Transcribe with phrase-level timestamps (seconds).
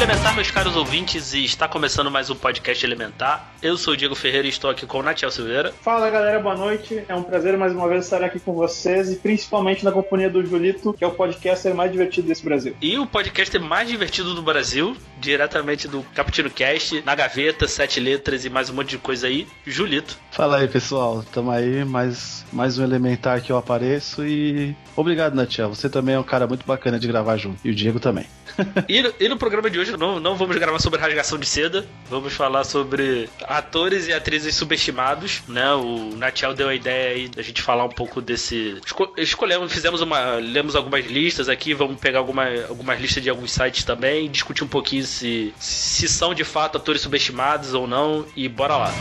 [0.00, 3.52] Elementar, meus caros ouvintes, e está começando mais um podcast Elementar.
[3.62, 5.74] Eu sou o Diego Ferreira e estou aqui com o Natiel Silveira.
[5.82, 7.04] Fala galera, boa noite.
[7.06, 10.42] É um prazer mais uma vez estar aqui com vocês e principalmente na companhia do
[10.42, 12.74] Julito, que é o podcaster mais divertido desse Brasil.
[12.80, 18.46] E o podcast mais divertido do Brasil, diretamente do Caputino Cast, na gaveta, sete letras
[18.46, 20.18] e mais um monte de coisa aí, Julito.
[20.30, 25.68] Fala aí pessoal, tamo aí, mais, mais um elementar que eu apareço e obrigado Natiel,
[25.68, 28.24] você também é um cara muito bacana de gravar junto, e o Diego também.
[28.88, 31.86] E no, e no programa de hoje não, não vamos gravar sobre rasgação de seda,
[32.08, 35.72] vamos falar sobre atores e atrizes subestimados, né?
[35.74, 38.80] O Natiel deu a ideia aí da gente falar um pouco desse.
[38.84, 40.34] Esco, escolhemos, fizemos uma.
[40.34, 44.68] Lemos algumas listas aqui, vamos pegar alguma, algumas listas de alguns sites também, discutir um
[44.68, 48.94] pouquinho se, se são de fato atores subestimados ou não, e bora lá.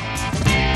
[0.50, 0.69] Bom,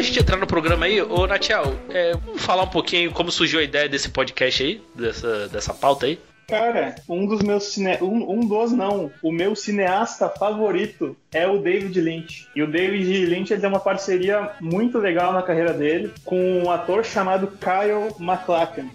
[0.00, 3.60] da gente entrar no programa aí, ô Natiel, é, vamos falar um pouquinho como surgiu
[3.60, 6.18] a ideia desse podcast aí, dessa, dessa pauta aí?
[6.48, 7.98] Cara, um dos meus cine...
[8.00, 12.48] um, um dos não, o meu cineasta favorito é o David Lynch.
[12.56, 16.70] E o David Lynch ele tem uma parceria muito legal na carreira dele com um
[16.70, 18.88] ator chamado Kyle MacLachlan.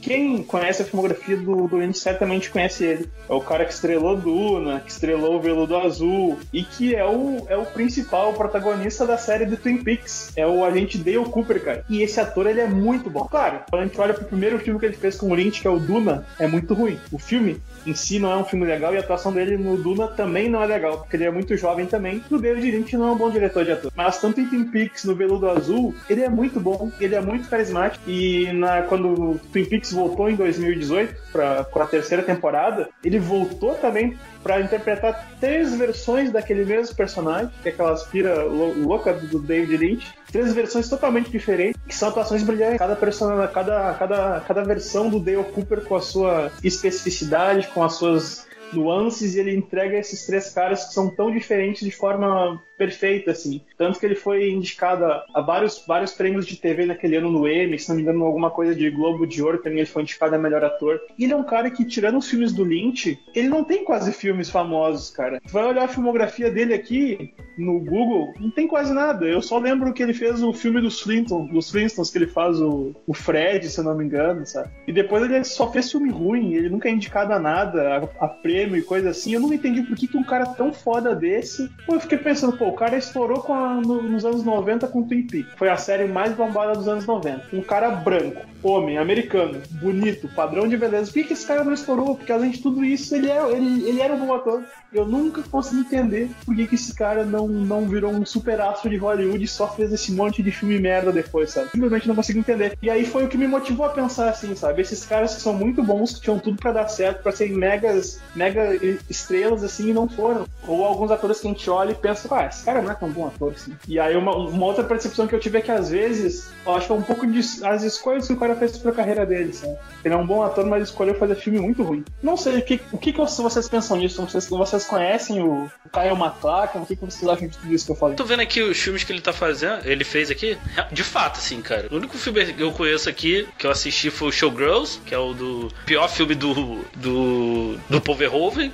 [0.00, 3.10] Quem conhece a filmografia do, do Lynch certamente conhece ele.
[3.28, 7.46] É o cara que estrelou Duna, que estrelou o Veludo Azul e que é o,
[7.48, 10.32] é o principal protagonista da série de Twin Peaks.
[10.36, 11.84] É o agente Dale Cooper, cara.
[11.88, 13.26] E esse ator, ele é muito bom.
[13.26, 15.66] Claro, quando a gente olha pro primeiro filme que ele fez com o Lynch, que
[15.66, 16.98] é o Duna, é muito ruim.
[17.12, 20.08] O filme em si não é um filme legal e a atuação dele no Duna
[20.08, 22.22] também não é legal, porque ele é muito jovem também.
[22.30, 23.92] E o David Lynch não é um bom diretor de ator.
[23.94, 27.48] Mas tanto em Twin Peaks, no Veludo Azul, ele é muito bom, ele é muito
[27.48, 28.08] carismático.
[28.08, 34.16] E na, quando Twin Peaks voltou em 2018 para a terceira temporada, ele voltou também
[34.48, 40.14] para interpretar três versões daquele mesmo personagem, que é aquela aspira louca do David Lynch.
[40.32, 42.78] Três versões totalmente diferentes, que são atuações brilhantes.
[42.78, 47.94] Cada personagem, cada, cada, cada versão do Dale Cooper com a sua especificidade, com as
[47.94, 53.32] suas nuances, e ele entrega esses três caras que são tão diferentes de forma perfeita,
[53.32, 53.60] assim.
[53.76, 57.78] Tanto que ele foi indicado a vários, vários prêmios de TV naquele ano no Emmy,
[57.78, 60.38] se não me engano, alguma coisa de Globo de Ouro também ele foi indicado a
[60.38, 61.00] melhor ator.
[61.18, 64.12] E ele é um cara que, tirando os filmes do Lynch, ele não tem quase
[64.12, 65.40] filmes famosos, cara.
[65.50, 69.26] Vai olhar a filmografia dele aqui no Google, não tem quase nada.
[69.26, 72.60] Eu só lembro que ele fez o filme dos Flintstones, dos Flintstones que ele faz
[72.60, 74.70] o, o Fred, se eu não me engano, sabe?
[74.86, 78.28] E depois ele só fez filme ruim, ele nunca é indicado a nada, a, a
[78.28, 79.32] prêmio e coisa assim.
[79.32, 81.70] Eu não entendi por que, que um cara tão foda desse.
[81.86, 85.26] Pô, eu fiquei pensando, pô, o cara estourou a, no, nos anos 90 com Twin
[85.26, 85.52] Peaks.
[85.56, 87.46] Foi a série mais bombada dos anos 90.
[87.52, 91.06] Um cara branco, homem, americano, bonito, padrão de beleza.
[91.06, 92.16] Por que, que esse cara não estourou?
[92.16, 94.64] Porque além de tudo isso, ele, é, ele, ele era um bom ator.
[94.92, 98.88] Eu nunca consegui entender por que, que esse cara não, não virou um super astro
[98.88, 101.70] de Hollywood e só fez esse monte de filme merda depois, sabe?
[101.70, 102.76] Simplesmente não consigo entender.
[102.82, 104.82] E aí foi o que me motivou a pensar assim, sabe?
[104.82, 108.20] Esses caras que são muito bons, que tinham tudo para dar certo, para serem megas,
[108.48, 110.46] mega estrelas assim, e não foram.
[110.66, 113.10] Ou alguns atores que a gente olha e pensa, ah, esse cara não é tão
[113.10, 113.76] bom ator assim.
[113.86, 116.86] E aí uma, uma outra percepção que eu tive é que às vezes, eu acho
[116.86, 119.76] que é um pouco de as escolhas que o cara fez pra carreira dele, sabe?
[120.04, 122.04] Ele é um bom ator, mas escolheu fazer filme muito ruim.
[122.22, 124.22] Não sei, o que, o que, que vocês pensam nisso?
[124.22, 126.82] Vocês, vocês conhecem o Kyle MacLachlan?
[126.82, 128.16] O que, que vocês acham de tudo isso que eu falei?
[128.16, 130.56] Tô vendo aqui os filmes que ele tá fazendo, ele fez aqui.
[130.92, 131.88] De fato, assim, cara.
[131.90, 135.18] O único filme que eu conheço aqui, que eu assisti foi o Showgirls, que é
[135.18, 138.72] o do pior filme do do, do Paul Verhoeven.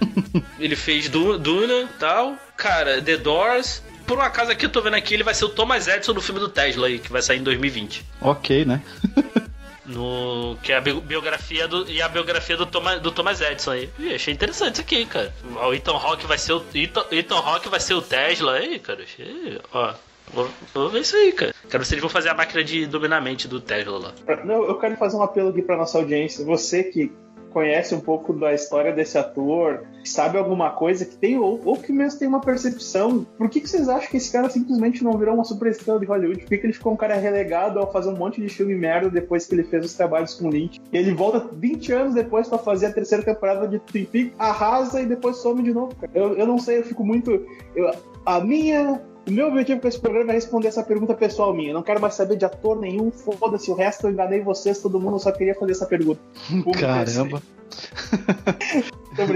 [0.59, 2.37] ele fez Du- Duna e tal.
[2.57, 3.83] Cara, The Doors.
[4.07, 6.21] Por um acaso aqui eu tô vendo aqui, ele vai ser o Thomas Edison do
[6.21, 8.05] filme do Tesla aí, que vai sair em 2020.
[8.21, 8.83] Ok, né?
[9.87, 11.87] No, que é a bi- biografia do.
[11.91, 13.91] E a biografia do, Thomas, do Thomas Edison aí.
[13.99, 15.31] Ih, achei interessante isso aqui, cara.
[15.63, 16.65] O Ethan Hawke vai ser o.
[16.75, 19.03] Ethan, Ethan Hawke vai ser o Tesla aí, cara.
[19.03, 19.93] Achei, ó.
[20.33, 21.55] Vou, vou ver isso aí, cara.
[21.69, 24.13] Quero ver se eles vão fazer a máquina de dominar mente do Tesla lá.
[24.47, 26.43] Não, eu quero fazer um apelo aqui pra nossa audiência.
[26.47, 27.13] Você que
[27.55, 31.93] conhece um pouco da história desse ator, sabe alguma coisa, que tem, ou, ou que
[31.93, 35.35] mesmo tem uma percepção, por que, que vocês acham que esse cara simplesmente não virou
[35.35, 36.41] uma superestrela de Hollywood?
[36.41, 39.09] Por que, que ele ficou um cara relegado ao fazer um monte de filme merda
[39.09, 40.81] depois que ele fez os trabalhos com Lynch?
[40.93, 45.01] E ele volta 20 anos depois pra fazer a terceira temporada de Twin Peaks, arrasa
[45.01, 46.13] e depois some de novo, cara.
[46.15, 47.31] Eu, eu não sei, eu fico muito.
[47.77, 47.91] eu-
[48.27, 49.01] a minha.
[49.27, 51.71] O meu objetivo com esse programa é responder essa pergunta pessoal minha.
[51.71, 55.01] Eu não quero mais saber de ator nenhum, foda-se o resto, eu enganei vocês, todo
[55.01, 56.21] mundo, só queria fazer essa pergunta.
[56.47, 57.43] Público, Caramba.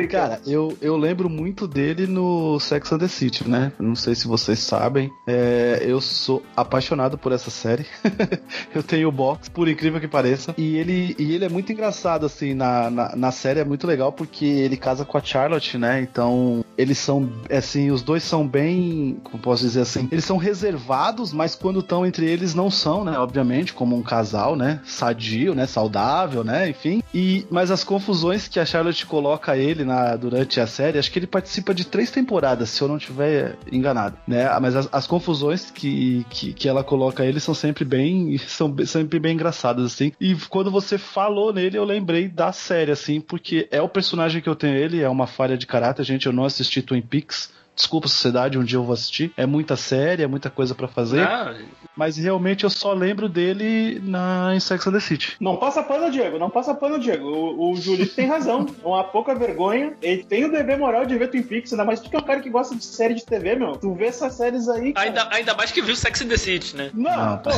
[0.08, 3.72] Cara, eu, eu lembro muito dele no Sex and the City, né?
[3.78, 5.10] Não sei se vocês sabem.
[5.26, 7.86] É, eu sou apaixonado por essa série.
[8.74, 10.54] eu tenho o box, por incrível que pareça.
[10.58, 14.12] E ele, e ele é muito engraçado, assim, na, na, na série é muito legal
[14.12, 16.00] porque ele casa com a Charlotte, né?
[16.00, 21.32] Então, eles são, assim, os dois são bem, como posso dizer assim, eles são reservados,
[21.32, 23.18] mas quando estão entre eles não são, né?
[23.18, 24.80] Obviamente, como um casal, né?
[24.84, 25.66] Sadio, né?
[25.66, 26.68] Saudável, né?
[26.68, 27.02] Enfim.
[27.14, 31.18] E, mas as confusões que a Charlotte coloca ele na, durante a série, acho que
[31.18, 34.48] ele participa de três temporadas, se eu não tiver enganado, né?
[34.60, 39.18] Mas as, as confusões que, que, que ela coloca ele são sempre bem, são sempre
[39.18, 40.12] bem engraçadas, assim.
[40.20, 44.48] E quando você falou nele, eu lembrei da série, assim, porque é o personagem que
[44.48, 48.08] eu tenho ele, é uma falha de caráter, gente, eu não assisti Twin Peaks, Desculpa,
[48.08, 49.32] sociedade, um dia eu vou assistir.
[49.36, 51.20] É muita série, é muita coisa pra fazer.
[51.20, 51.54] Ah,
[51.96, 55.36] Mas realmente eu só lembro dele na em Sex and the City.
[55.40, 57.24] Não passa pano, Diego, não passa pano, Diego.
[57.28, 58.66] O, o Julito tem razão.
[58.82, 59.92] É uma pouca vergonha.
[60.02, 62.40] Ele tem o dever moral de ver Twin Peaks, ainda mais porque é um cara
[62.40, 63.76] que gosta de série de TV, meu.
[63.76, 64.92] Tu vê essas séries aí.
[64.92, 65.06] cara.
[65.06, 66.90] ainda, ainda mais que viu Sex and the City, né?
[66.94, 67.50] Não, Não, pô,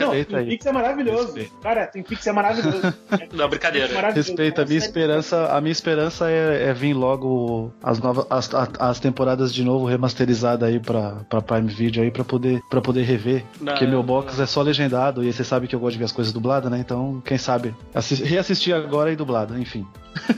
[0.00, 0.24] não, aí.
[0.24, 1.26] Twin Peaks é maravilhoso.
[1.26, 1.50] Respeita.
[1.62, 2.94] Cara, Twin Peaks é maravilhoso.
[3.32, 3.92] Não, brincadeira.
[3.92, 4.28] Maravilhoso.
[4.30, 9.00] Respeita, a minha esperança, a minha esperança é, é vir logo as novas as, as
[9.00, 13.44] temporadas de novo remasterizadas aí pra, pra Prime Video aí pra poder para poder rever,
[13.60, 14.02] Não, porque meu não.
[14.04, 16.70] box é só legendado e você sabe que eu gosto de ver as coisas dubladas,
[16.70, 16.78] né?
[16.78, 19.86] Então, quem sabe assis- reassistir agora e dublado, enfim.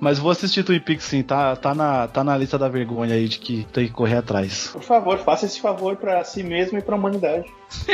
[0.00, 3.26] Mas vou assistir Twin Peaks sim, tá, tá, na, tá na lista da vergonha aí
[3.28, 4.68] de que tem que correr atrás.
[4.72, 7.46] Por favor, faça esse favor pra si mesmo e pra humanidade.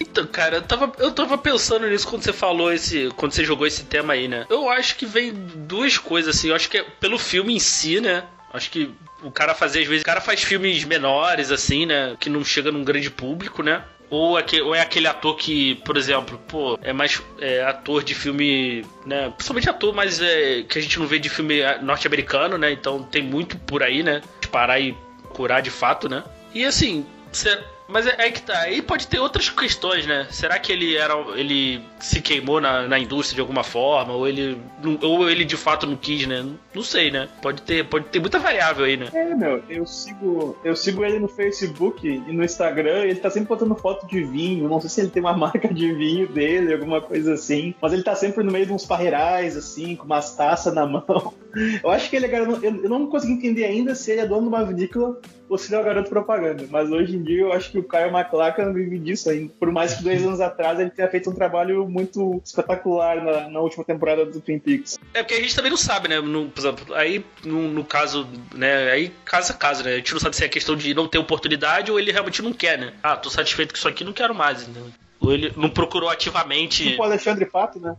[0.00, 3.10] Então, cara, eu tava, eu tava pensando nisso quando você falou esse.
[3.16, 4.44] Quando você jogou esse tema aí, né?
[4.48, 6.48] Eu acho que vem duas coisas, assim.
[6.48, 8.24] Eu acho que é pelo filme em si, né?
[8.52, 8.90] Acho que
[9.22, 12.16] o cara fazer, às vezes, o cara faz filmes menores, assim, né?
[12.18, 13.82] Que não chega num grande público, né?
[14.08, 18.14] Ou, aque- ou é aquele ator que, por exemplo, pô, é mais é, ator de
[18.14, 19.30] filme, né?
[19.36, 22.70] Principalmente ator, mas é, que a gente não vê de filme ah, norte-americano, né?
[22.70, 24.22] Então tem muito por aí, né?
[24.40, 24.96] De parar e
[25.30, 26.22] curar de fato, né?
[26.54, 27.58] E assim, cê-
[27.88, 30.26] mas é, é que tá, aí pode ter outras questões, né?
[30.30, 31.14] Será que ele era.
[31.36, 34.12] ele se queimou na, na indústria de alguma forma?
[34.12, 34.60] Ou ele.
[35.02, 36.44] Ou ele de fato não quis, né?
[36.74, 37.28] Não, sei, né?
[37.40, 39.06] Pode ter, pode ter muita variável aí, né?
[39.12, 43.48] É, meu, eu sigo, eu sigo ele no Facebook e no Instagram, ele tá sempre
[43.48, 44.68] botando foto de vinho.
[44.68, 47.74] Não sei se ele tem uma marca de vinho dele, alguma coisa assim.
[47.80, 51.34] Mas ele tá sempre no meio de uns parreirais, assim, com umas taças na mão.
[51.82, 52.64] Eu acho que ele é garoto.
[52.64, 55.68] Eu, eu não consegui entender ainda se ele é dono de uma vinícola ou se
[55.68, 56.66] ele é um garoto propaganda.
[56.70, 59.52] Mas hoje em dia eu acho que o Caio McLachlan vive disso ainda.
[59.58, 63.60] Por mais que dois anos atrás ele tenha feito um trabalho muito espetacular na, na
[63.60, 64.98] última temporada do Twin Peaks.
[65.14, 66.20] É porque a gente também não sabe, né?
[66.20, 68.90] No, por exemplo, aí no, no caso, né?
[68.90, 69.94] Aí casa a casa, né?
[69.94, 72.52] A gente não sabe se é questão de não ter oportunidade ou ele realmente não
[72.52, 72.92] quer, né?
[73.02, 74.86] Ah, tô satisfeito com isso aqui, não quero mais, entendeu?
[75.20, 76.90] Ou ele não procurou ativamente.
[76.90, 77.96] Tipo o Alexandre Pato, né?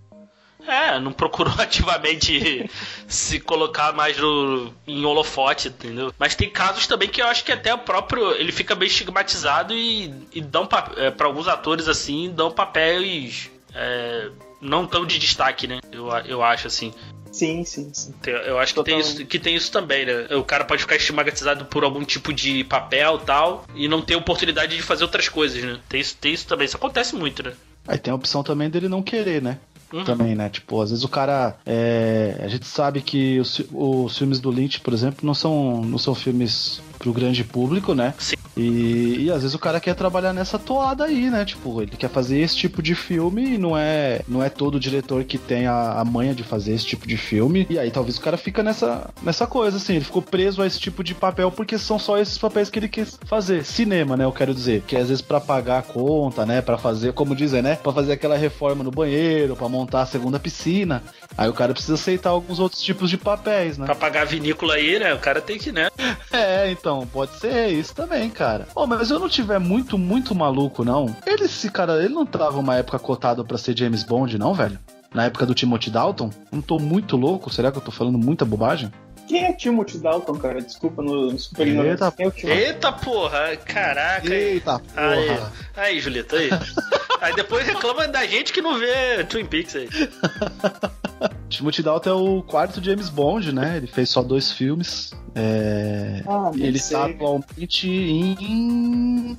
[0.67, 2.69] É, não procurou ativamente
[3.07, 6.13] se colocar mais no, em holofote, entendeu?
[6.19, 8.31] Mas tem casos também que eu acho que até o próprio.
[8.33, 10.67] Ele fica bem estigmatizado e, e dão
[10.97, 14.29] é, pra alguns atores assim, dão papéis é,
[14.61, 15.79] não tão de destaque, né?
[15.91, 16.93] Eu, eu acho assim.
[17.31, 18.11] Sim, sim, sim.
[18.21, 20.27] Tem- Eu acho que tem, isso, que tem isso também, né?
[20.35, 24.75] O cara pode ficar estigmatizado por algum tipo de papel tal e não ter oportunidade
[24.75, 25.79] de fazer outras coisas, né?
[25.87, 26.65] Tem isso, tem isso também.
[26.65, 27.53] Isso acontece muito, né?
[27.87, 29.59] Aí tem a opção também dele não querer, né?
[29.91, 30.03] Uhum.
[30.03, 30.49] Também, né?
[30.49, 31.55] Tipo, às vezes o cara.
[31.65, 35.97] é, A gente sabe que os, os filmes do Lynch, por exemplo, não são, não
[35.97, 38.13] são filmes pro grande público, né?
[38.17, 38.35] Sim.
[38.55, 41.45] E, e às vezes o cara quer trabalhar nessa toada aí, né?
[41.45, 45.23] Tipo, ele quer fazer esse tipo de filme e não é, não é todo diretor
[45.23, 47.67] que tem a, a manha de fazer esse tipo de filme.
[47.69, 50.79] E aí talvez o cara fica nessa, nessa coisa, assim, ele ficou preso a esse
[50.79, 53.63] tipo de papel porque são só esses papéis que ele quis fazer.
[53.63, 54.25] Cinema, né?
[54.25, 54.81] Eu quero dizer.
[54.87, 56.59] Que às vezes pra pagar a conta, né?
[56.61, 57.75] Pra fazer, como dizem, né?
[57.75, 61.03] Pra fazer aquela reforma no banheiro, pra montar a segunda piscina.
[61.37, 63.85] Aí o cara precisa aceitar alguns outros tipos de papéis, né?
[63.85, 65.13] Pra pagar a vinícola aí, né?
[65.13, 65.89] O cara tem que, né?
[66.29, 68.67] É, então, pode ser isso também, cara.
[68.75, 71.15] Ô, mas eu não tiver muito, muito maluco, não.
[71.25, 74.77] Ele, esse cara, ele não tava uma época cotado pra ser James Bond, não, velho?
[75.13, 76.29] Na época do Timothy Dalton?
[76.51, 77.49] Não tô muito louco?
[77.49, 78.91] Será que eu tô falando muita bobagem?
[79.27, 80.61] Quem é Timothy Dalton, cara?
[80.61, 81.83] Desculpa, no, desculpa a Eita.
[81.83, 82.47] ignorância.
[82.47, 82.67] É?
[82.67, 83.57] Eita porra!
[83.57, 84.33] Caraca!
[84.33, 85.53] Eita Aí, porra!
[85.75, 86.49] aí, Julieta, aí.
[87.21, 89.89] aí depois reclama da gente que não vê Twin Peaks aí.
[91.49, 93.77] Timothy Dalton é o quarto James Bond, né?
[93.77, 95.11] Ele fez só dois filmes.
[95.35, 96.21] É...
[96.27, 96.97] Ah, ele sei.
[96.97, 99.37] tá atualmente em.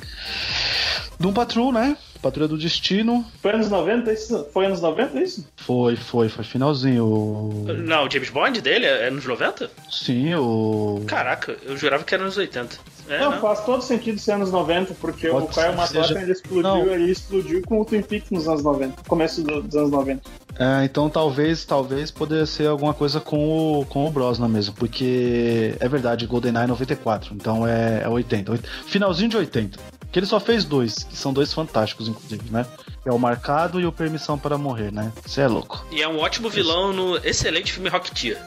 [1.19, 1.97] Doom Patrol, né?
[2.23, 3.25] Patrulha do Destino.
[3.41, 4.47] Foi anos 90 isso?
[4.53, 5.47] Foi anos 90 isso?
[5.57, 7.05] Foi, foi, foi finalzinho.
[7.05, 7.65] O...
[7.87, 9.71] Não, o James Bond dele é é nos 90?
[9.91, 11.03] Sim, o.
[11.07, 12.77] Caraca, eu jurava que era nos 80.
[13.09, 13.41] É, não, não.
[13.41, 16.63] faz todo sentido ser anos 90, porque Pode o Caio ser, Matota seja- ele explodiu,
[16.63, 16.87] Não.
[16.87, 20.21] ele explodiu com o Twin Peaks nos anos 90, começo do- dos anos 90.
[20.59, 25.75] É, então talvez, talvez poderia ser alguma coisa com o, com o Brosnan mesmo, porque
[25.81, 28.53] é verdade, GoldenEye é 94, então é, é 80.
[28.53, 29.79] oit- Finalzinho de 80.
[30.11, 32.67] Que ele só fez dois, que são dois fantásticos, inclusive, né?
[33.05, 35.13] É o Marcado e o Permissão para Morrer, né?
[35.25, 35.85] Você é louco.
[35.91, 38.39] E é um ótimo vilão no excelente filme Rocketeer.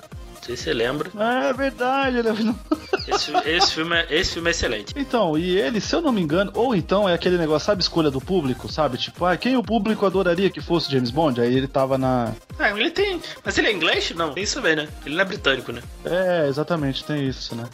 [0.42, 1.12] Não sei se você lembra.
[1.20, 2.60] É verdade, ele é vilão.
[3.08, 4.94] Esse, esse, filme, é, esse filme é excelente.
[4.96, 8.10] Então, e ele, se eu não me engano, ou então é aquele negócio, sabe, escolha
[8.10, 8.98] do público, sabe?
[8.98, 11.40] Tipo, ah, quem o público adoraria que fosse James Bond?
[11.40, 12.34] Aí ele tava na.
[12.58, 13.22] Ah, ele tem.
[13.44, 14.12] Mas ele é inglês?
[14.16, 14.88] Não, tem isso também, né?
[15.06, 15.82] Ele não é britânico, né?
[16.06, 17.66] É, exatamente, tem isso, né?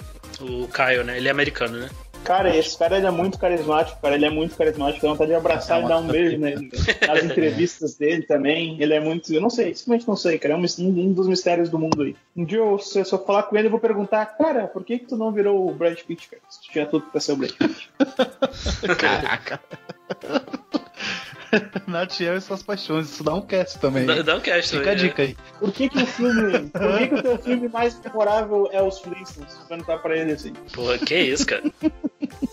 [0.42, 1.18] O Kyle, né?
[1.18, 1.90] Ele é americano, né?
[2.28, 5.36] Cara, esse cara ele é muito carismático, cara, ele é muito carismático, dá vontade de
[5.38, 6.70] abraçar e dar um beijo nele.
[7.08, 9.34] Nas entrevistas dele também, ele é muito.
[9.34, 12.18] Eu não sei, simplesmente não sei, cara, é um, um dos mistérios do mundo aí.
[12.36, 15.00] Um dia, eu, se eu só falar com ele, eu vou perguntar, cara, por que
[15.00, 16.42] que tu não virou o Brad Pitt, cara?
[16.50, 17.90] Se tu tinha tudo pra ser o Brad Pitt.
[19.00, 19.62] Caraca.
[21.88, 24.06] Natiel e suas paixões, isso dá um cast também.
[24.06, 25.38] Dá, dá um cast Fica a também, dica aí.
[25.60, 26.70] Por que que o filme.
[26.70, 29.54] Por que que o teu filme mais memorável é os Flintstones?
[29.68, 30.52] Perguntar pra ele assim.
[30.52, 30.60] né?
[30.74, 31.64] Pô, que isso, cara.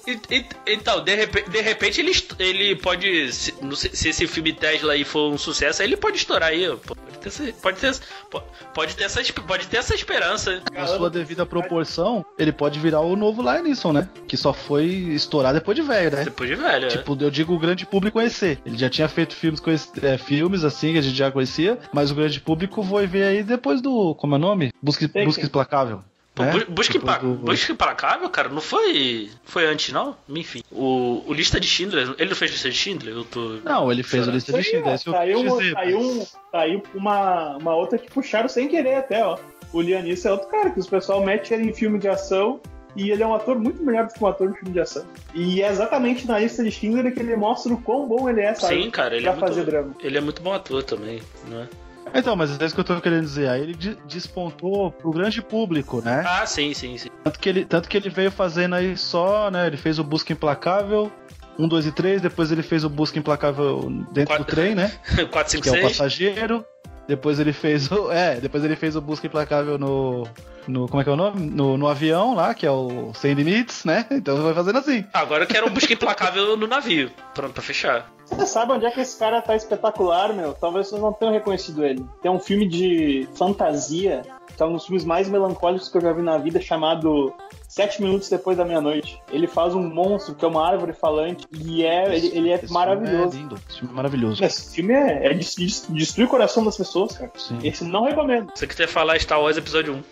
[0.06, 3.32] E- e- Então, de repente, de repente ele, ele pode.
[3.32, 6.50] Se, não sei- se esse filme Tesla aí for um sucesso, aí ele pode estourar
[6.50, 6.66] aí.
[6.86, 7.94] Pode ter, essa- pode ter,
[8.30, 8.42] po-
[8.74, 10.62] pode ter, essa, pode ter essa esperança.
[10.72, 14.08] Na sua devida proporção, ele pode virar o novo Lion Neeson, né?
[14.28, 16.24] Que só foi estourar depois de velho, né?
[16.24, 16.86] Depois de velho.
[16.86, 16.88] é.
[16.88, 18.58] Tipo, eu digo o grande público conhecer.
[18.64, 19.60] Ele já tinha feito filmes,
[20.02, 23.42] é, filmes assim que a gente já conhecia, mas o grande público foi ver aí
[23.42, 24.14] depois do.
[24.14, 24.70] Como é o nome?
[24.82, 25.04] Busca,
[25.44, 26.02] Implacável.
[26.34, 26.50] Pô, né?
[26.50, 29.30] bu- busca, Depois impa- do- busca implacável, cara, não foi.
[29.44, 30.16] Foi antes, não?
[30.28, 30.62] Enfim.
[30.72, 32.12] O, o Lista de Schindler.
[32.18, 33.14] Ele não fez Lista de Schindler?
[33.14, 33.58] Eu tô.
[33.64, 34.34] Não, ele fez a Será?
[34.34, 34.76] lista de Isso
[35.14, 35.36] aí, Schindler.
[35.36, 39.38] ó, um, dizer, aí, mas- aí uma, uma outra que puxaram sem querer até, ó.
[39.72, 42.60] O Lianis é outro cara, que os pessoal mete ele em filme de ação
[42.96, 45.04] e ele é um ator muito melhor do que um ator de filme de ação.
[45.34, 48.54] E é exatamente na lista de Schindler que ele mostra o quão bom ele é,
[48.54, 48.82] sabe?
[48.82, 49.48] Sim, cara, ele pra é muito.
[49.48, 49.94] fazer drama.
[50.00, 51.68] Ele é muito bom ator também, não é?
[52.14, 53.48] Então, mas é isso que eu tô querendo dizer.
[53.48, 56.22] Aí ele de- despontou pro grande público, né?
[56.26, 57.08] Ah, sim, sim, sim.
[57.24, 59.66] Tanto que ele, tanto que ele veio fazendo aí só, né?
[59.66, 61.10] Ele fez o Busca Implacável,
[61.58, 63.80] 1, 2 e 3, depois ele fez o Busca Implacável
[64.12, 64.92] dentro Quatro- do trem, né?
[65.30, 65.88] 4, 5, Que é o 6.
[65.88, 66.64] passageiro.
[67.06, 68.10] Depois ele fez o.
[68.14, 70.26] É, depois ele fez o Busca Implacável no.
[70.68, 71.40] no como é que é o nome?
[71.50, 74.06] No, no avião lá, que é o Sem Limites, né?
[74.12, 75.04] Então vai fazendo assim.
[75.12, 77.10] Agora eu quero um busca implacável no navio.
[77.34, 78.10] Pronto, pra fechar.
[78.26, 80.54] Você sabe onde é que esse cara tá espetacular, meu?
[80.54, 82.04] Talvez vocês não tenham reconhecido ele.
[82.22, 84.22] Tem um filme de fantasia,
[84.56, 87.32] que é um dos filmes mais melancólicos que eu já vi na vida, chamado
[87.68, 89.20] Sete Minutos Depois da Meia-Noite.
[89.32, 92.72] Ele faz um monstro, que é uma árvore falante, e é, ele, ele é Esse
[92.72, 93.30] maravilhoso.
[93.30, 93.54] Filme é lindo.
[93.68, 94.44] Esse filme é maravilhoso.
[94.44, 97.30] Esse filme é, é de, de- destruir o coração das pessoas, cara.
[97.36, 97.58] Sim.
[97.64, 98.52] Esse não recomendo.
[98.54, 100.02] Você quiser falar Star Wars Episódio 1.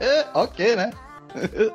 [0.00, 0.90] É, ok, né?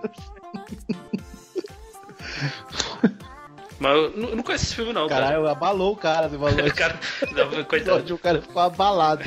[3.80, 5.27] Mas eu não, eu não conheço esse filme, não, cara.
[5.27, 6.54] Caralho, abalou o cara, você falou.
[6.74, 7.00] cara
[7.32, 8.13] não, coitado.
[8.13, 9.24] O cara ficou abalado.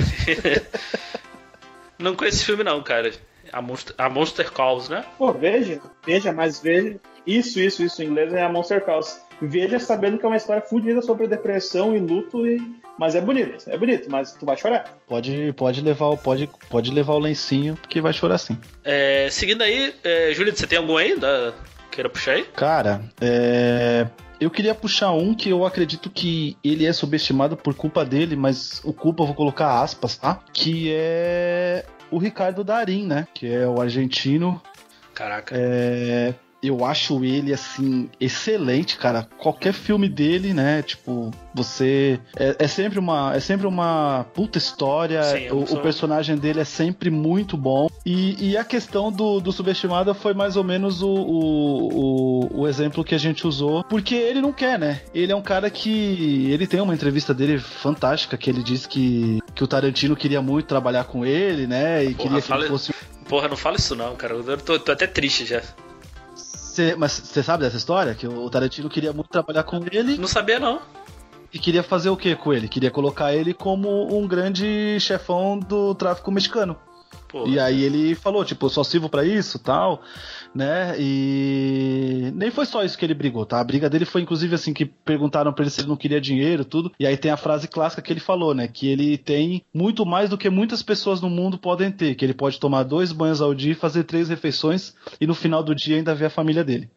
[2.01, 3.13] Não conheço esse filme, não, cara.
[3.53, 5.05] A Monster, a Monster Calls, né?
[5.19, 6.97] Pô, veja, veja, mas veja.
[7.27, 8.03] Isso, isso, isso.
[8.03, 9.21] Em inglês é a Monster Calls.
[9.43, 12.61] Veja sabendo que é uma história fodida sobre depressão e luto, e...
[12.99, 14.85] mas é bonito, é bonito, mas tu vai chorar.
[15.09, 18.59] Pode, pode, levar, o- pode, pode levar o lencinho, porque vai chorar sim.
[18.85, 21.19] É, seguindo aí, é, Júlio, você tem algum aí?
[21.19, 21.55] Da...
[21.91, 22.45] Queira puxar aí?
[22.55, 24.07] Cara, é.
[24.41, 28.81] Eu queria puxar um que eu acredito que ele é subestimado por culpa dele, mas
[28.83, 30.41] o culpa eu vou colocar aspas, tá?
[30.51, 33.29] Que é o Ricardo Darim, né?
[33.35, 34.61] Que é o argentino.
[35.13, 35.55] Caraca.
[35.55, 39.27] É, eu acho ele, assim, excelente, cara.
[39.39, 40.83] Qualquer filme dele, né?
[40.83, 42.21] Tipo, você.
[42.37, 43.35] É, é sempre uma.
[43.35, 45.23] É sempre uma puta história.
[45.23, 47.89] Sim, eu o, sou- o personagem dele é sempre muito bom.
[48.05, 51.89] E, e a questão do, do subestimado foi mais ou menos o, o,
[52.55, 53.83] o, o exemplo que a gente usou.
[53.85, 55.01] Porque ele não quer, né?
[55.15, 56.51] Ele é um cara que.
[56.51, 60.67] Ele tem uma entrevista dele fantástica que ele diz que, que o Tarantino queria muito
[60.67, 62.05] trabalhar com ele, né?
[62.05, 62.95] E Porra, queria que fala- ele fosse
[63.29, 64.35] Porra, não fala isso não, cara.
[64.35, 65.63] Eu tô, tô até triste já.
[66.71, 68.15] Cê- mas você sabe dessa história?
[68.15, 70.81] Que o Tarantino queria muito trabalhar com ele Não sabia, não.
[71.53, 72.69] e queria fazer o que com ele?
[72.69, 76.77] Queria colocar ele como um grande chefão do tráfico mexicano.
[77.31, 80.03] Pô, E aí ele falou, tipo, eu só sirvo pra isso, tal,
[80.55, 80.97] né?
[80.99, 83.61] E nem foi só isso que ele brigou, tá?
[83.61, 86.65] A briga dele foi inclusive assim que perguntaram pra ele se ele não queria dinheiro,
[86.65, 86.91] tudo.
[86.99, 90.29] E aí tem a frase clássica que ele falou, né, que ele tem muito mais
[90.29, 93.55] do que muitas pessoas no mundo podem ter, que ele pode tomar dois banhos ao
[93.55, 96.91] dia, fazer três refeições e no final do dia ainda ver a família dele.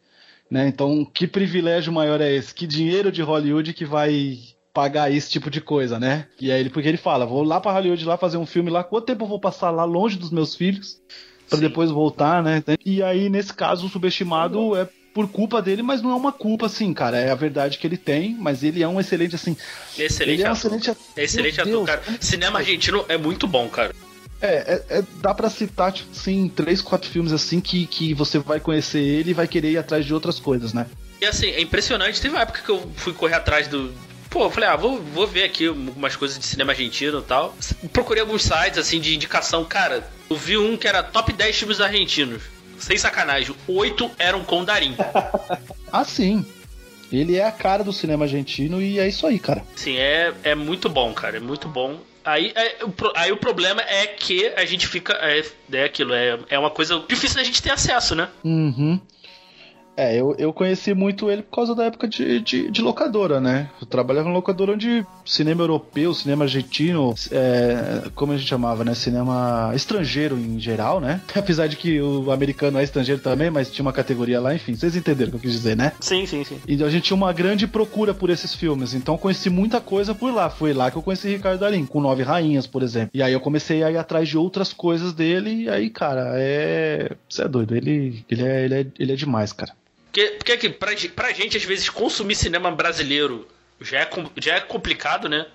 [0.49, 0.67] Né?
[0.67, 2.53] Então, que privilégio maior é esse?
[2.53, 4.37] Que dinheiro de Hollywood que vai
[4.73, 6.25] pagar esse tipo de coisa, né?
[6.39, 8.83] E aí ele porque ele fala, vou lá para Hollywood lá fazer um filme lá,
[8.83, 10.99] quanto tempo eu vou passar lá longe dos meus filhos
[11.49, 12.63] para depois voltar, né?
[12.83, 16.65] E aí nesse caso o subestimado é por culpa dele, mas não é uma culpa
[16.65, 19.55] assim, cara, é a verdade que ele tem, mas ele é um excelente assim,
[19.95, 21.03] excelente ele é um excelente ator.
[21.15, 22.17] Excelente Meu ator, Deus, cara.
[22.19, 23.93] Cinema argentino é muito bom, cara.
[24.41, 28.39] É, é, é- dá pra citar, tipo assim, três, quatro filmes assim que, que você
[28.39, 30.87] vai conhecer ele e vai querer ir atrás de outras coisas, né?
[31.21, 32.19] E assim, é impressionante.
[32.19, 33.93] Teve uma época que eu fui correr atrás do.
[34.33, 37.55] Pô, eu falei, ah, vou, vou ver aqui algumas coisas de cinema argentino e tal.
[37.91, 39.63] Procurei alguns sites, assim, de indicação.
[39.63, 42.41] Cara, eu vi um que era top 10 filmes argentinos.
[42.79, 44.95] Sem sacanagem, oito eram com Darim.
[45.95, 46.43] Ah, sim.
[47.11, 49.63] Ele é a cara do cinema argentino e é isso aí, cara.
[49.75, 51.37] Sim, é, é muito bom, cara.
[51.37, 51.99] É muito bom.
[52.25, 52.77] Aí, é,
[53.15, 55.13] aí o problema é que a gente fica.
[55.21, 58.27] É, é aquilo, é, é uma coisa difícil da gente ter acesso, né?
[58.43, 58.99] Uhum.
[59.95, 63.69] É, eu, eu conheci muito ele por causa da época de, de, de locadora, né?
[63.79, 68.93] Eu trabalhava em locadora onde cinema europeu, cinema argentino, é, como a gente chamava, né?
[68.95, 71.21] Cinema estrangeiro em geral, né?
[71.35, 74.95] Apesar de que o americano é estrangeiro também, mas tinha uma categoria lá, enfim, vocês
[74.95, 75.93] entenderam o que eu quis dizer, né?
[75.99, 76.59] Sim, sim, sim.
[76.67, 80.15] E a gente tinha uma grande procura por esses filmes, então eu conheci muita coisa
[80.15, 80.49] por lá.
[80.49, 83.11] Foi lá que eu conheci Ricardo Darim, com Nove Rainhas, por exemplo.
[83.13, 87.11] E aí eu comecei a ir atrás de outras coisas dele, e aí, cara, é.
[87.29, 89.73] Você é doido, ele, ele, é, ele, é, ele é demais, cara.
[90.13, 93.47] Porque, porque aqui, pra, ge- pra gente, às vezes, consumir cinema brasileiro
[93.81, 95.47] já é, já é complicado, né?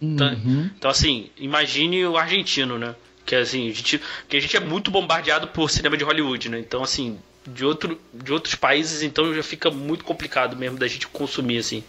[0.00, 0.70] Então, Uhum.
[0.76, 2.94] então, assim, imagine o argentino, né?
[3.26, 6.58] Que assim, a gente, que a gente é muito bombardeado por cinema de Hollywood, né?
[6.58, 11.06] Então, assim, de, outro, de outros países, então já fica muito complicado mesmo da gente
[11.08, 11.84] consumir, assim.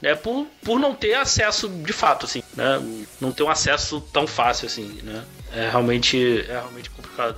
[0.00, 0.14] Né?
[0.14, 2.80] Por, por não ter acesso de fato, assim, né?
[3.20, 5.24] Não ter um acesso tão fácil, assim, né?
[5.52, 7.36] É realmente, é realmente complicado.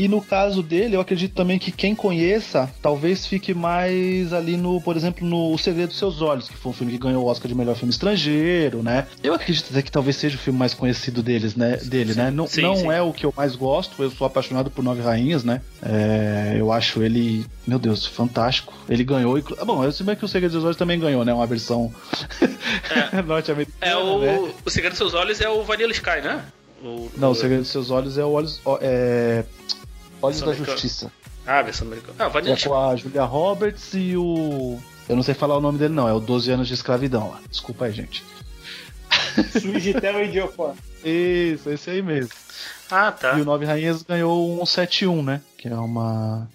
[0.00, 4.80] E no caso dele, eu acredito também que quem conheça talvez fique mais ali no,
[4.80, 7.26] por exemplo, no O Segredo dos Seus Olhos, que foi um filme que ganhou o
[7.26, 9.06] Oscar de melhor filme estrangeiro, né?
[9.22, 11.76] Eu acredito até que talvez seja o filme mais conhecido deles, né?
[11.84, 12.30] Dele, né?
[12.30, 12.90] Não, Sim, não sim.
[12.90, 15.60] é o que eu mais gosto, eu sou apaixonado por Nove Rainhas, né?
[15.82, 18.72] É, eu acho ele, meu Deus, fantástico.
[18.88, 19.36] Ele ganhou.
[19.36, 21.34] inclu- Ah, Bom, eu sei bem que O Segredo dos Seus Olhos também ganhou, né?
[21.34, 21.92] Uma versão
[23.26, 23.76] norte-americana.
[23.82, 24.52] É o, né?
[24.64, 26.42] o Segredo dos Seus Olhos é o Vanilla Sky, né?
[26.82, 29.44] O, Não, O Segredo dos Seus Olhos é o Olhos, é...
[30.22, 30.52] Olhos da.
[30.52, 31.12] Justiça.
[31.46, 32.14] Ah, versão americana.
[32.18, 34.78] Ah, o Vanilla É com a Julia Roberts e o.
[35.08, 36.08] Eu não sei falar o nome dele, não.
[36.08, 37.40] É o 12 anos de escravidão lá.
[37.48, 38.24] Desculpa aí, gente.
[39.60, 40.74] Suigitel e Diofan.
[41.04, 42.30] Isso, esse aí mesmo.
[42.90, 43.38] Ah, tá.
[43.38, 45.40] E o Nove Rainhas ganhou um 7-1, né?
[45.56, 46.48] Que é uma.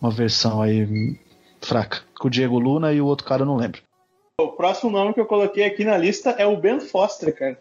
[0.00, 1.18] Uma versão aí
[1.60, 2.00] fraca.
[2.18, 3.82] Com o Diego Luna e o outro cara eu não lembro.
[4.38, 7.58] O próximo nome que eu coloquei aqui na lista é o Ben Foster, cara.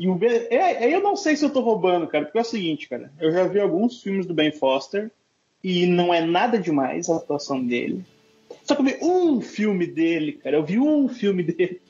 [0.00, 0.46] E o Ben.
[0.48, 3.12] É, é, eu não sei se eu tô roubando, cara, porque é o seguinte, cara.
[3.20, 5.10] Eu já vi alguns filmes do Ben Foster
[5.62, 8.02] e não é nada demais a atuação dele.
[8.64, 10.56] Só que eu vi um filme dele, cara.
[10.56, 11.82] Eu vi um filme dele.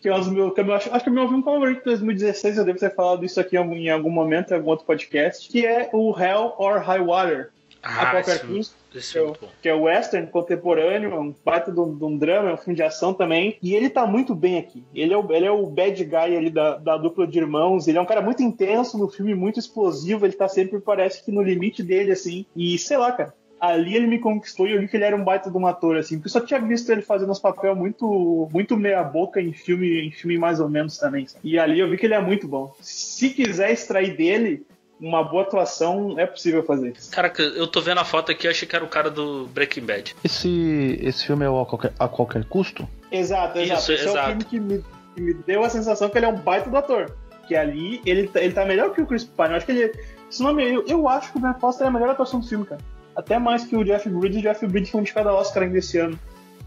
[0.00, 1.84] Que é o meu, que eu acho, acho que é o meu filme favorito de
[1.84, 2.56] 2016.
[2.56, 5.46] Eu devo ter falado isso aqui em algum, momento, em algum outro podcast.
[5.46, 7.50] Que é o Hell or High Water.
[7.82, 8.74] a Ah, qualquer esse filme, custo.
[8.98, 9.48] Esse Que é, é o, muito bom.
[9.62, 12.56] que é o western contemporâneo, é um baita de um, de um drama, é um
[12.56, 13.56] filme de ação também.
[13.62, 14.84] E ele tá muito bem aqui.
[14.94, 17.86] Ele é o, ele é o bad guy ali da, da dupla de irmãos.
[17.88, 20.26] Ele é um cara muito intenso no filme, muito explosivo.
[20.26, 22.46] Ele tá sempre, parece que no limite dele, assim.
[22.54, 23.34] E sei lá, cara.
[23.60, 25.98] Ali ele me conquistou e eu vi que ele era um baita de um ator,
[25.98, 26.16] assim.
[26.16, 30.10] Porque eu só tinha visto ele fazendo uns papel muito, muito meia-boca em filme, em
[30.10, 31.26] filme mais ou menos também.
[31.26, 31.46] sabe?
[31.46, 32.74] E ali eu vi que ele é muito bom.
[32.80, 34.64] Se quiser extrair dele
[35.00, 37.10] uma boa atuação, é possível fazer isso.
[37.10, 39.84] Caraca, eu tô vendo a foto aqui, eu achei que era o cara do Breaking
[39.86, 40.14] Bad.
[40.22, 42.88] Esse, esse filme é o a qualquer, a qualquer custo?
[43.10, 43.80] Exato, exato.
[43.80, 44.26] Isso, Esse é o exato.
[44.28, 44.84] filme que me,
[45.14, 47.10] que me deu a sensação que ele é um baita do ator.
[47.48, 49.48] Que ali ele, tá- ele tá melhor que o Chris Pine.
[49.50, 49.92] Eu acho que ele.
[50.30, 52.64] Esse nome, eu, eu acho que o Ben Foster é a melhor atuação do filme,
[52.64, 52.80] cara.
[53.16, 54.38] Até mais que o Jeff Bridges.
[54.38, 56.16] O Jeff Bridges foi indicado a Oscar ainda esse ano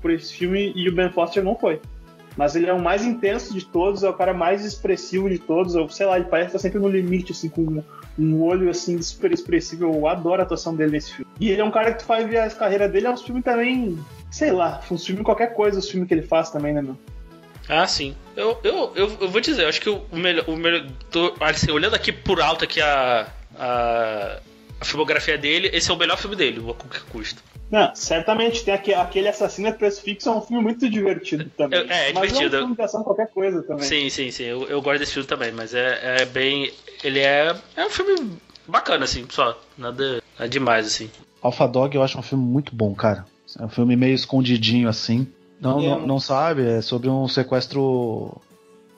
[0.02, 1.80] por esse filme e o Ben Foster não foi.
[2.36, 5.76] Mas ele é o mais intenso de todos, é o cara mais expressivo de todos.
[5.76, 7.82] Eu, sei lá, ele parece estar sempre no limite, assim, com
[8.18, 9.86] um olho assim super expressivo.
[9.86, 11.32] Eu adoro a atuação dele nesse filme.
[11.40, 13.42] E ele é um cara que tu vai ver a carreira dele, é um filme
[13.42, 13.98] também,
[14.32, 16.98] sei lá, um filme qualquer coisa, os filmes que ele faz também, né, meu?
[17.68, 18.16] Ah, sim.
[18.36, 20.44] Eu, eu, eu, eu vou dizer, eu acho que o melhor.
[20.48, 24.40] O melhor tô, assim, olhando aqui por alto aqui a, a,
[24.82, 27.42] a filmografia dele, esse é o melhor filme dele, a qualquer custo.
[27.74, 31.80] Não, certamente tem aquele, aquele Assassino é Preço Fixo, é um filme muito divertido também.
[31.90, 32.56] É, é Mas divertido.
[32.56, 33.84] é um filme de ação qualquer coisa também.
[33.84, 34.44] Sim, sim, sim.
[34.44, 36.72] Eu, eu gosto desse filme também, mas é, é bem.
[37.04, 37.56] Ele é.
[37.76, 38.34] É um filme
[38.68, 39.60] bacana, assim, só.
[39.76, 41.10] Nada, nada demais, assim.
[41.42, 43.26] Alpha Dog eu acho um filme muito bom, cara.
[43.60, 45.28] É um filme meio escondidinho, assim.
[45.60, 45.88] Não, É.
[45.88, 48.40] não, não sabe, é sobre um sequestro.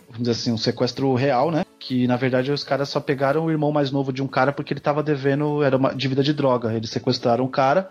[0.09, 1.65] Vamos dizer assim, um sequestro real, né?
[1.79, 4.73] Que na verdade os caras só pegaram o irmão mais novo de um cara porque
[4.73, 6.73] ele tava devendo, era uma dívida de droga.
[6.73, 7.89] Eles sequestraram um cara,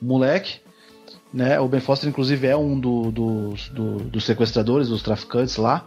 [0.00, 0.60] moleque,
[1.32, 1.58] né?
[1.60, 5.84] O Ben Foster, inclusive, é um do- dos- do- dos sequestradores, dos traficantes lá.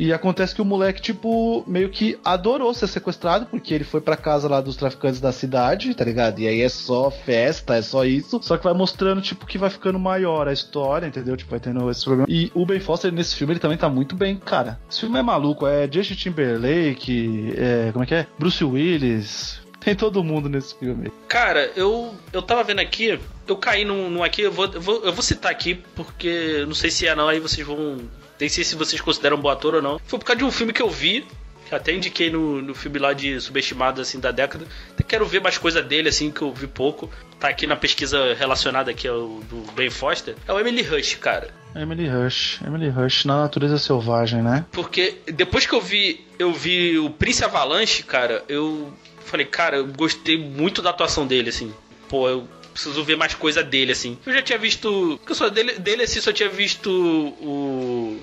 [0.00, 4.16] E acontece que o moleque, tipo, meio que adorou ser sequestrado, porque ele foi pra
[4.16, 6.38] casa lá dos traficantes da cidade, tá ligado?
[6.38, 8.38] E aí é só festa, é só isso.
[8.40, 11.36] Só que vai mostrando, tipo, que vai ficando maior a história, entendeu?
[11.36, 12.28] Tipo, vai tendo esse problema.
[12.30, 14.78] E o Ben Foster nesse filme, ele também tá muito bem, cara.
[14.88, 18.26] Esse filme é maluco, é Justin Timberlake, é, como é que é?
[18.38, 19.60] Bruce Willis.
[19.88, 21.10] Tem todo mundo nesse filme.
[21.26, 25.02] Cara, eu, eu tava vendo aqui, eu caí num, num aqui, eu vou, eu, vou,
[25.02, 27.96] eu vou citar aqui, porque não sei se é não, aí vocês vão.
[28.38, 29.98] Nem sei se vocês consideram um bom ator ou não.
[30.04, 31.26] Foi por causa de um filme que eu vi,
[31.66, 34.66] que até indiquei no, no filme lá de subestimado assim da década.
[34.90, 37.10] Até quero ver mais coisa dele, assim, que eu vi pouco.
[37.40, 40.36] Tá aqui na pesquisa relacionada aqui ao do Ben Foster.
[40.46, 41.48] É o Emily Rush, cara.
[41.74, 42.60] Emily Rush.
[42.62, 44.66] Emily Rush na natureza selvagem, né?
[44.70, 48.92] Porque depois que eu vi, eu vi o Prince Avalanche, cara, eu
[49.28, 51.72] falei, cara, eu gostei muito da atuação dele, assim.
[52.08, 54.18] Pô, eu preciso ver mais coisa dele, assim.
[54.24, 55.16] Eu já tinha visto.
[55.18, 58.20] Porque eu só dele, dele assim, só tinha visto o.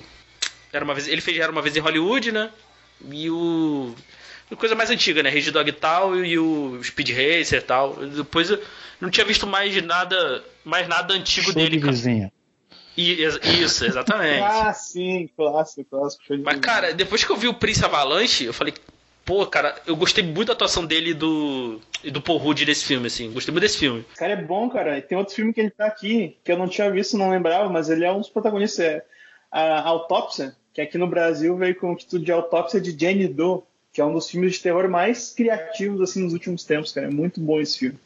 [0.72, 1.06] Era uma vez.
[1.08, 2.50] Ele fez Era uma vez em Hollywood, né?
[3.10, 3.94] E o.
[4.56, 5.28] Coisa mais antiga, né?
[5.28, 7.96] Rage Dog e tal, e o Speed Racer e tal.
[8.06, 8.62] Depois eu
[9.00, 10.44] não tinha visto mais nada.
[10.64, 11.92] Mais nada antigo Show dele, de cara.
[11.92, 12.32] vizinha.
[12.96, 13.22] E-
[13.62, 14.40] isso, exatamente.
[14.46, 16.22] Ah, sim, clássico, clássico.
[16.42, 18.72] Mas, cara, depois que eu vi o Prince Avalanche, eu falei,
[19.26, 22.84] pô, cara, eu gostei muito da atuação dele e do, e do Paul Rudd nesse
[22.84, 23.32] filme, assim.
[23.32, 24.06] Gostei muito desse filme.
[24.14, 24.96] O cara é bom, cara.
[24.96, 27.68] E tem outro filme que ele tá aqui, que eu não tinha visto, não lembrava,
[27.68, 28.86] mas ele é um dos protagonistas.
[28.86, 29.04] É
[29.50, 33.62] a Autópsia, que aqui no Brasil veio com o título de Autópsia de Jane Doe,
[33.92, 37.08] que é um dos filmes de terror mais criativos, assim, nos últimos tempos, cara.
[37.08, 37.98] É muito bom esse filme.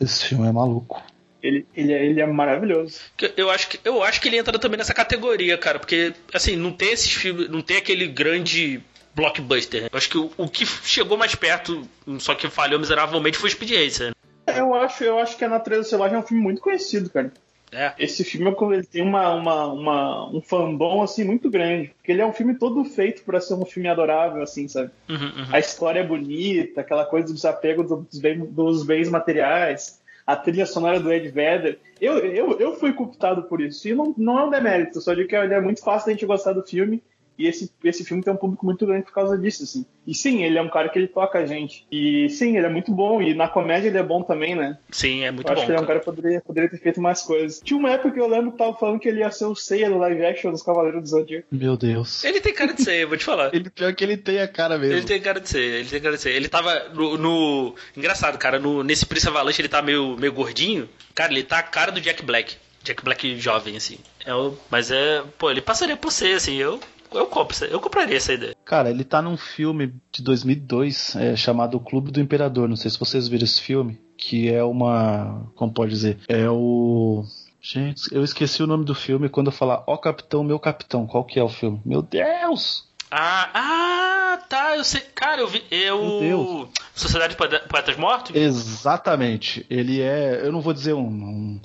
[0.00, 1.02] Esse filme é maluco.
[1.42, 3.00] Ele, ele, é, ele é maravilhoso.
[3.36, 6.72] Eu acho, que, eu acho que ele entra também nessa categoria, cara, porque, assim, não
[6.72, 8.80] tem esses filmes, não tem aquele grande
[9.14, 9.82] blockbuster.
[9.82, 9.88] né?
[9.92, 11.82] Eu acho que o, o que chegou mais perto,
[12.18, 14.08] só que falhou miseravelmente, foi o Speed Racer.
[14.08, 14.14] né?
[14.58, 17.32] Eu acho, eu acho que A Natureza Selvagem é um filme muito conhecido, cara.
[17.74, 17.94] É.
[17.98, 22.26] Esse filme ele tem uma, uma, uma, um fandom assim muito grande, porque ele é
[22.26, 24.90] um filme todo feito para ser um filme adorável, assim, sabe?
[25.08, 25.46] Uhum, uhum.
[25.50, 30.66] A história é bonita, aquela coisa do desapego dos, bem- dos bens materiais, a trilha
[30.66, 31.78] sonora do Ed Vedder.
[31.98, 35.28] Eu, eu, eu fui cooptado por isso, e não, não é um demérito, só digo
[35.30, 37.02] que ele é muito fácil da gente gostar do filme,
[37.44, 39.84] e esse, esse filme tem um público muito grande por causa disso, assim.
[40.06, 41.86] E sim, ele é um cara que ele toca a gente.
[41.90, 44.78] E sim, ele é muito bom, e na comédia ele é bom também, né?
[44.90, 45.66] Sim, é muito eu acho bom.
[45.66, 45.98] que ele é um cara.
[46.00, 47.60] que poderia, poderia ter feito mais coisas.
[47.64, 49.88] Tinha uma época que eu lembro que tava falando que ele ia ser o Seiya
[49.88, 51.46] do live action dos Cavaleiros do Zodíaco.
[51.52, 52.24] Meu Deus.
[52.24, 53.50] Ele tem cara de eu vou te falar.
[53.54, 54.94] Ele pior que ele tem a cara mesmo.
[54.94, 56.30] Ele tem cara de ser, ele tem cara de ser.
[56.30, 57.16] Ele tava no.
[57.16, 60.88] no- Engraçado, cara, no, nesse Prince Avalanche ele tá meio, meio gordinho.
[61.14, 62.56] Cara, ele tá a cara do Jack Black.
[62.82, 63.98] Jack Black jovem, assim.
[64.26, 65.22] É o- mas é.
[65.38, 66.56] Pô, ele passaria por ser, assim.
[66.56, 66.80] Eu,
[67.14, 68.56] eu compro, eu compraria essa ideia.
[68.64, 72.68] Cara, ele tá num filme de 2002 é, chamado O Clube do Imperador.
[72.68, 74.00] Não sei se vocês viram esse filme.
[74.16, 75.50] Que é uma.
[75.54, 76.18] Como pode dizer?
[76.28, 77.24] É o.
[77.60, 81.06] Gente, eu esqueci o nome do filme quando eu falar Ó Capitão, Meu Capitão.
[81.06, 81.80] Qual que é o filme?
[81.84, 82.88] Meu Deus!
[83.10, 84.11] Ah, ah,
[84.52, 85.00] tá, eu sei.
[85.14, 85.64] Cara, eu vi.
[85.70, 86.68] Eu.
[86.94, 88.36] Sociedade de Poeta- Poetas Mortos?
[88.36, 89.64] Exatamente.
[89.70, 90.40] Ele é.
[90.44, 91.60] Eu não vou dizer um, um,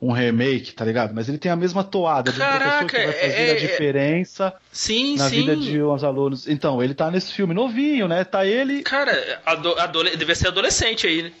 [0.00, 1.12] um remake, tá ligado?
[1.12, 4.54] Mas ele tem a mesma toada de Caraca, que vai fazer é- a é- diferença
[4.70, 5.36] Sim, na sim.
[5.36, 6.46] vida de uns alunos.
[6.48, 8.22] Então, ele tá nesse filme novinho, né?
[8.22, 8.82] Tá ele.
[8.82, 10.16] Cara, ado, adole...
[10.16, 11.32] devia ser adolescente aí, né?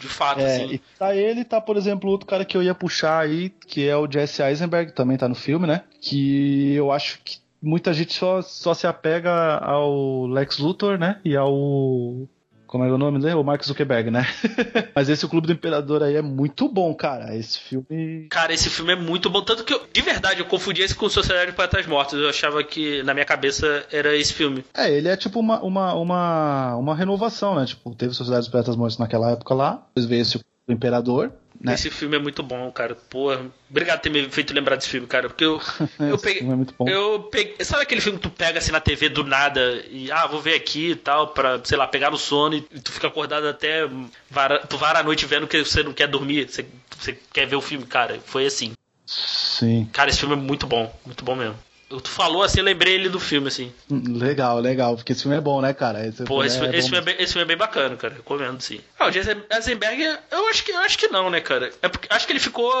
[0.00, 0.74] De fato, É, assim.
[0.74, 3.96] e tá ele, tá, por exemplo, outro cara que eu ia puxar aí, que é
[3.96, 5.82] o Jesse Eisenberg, também tá no filme, né?
[6.00, 11.20] Que eu acho que muita gente só, só se apega ao Lex Luthor, né?
[11.24, 12.28] E ao.
[12.66, 13.34] Como é o nome dele?
[13.34, 14.26] O Mark Zuckerberg, né?
[14.96, 17.36] Mas esse O Clube do Imperador aí é muito bom, cara.
[17.36, 18.26] Esse filme.
[18.28, 19.42] Cara, esse filme é muito bom.
[19.42, 22.18] Tanto que, eu, de verdade, eu confundi esse com Sociedade de Poetas Mortos.
[22.18, 24.64] Eu achava que, na minha cabeça, era esse filme.
[24.74, 27.64] É, ele é tipo uma, uma, uma, uma renovação, né?
[27.64, 31.32] Tipo, teve Sociedade dos Poetas Mortos naquela época lá, depois veio esse do Imperador,
[31.64, 31.72] né?
[31.74, 32.94] Esse filme é muito bom, cara.
[32.94, 35.28] Porra, obrigado por ter me feito lembrar desse filme, cara.
[35.28, 35.60] Porque eu,
[35.98, 36.40] eu peguei.
[36.40, 36.86] filme é muito bom.
[36.86, 37.56] Eu peguei.
[37.64, 40.54] Sabe aquele filme que tu pega assim na TV do nada e, ah, vou ver
[40.54, 43.88] aqui e tal, pra, sei lá, pegar no sono e tu fica acordado até.
[44.30, 46.66] Vara, tu vara a noite vendo que você não quer dormir, você,
[46.98, 48.20] você quer ver o filme, cara.
[48.26, 48.72] Foi assim.
[49.06, 49.88] Sim.
[49.90, 51.56] Cara, esse filme é muito bom, muito bom mesmo.
[52.00, 53.72] Tu falou assim, eu lembrei ele do filme, assim.
[53.90, 56.06] Legal, legal, porque esse filme é bom, né, cara?
[56.06, 57.96] Esse Pô, filme esse, é filme- esse, filme é bem, esse filme é bem bacana,
[57.96, 58.14] cara.
[58.14, 58.80] Recomendo, sim.
[58.98, 61.70] Ah, o Jesse Eisenberg, eu acho que, eu acho que não, né, cara?
[61.82, 62.72] É porque, acho que ele ficou.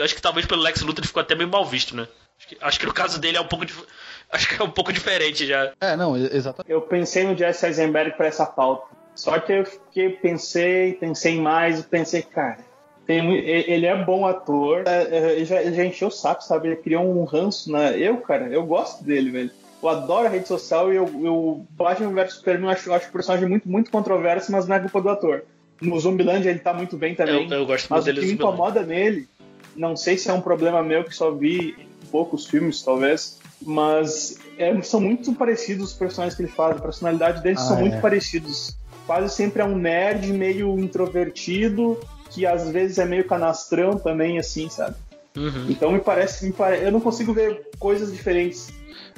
[0.00, 2.06] Acho que talvez pelo Lex Luthor ele ficou até meio mal visto, né?
[2.38, 3.64] Acho que, acho que no caso dele é um pouco.
[3.64, 3.84] dif-
[4.30, 5.72] Acho que é um pouco diferente já.
[5.80, 6.70] É, não, e- exatamente.
[6.70, 8.94] Eu pensei no Jesse Eisenberg para essa pauta.
[9.14, 12.58] Só que eu fiquei, pensei, pensei mais, pensei, cara,
[13.06, 16.68] tem, ele é bom ator, é, é, ele já, ele já encheu o saco, sabe?
[16.68, 17.96] Ele criou um ranço, né?
[17.96, 19.50] Eu, cara, eu gosto dele, velho.
[19.82, 23.08] Eu adoro a rede social e eu, eu Batman vs Superman eu acho, eu acho
[23.08, 25.44] o personagem muito, muito controverso, mas não é culpa do ator.
[25.80, 27.48] No Zumbiland ele tá muito bem também.
[27.48, 29.28] Eu, eu gosto mas muito o que me incomoda nele,
[29.76, 31.76] não sei se é um problema meu que só vi
[32.10, 37.42] poucos filmes, talvez, mas é, são muito parecidos os personagens que ele faz, a personalidade
[37.42, 37.80] deles Ah, são é.
[37.80, 38.76] muito parecidos.
[39.06, 44.68] Quase sempre é um nerd meio introvertido, que às vezes é meio canastrão também, assim,
[44.68, 44.96] sabe?
[45.36, 45.66] Uhum.
[45.68, 46.82] Então me parece, me pare...
[46.82, 48.68] eu não consigo ver coisas diferentes.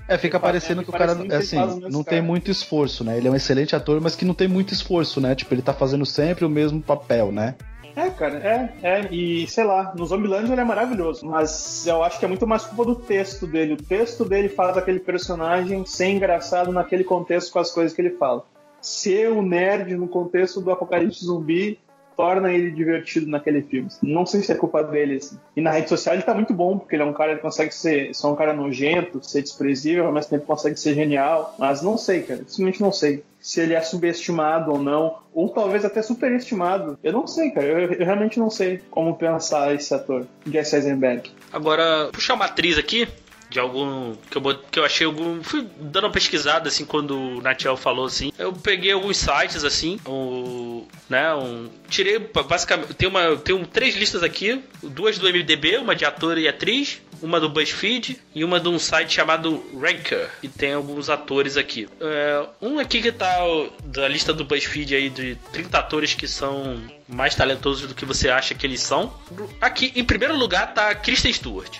[0.08, 2.16] É, fica parecendo que o cara, que assim, não cara.
[2.16, 3.18] tem muito esforço, né?
[3.18, 5.34] Ele é um excelente ator, mas que não tem muito esforço, né?
[5.34, 7.54] Tipo, ele tá fazendo sempre o mesmo papel, né?
[7.94, 12.16] É, cara, é, é, e sei lá, no Zombieland ele é maravilhoso, mas eu acho
[12.18, 13.74] que é muito mais culpa do texto dele.
[13.74, 18.16] O texto dele faz aquele personagem ser engraçado naquele contexto com as coisas que ele
[18.16, 18.44] fala.
[18.80, 21.78] Ser o nerd no contexto do apocalipse zumbi
[22.18, 23.88] torna ele divertido naquele filme.
[24.02, 25.38] Não sei se é culpa dele, assim.
[25.54, 27.72] E na rede social ele tá muito bom, porque ele é um cara que consegue
[27.72, 31.54] ser, ser um cara nojento, ser desprezível, ao mesmo tempo consegue ser genial.
[31.56, 35.84] Mas não sei, cara, simplesmente não sei se ele é subestimado ou não, ou talvez
[35.84, 36.98] até superestimado.
[37.04, 41.30] Eu não sei, cara, eu, eu realmente não sei como pensar esse ator, Jesse Eisenberg.
[41.52, 43.06] Agora, puxar uma atriz aqui,
[43.50, 44.14] de algum.
[44.30, 45.42] Que eu, que eu achei algum.
[45.42, 48.32] Fui dando uma pesquisada, assim, quando o Natiel falou assim.
[48.38, 50.86] Eu peguei alguns sites, assim, o.
[51.08, 51.68] Né, um.
[51.88, 52.94] Tirei, basicamente.
[52.94, 57.00] Tem, uma, tem um, três listas aqui: duas do MDB, uma de ator e atriz,
[57.22, 61.88] uma do BuzzFeed e uma de um site chamado Ranker, e tem alguns atores aqui.
[62.00, 63.38] É, um aqui que tá
[63.84, 68.28] da lista do BuzzFeed aí de 30 atores que são mais talentosos do que você
[68.28, 69.12] acha que eles são.
[69.60, 71.78] Aqui, em primeiro lugar, tá Kristen Stewart.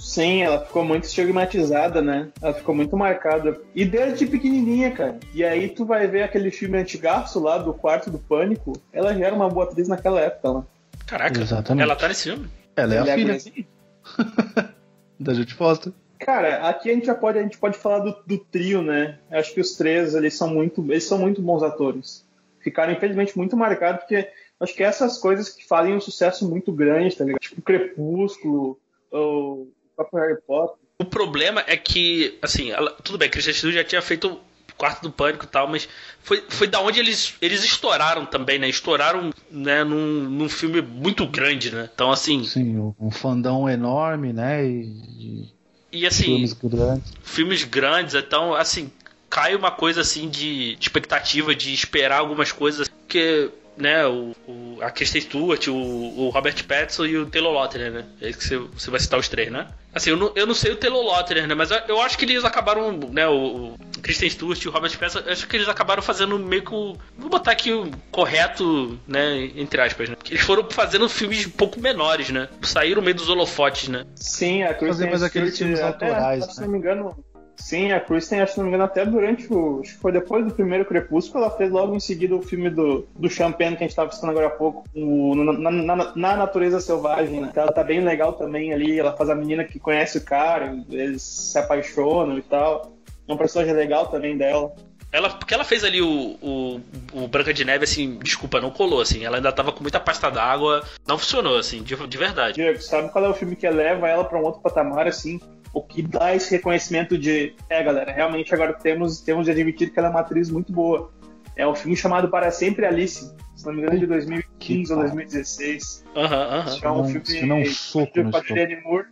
[0.00, 2.28] Sim, ela ficou muito estigmatizada, né?
[2.40, 3.60] Ela ficou muito marcada.
[3.74, 5.20] E desde pequenininha, cara.
[5.34, 8.72] E aí tu vai ver aquele filme antigaço lá do Quarto do Pânico.
[8.92, 10.66] Ela já era uma boa atriz naquela época lá.
[11.06, 11.84] Caraca, Exatamente.
[11.84, 12.48] ela tá nesse filme.
[12.74, 13.38] Ela é a Ela filha
[15.20, 15.92] da Judy Foster.
[16.18, 19.18] Cara, aqui a gente já pode, a gente pode falar do, do trio, né?
[19.30, 22.26] Eu acho que os três eles são muito, eles são muito bons atores.
[22.60, 27.16] Ficaram infelizmente muito marcados porque acho que essas coisas que fazem um sucesso muito grande,
[27.16, 27.40] tá ligado?
[27.40, 28.78] Tipo Crepúsculo,
[29.10, 29.72] ou o
[30.04, 30.76] próprio Harry Potter.
[30.98, 34.40] O problema é que, assim, ela- tudo bem, Christian Stewart já tinha feito o
[34.76, 35.88] Quarto do Pânico e tal, mas
[36.22, 38.68] foi, foi da onde eles, eles estouraram também, né?
[38.68, 41.88] Estouraram né, num, num filme muito grande, né?
[41.92, 44.66] Então, assim, Sim, um fandão enorme, né?
[44.66, 44.84] E,
[45.18, 45.60] e
[45.92, 47.12] e assim, filmes grandes.
[47.22, 48.90] filmes grandes, então, assim,
[49.28, 53.50] cai uma coisa assim de, de expectativa de esperar algumas coisas que,
[53.80, 58.04] né, o, o- a Kristen Stewart, o, o Robert Pattinson e o Taylor Lautner, né?
[58.20, 59.66] É isso que você, você vai citar os três, né?
[59.94, 61.54] Assim, eu não, eu não sei o Taylor Lautner, né?
[61.54, 64.96] Mas eu, eu acho que eles acabaram, né, o, o Kristen Stewart e o Robert
[64.98, 68.98] Pattinson, eu acho que eles acabaram fazendo meio que o, vou botar aqui o correto,
[69.06, 70.16] né, entre aspas, né?
[70.30, 72.48] Eles foram fazendo filmes um pouco menores, né?
[72.62, 74.04] Saíram meio dos holofotes, né?
[74.14, 76.66] Sim, a Kristen mais aqueles filmes até, autorais, Se né?
[76.66, 77.24] não me engano,
[77.60, 79.80] sim, a Kristen, acho que não me engano, até durante o.
[79.80, 83.06] Acho que foi depois do primeiro Crepúsculo, ela fez logo em seguida o filme do,
[83.16, 86.80] do Champagne que a gente estava citando agora há pouco, o, na, na- na Natureza
[86.80, 87.52] Selvagem, né?
[87.54, 91.22] Ela tá bem legal também ali, ela faz a menina que conhece o cara, eles
[91.22, 92.92] se apaixonam e tal.
[93.28, 94.72] É um personagem legal também dela.
[95.12, 96.80] Ela, porque ela fez ali o, o,
[97.12, 99.24] o Branca de Neve, assim, desculpa, não colou, assim.
[99.24, 102.54] Ela ainda tava com muita pasta d'água, não funcionou, assim, de, de verdade.
[102.54, 105.40] Diego, sabe qual é o filme que leva ela para um outro patamar, assim?
[105.72, 109.98] O que dá esse reconhecimento de, é, galera, realmente agora temos, temos de admitir que
[109.98, 111.12] ela é uma atriz muito boa.
[111.54, 115.14] É um filme chamado Para Sempre Alice, se não me engano, de 2015 ou pariu.
[115.14, 116.04] 2016.
[116.16, 116.78] Aham, aham.
[116.82, 119.06] É um Não, filme isso não é um soco de Moore.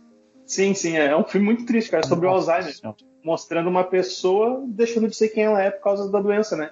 [0.45, 2.97] Sim, sim, é um filme muito triste, cara, sobre o Nossa Alzheimer Senhora.
[3.23, 6.71] mostrando uma pessoa deixando de ser quem ela é por causa da doença, né?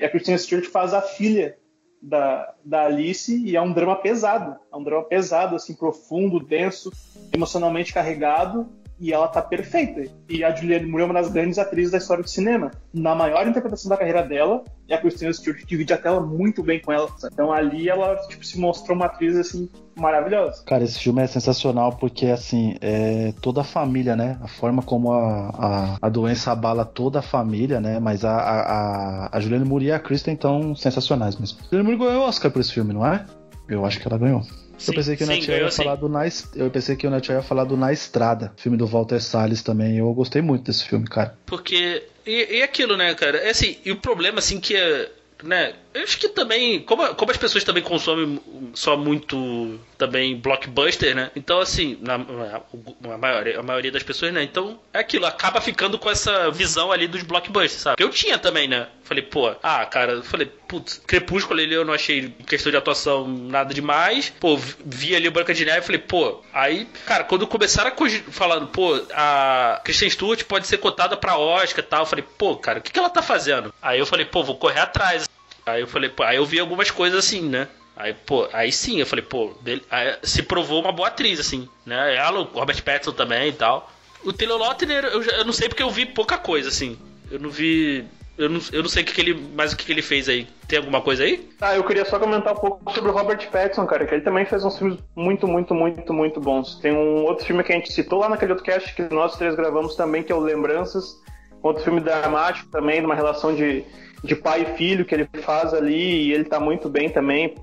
[0.00, 1.58] E a Kristen Stewart faz a filha
[2.00, 4.56] da, da Alice e é um drama pesado.
[4.72, 6.90] É um drama pesado, assim, profundo, denso,
[7.34, 8.66] emocionalmente carregado.
[9.00, 10.10] E ela tá perfeita.
[10.28, 12.70] E a Julianne Moore é uma das grandes atrizes da história do cinema.
[12.92, 16.80] Na maior interpretação da carreira dela, e a Kristen Stewart divide a tela muito bem
[16.80, 17.08] com ela.
[17.32, 20.62] Então ali ela tipo, se mostrou uma atriz assim maravilhosa.
[20.64, 24.38] Cara, esse filme é sensacional porque, assim, é toda a família, né?
[24.40, 27.98] A forma como a, a, a doença abala toda a família, né?
[27.98, 31.58] Mas a, a, a, Moore e a Kristen estão sensacionais mesmo.
[31.70, 33.24] Julianne Moore ganhou o Oscar por esse filme, não é?
[33.68, 34.42] Eu acho que ela ganhou.
[34.78, 35.82] Sim, eu pensei que o Natia ganhou ia sim.
[35.82, 36.20] falar do na,
[36.54, 39.98] Eu pensei que o Natia ia falar do Na Estrada, filme do Walter Salles também.
[39.98, 41.36] Eu gostei muito desse filme, cara.
[41.44, 42.04] Porque.
[42.24, 43.38] E, e aquilo, né, cara?
[43.38, 45.10] É assim, e o problema, assim, que é.
[45.42, 45.74] Né?
[45.98, 48.40] Eu acho que também, como, como as pessoas também consomem
[48.72, 51.32] só muito também blockbuster, né?
[51.34, 54.44] Então, assim, na, a, maioria, a maioria das pessoas, né?
[54.44, 58.02] Então, é aquilo, acaba ficando com essa visão ali dos blockbusters, sabe?
[58.02, 58.86] Eu tinha também, né?
[59.02, 63.74] Falei, pô, ah, cara, falei, putz, Crepúsculo ali eu não achei questão de atuação nada
[63.74, 64.32] demais.
[64.38, 68.30] Pô, vi ali o Branca de Neve e falei, pô, aí, cara, quando começaram a
[68.30, 72.56] falando, pô, a Kristen Stewart pode ser cotada pra Oscar e tal, eu falei, pô,
[72.56, 73.74] cara, o que, que ela tá fazendo?
[73.82, 75.28] Aí eu falei, pô, vou correr atrás.
[75.68, 77.68] Aí eu falei, pô, aí eu vi algumas coisas assim, né?
[77.96, 79.82] Aí, pô, aí sim, eu falei, pô, dele,
[80.22, 82.14] se provou uma boa atriz, assim, né?
[82.14, 83.90] Ela, o Robert Pattinson também e tal.
[84.24, 86.96] O Taylor Lautner, eu, eu não sei porque eu vi pouca coisa, assim.
[87.30, 88.04] Eu não vi.
[88.36, 89.34] Eu não, eu não sei o que, que ele.
[89.34, 90.46] Mais o que, que ele fez aí.
[90.68, 91.48] Tem alguma coisa aí?
[91.60, 94.44] Ah, eu queria só comentar um pouco sobre o Robert Pattinson, cara, que ele também
[94.44, 96.76] fez uns filmes muito, muito, muito, muito bons.
[96.76, 99.56] Tem um outro filme que a gente citou lá naquele outro cast que nós três
[99.56, 101.16] gravamos também, que é o Lembranças.
[101.62, 103.84] Outro filme dramático também, de uma relação de
[104.22, 107.54] de pai e filho que ele faz ali, e ele tá muito bem também,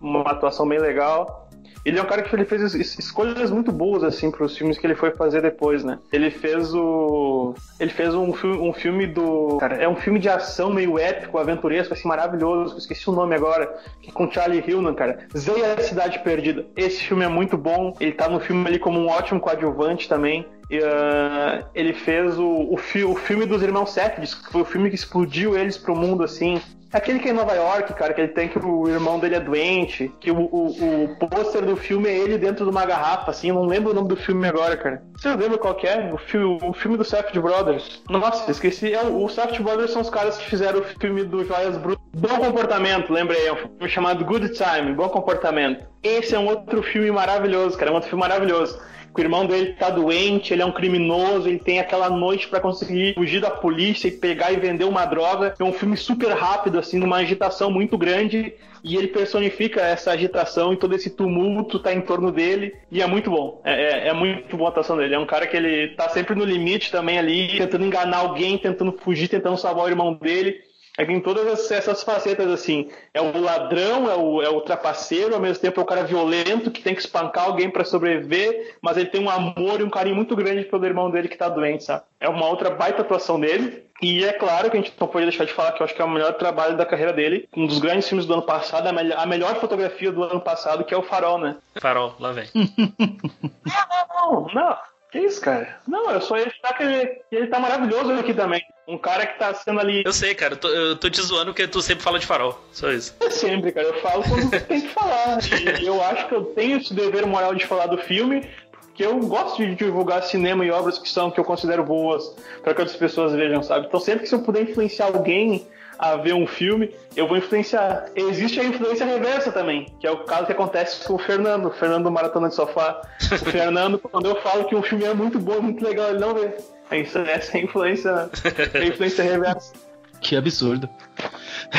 [0.00, 1.45] uma atuação bem legal.
[1.86, 4.84] Ele é um cara que ele fez escolhas muito boas assim para os filmes que
[4.84, 6.00] ele foi fazer depois, né?
[6.12, 10.28] Ele fez o ele fez um filme, um filme do, cara, é um filme de
[10.28, 12.76] ação meio épico, aventuresco, assim maravilhoso.
[12.76, 13.72] Esqueci o nome agora,
[14.02, 15.28] que é com Charlie Hunnam, cara.
[15.36, 16.66] Zeia a Cidade Perdida.
[16.76, 17.94] Esse filme é muito bom.
[18.00, 20.44] Ele tá no filme ali como um ótimo coadjuvante também.
[20.66, 24.88] Uh, ele fez o, o, fi, o, filme dos Irmãos Safdie, que foi o filme
[24.88, 26.60] que explodiu eles pro mundo, assim.
[26.92, 29.40] Aquele que é em Nova York, cara, que ele tem que o irmão dele é
[29.40, 33.50] doente, que o, o, o pôster do filme é ele dentro de uma garrafa, assim,
[33.52, 35.02] não lembro o nome do filme agora, cara.
[35.16, 36.12] Você lembra qual é?
[36.12, 38.02] O filme, o filme do Safdie Brothers.
[38.08, 38.92] Nossa, esqueci.
[38.94, 42.04] É, o Safdie Brothers são os caras que fizeram o filme do Joias Brutas.
[42.14, 45.84] Bom Comportamento, lembrei, é um filme chamado Good Time, Bom Comportamento.
[46.02, 48.78] Esse é um outro filme maravilhoso, cara, é um outro filme maravilhoso
[49.20, 53.14] o irmão dele tá doente, ele é um criminoso, ele tem aquela noite para conseguir
[53.14, 55.54] fugir da polícia e pegar e vender uma droga.
[55.58, 58.54] É um filme super rápido, assim, numa agitação muito grande.
[58.84, 62.72] E ele personifica essa agitação e todo esse tumulto tá em torno dele.
[62.90, 63.60] E é muito bom.
[63.64, 65.14] É, é, é muito boa a atuação dele.
[65.14, 68.92] É um cara que ele tá sempre no limite também ali, tentando enganar alguém, tentando
[68.92, 70.60] fugir, tentando salvar o irmão dele.
[70.98, 75.34] É que em todas essas facetas, assim, é o ladrão, é o, é o trapaceiro,
[75.34, 78.96] ao mesmo tempo é o cara violento que tem que espancar alguém para sobreviver, mas
[78.96, 81.84] ele tem um amor e um carinho muito grande pelo irmão dele que tá doente,
[81.84, 82.04] sabe?
[82.18, 83.84] É uma outra baita atuação dele.
[84.02, 86.02] E é claro que a gente não pode deixar de falar que eu acho que
[86.02, 87.48] é o melhor trabalho da carreira dele.
[87.56, 90.84] Um dos grandes filmes do ano passado, a melhor, a melhor fotografia do ano passado,
[90.84, 91.56] que é o Farol, né?
[91.80, 92.46] Farol, lá vem.
[92.54, 94.76] não, não, não.
[95.10, 95.80] Que isso, cara?
[95.88, 98.62] Não, eu só ia achar que ele, que ele tá maravilhoso aqui também.
[98.86, 100.02] Um cara que tá sendo ali.
[100.04, 102.60] Eu sei, cara, eu tô, eu tô te zoando porque tu sempre fala de farol.
[102.70, 103.14] Só isso.
[103.20, 103.88] É sempre, cara.
[103.88, 105.38] Eu falo quando tem que falar.
[105.82, 108.48] E eu acho que eu tenho esse dever moral de falar do filme,
[108.80, 112.74] porque eu gosto de divulgar cinema e obras que são que eu considero boas para
[112.74, 113.86] que outras pessoas vejam, sabe?
[113.86, 115.66] Então sempre que se eu puder influenciar alguém
[115.98, 118.06] a ver um filme, eu vou influenciar.
[118.14, 121.70] Existe a influência reversa também, que é o caso que acontece com o Fernando, o
[121.70, 123.00] Fernando do Maratona de Sofá.
[123.32, 126.34] O Fernando, quando eu falo que um filme é muito bom, muito legal, ele não
[126.34, 126.54] vê.
[126.90, 128.30] Essa é a influência,
[128.74, 129.72] a influência reversa.
[130.20, 130.88] Que absurdo.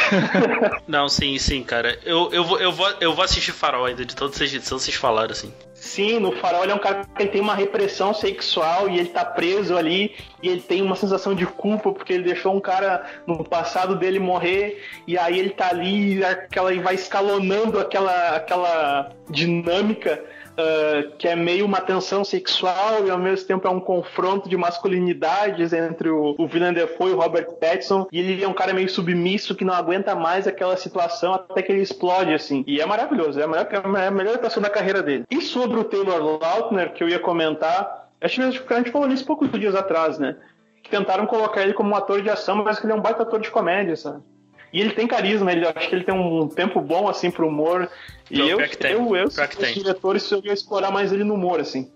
[0.87, 1.97] Não, sim, sim, cara.
[2.05, 4.95] Eu, eu, vou, eu, vou, eu vou assistir Farol ainda, de todas essas edições vocês
[4.95, 5.51] falaram, assim.
[5.87, 9.23] Sim, no Farol ele é um cara que tem uma repressão sexual e ele tá
[9.23, 13.41] preso ali e ele tem uma sensação de culpa porque ele deixou um cara no
[13.41, 20.21] passado dele morrer e aí ele tá ali aquela, e vai escalonando aquela, aquela dinâmica
[20.57, 24.57] uh, que é meio uma tensão sexual e ao mesmo tempo é um confronto de
[24.57, 28.07] masculinidades entre o, o Willem Dafoe e o Robert Pattinson.
[28.11, 31.71] E ele é um cara meio submisso que não aguenta mais aquela situação até que
[31.71, 32.63] ele explode, assim.
[32.67, 35.25] E é maravilhoso, é a melhor, é a melhor atuação da carreira dele.
[35.29, 39.25] E sobre o Taylor Lautner, que eu ia comentar, acho que a gente falou nisso
[39.25, 40.35] poucos dias atrás, né?
[40.83, 43.23] Que tentaram colocar ele como um ator de ação, mas que ele é um baita
[43.23, 44.21] ator de comédia, sabe?
[44.71, 47.89] E ele tem carisma, ele, acho que ele tem um tempo bom, assim, pro humor.
[48.29, 51.89] E eu, eu, eu, se fosse diretores, eu ia explorar mais ele no humor, assim.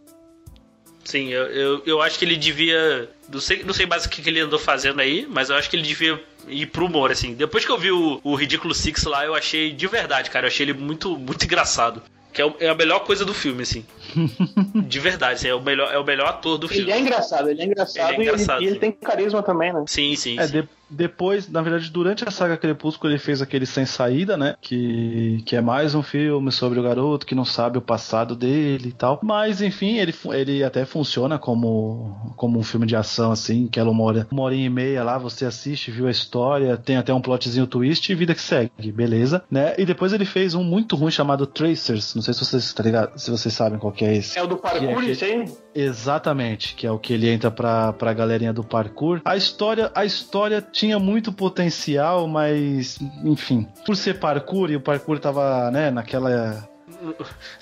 [1.04, 3.10] Sim, eu, eu, eu acho que ele devia.
[3.32, 5.70] Não sei, não sei mais o que, que ele andou fazendo aí, mas eu acho
[5.70, 7.34] que ele devia ir pro humor, assim.
[7.34, 10.46] Depois que eu vi o, o Ridículo Six lá, eu achei de verdade, cara.
[10.46, 12.02] Eu achei ele muito, muito engraçado.
[12.32, 13.86] Que é, é a melhor coisa do filme, assim.
[14.88, 16.84] De verdade, assim, é, o melhor, é o melhor ator do filme.
[16.84, 19.44] Ele é engraçado, ele é engraçado, ele é engraçado e, ele, e ele tem carisma
[19.44, 19.84] também, né?
[19.86, 20.40] Sim, sim.
[20.40, 20.62] É, sim.
[20.62, 24.56] De, depois, na verdade, durante a saga Crepúsculo, ele fez aquele Sem Saída, né?
[24.62, 28.90] Que, que é mais um filme sobre o garoto que não sabe o passado dele
[28.90, 29.20] e tal.
[29.24, 33.92] Mas, enfim, ele, ele até funciona como, como um filme de ação, assim, que ela
[33.92, 37.22] uma hora, uma hora e meia lá, você assiste, viu a história, tem até um
[37.22, 39.76] plotzinho twist e vida que segue, beleza, né?
[39.78, 43.18] E depois ele fez um muito ruim chamado Tracers, não sei se vocês, tá ligado,
[43.18, 44.38] se vocês sabem qual que é esse.
[44.38, 45.46] É o do parkour, isso aí?
[45.74, 49.22] Exatamente, que é o que ele entra pra, pra galerinha do parkour.
[49.24, 55.20] A história, a história tinha muito potencial, mas enfim, por ser parkour e o parkour
[55.20, 56.68] tava, né, naquela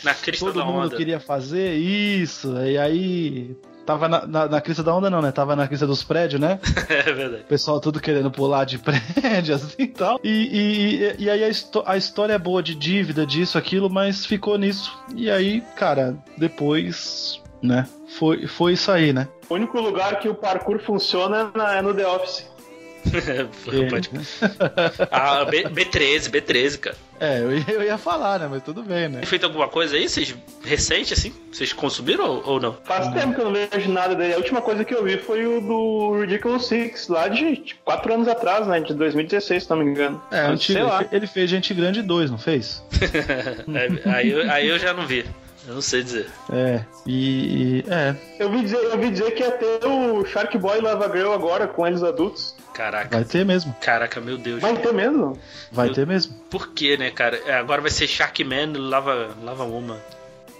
[0.03, 0.95] Na crista todo da mundo onda.
[0.95, 5.33] queria fazer isso, e aí tava na, na, na crista da onda não, né?
[5.33, 6.59] Tava na crista dos prédios, né?
[6.87, 7.43] é verdade.
[7.43, 10.17] O pessoal tudo querendo pular de prédio, assim e tal.
[10.23, 11.49] E, e, e aí a,
[11.91, 14.97] a história é boa de dívida, disso, aquilo, mas ficou nisso.
[15.13, 17.85] E aí, cara, depois, né?
[18.17, 19.27] Foi, foi isso aí, né?
[19.49, 22.47] O único lugar que o parkour funciona é na- é no The Office.
[25.11, 26.95] Ah, B, B13, B13, cara.
[27.19, 28.47] É, eu ia, eu ia falar, né?
[28.49, 29.19] Mas tudo bem, né?
[29.19, 30.33] Tem feito alguma coisa aí, vocês,
[30.63, 31.33] recente, assim?
[31.51, 32.77] Vocês consumiram ou, ou não?
[32.85, 34.33] Faz tempo que eu não vejo nada dele.
[34.33, 38.13] A última coisa que eu vi foi o do Ridiculous Six, lá de tipo, quatro
[38.13, 38.79] anos atrás, né?
[38.79, 40.21] De 2016, se não me engano.
[40.31, 41.05] É, Mas, antigo, sei lá.
[41.11, 42.83] ele fez Gente Grande 2, não fez?
[43.69, 45.25] É, aí, eu, aí eu já não vi.
[45.67, 46.27] Eu não sei dizer.
[46.51, 47.79] É, e.
[47.79, 50.81] e- é, Eu vi dizer, eu vi dizer que ia ter o Shark Boy e
[50.81, 52.55] Lava Girl agora, com eles adultos.
[52.73, 53.09] Caraca.
[53.15, 53.75] vai ter mesmo.
[53.81, 54.61] Caraca, meu Deus.
[54.61, 55.37] Vai ter mesmo?
[55.71, 56.33] Vai Eu- ter mesmo.
[56.49, 57.37] Por quê, né, cara?
[57.45, 59.97] É, Agora vai ser Sharkman Lava, Lava Woman.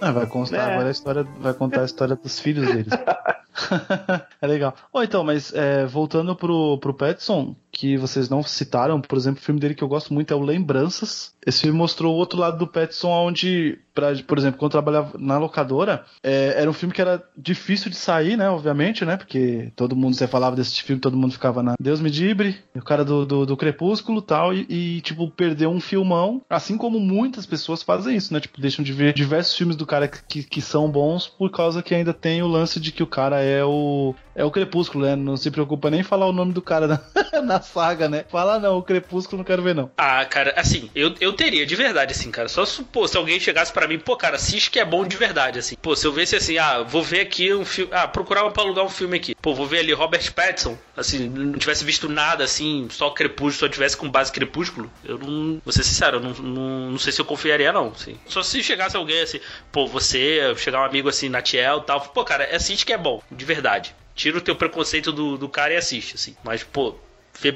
[0.01, 0.74] Ah, vai contar É.
[0.74, 2.88] agora a história, vai contar a história dos filhos deles.
[4.41, 4.76] é legal.
[4.91, 9.43] Ou então, mas é, voltando pro, pro Petson, que vocês não citaram, por exemplo, o
[9.43, 11.34] filme dele que eu gosto muito é o Lembranças.
[11.45, 15.18] Esse filme mostrou o outro lado do Petson, onde, pra, por exemplo, quando eu trabalhava
[15.18, 18.49] na locadora, é, era um filme que era difícil de sair, né?
[18.49, 19.18] Obviamente, né?
[19.18, 22.82] Porque todo mundo, você falava desse filme, todo mundo ficava na Deus me dibre, o
[22.82, 27.45] cara do, do, do Crepúsculo tal, e, e, tipo, perdeu um filmão, assim como muitas
[27.45, 28.39] pessoas fazem isso, né?
[28.39, 31.95] Tipo, deixam de ver diversos filmes do cara que, que são bons por causa que
[31.95, 34.16] ainda tem o lance de que o cara é o.
[34.36, 35.18] É o Crepúsculo, né?
[35.18, 37.02] Não se preocupa nem em falar o nome do cara na,
[37.43, 38.24] na saga, né?
[38.30, 39.91] Fala, não, o Crepúsculo não quero ver, não.
[39.97, 42.47] Ah, cara, assim, eu, eu teria, de verdade, assim, cara.
[42.47, 45.60] Só pô, se alguém chegasse pra mim, pô, cara, assiste que é bom de verdade,
[45.60, 45.76] assim.
[45.82, 47.91] Pô, se eu visse assim, ah, vou ver aqui um filme.
[47.93, 49.36] Ah, procurava pra alugar um filme aqui.
[49.36, 50.78] Pô, vou ver ali Robert Pattinson.
[50.95, 55.62] Assim, não tivesse visto nada, assim, só Crepúsculo, só tivesse com base Crepúsculo, eu não.
[55.64, 58.18] Vou ser sincero, eu não, não, não sei se eu confiaria, não, assim.
[58.28, 59.39] Só se chegasse alguém assim,
[59.72, 63.22] pô, você, chegar um amigo assim, Natiel e tal, pô, cara, assiste que é bom,
[63.40, 63.96] de verdade.
[64.14, 66.36] Tira o teu preconceito do, do cara e assiste, assim.
[66.44, 66.96] Mas, pô,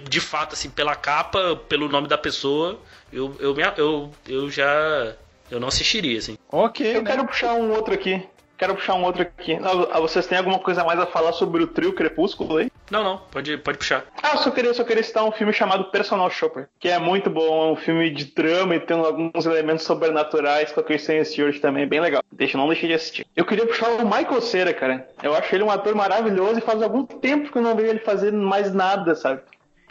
[0.09, 2.79] de fato, assim, pela capa, pelo nome da pessoa,
[3.11, 5.13] eu, eu, eu, eu já.
[5.51, 6.37] Eu não assistiria, assim.
[6.49, 7.11] Ok, Eu né?
[7.11, 8.25] quero puxar um outro aqui.
[8.57, 9.57] Quero puxar um outro aqui.
[9.91, 12.71] Ah, Vocês têm alguma coisa mais a falar sobre o trio Crepúsculo aí?
[12.91, 14.05] Não, não, pode, pode puxar.
[14.21, 17.29] Ah, eu só queria, só queria citar um filme chamado Personal Shopper, que é muito
[17.29, 21.59] bom, é um filme de drama e tem alguns elementos sobrenaturais com a Kristen Stewart
[21.59, 22.23] também, é bem legal.
[22.31, 23.25] Deixa, não deixei de assistir.
[23.35, 25.07] Eu queria puxar o Michael Cera, cara.
[25.21, 27.99] Eu acho ele um ator maravilhoso e faz algum tempo que eu não vejo ele
[27.99, 29.41] fazer mais nada, sabe?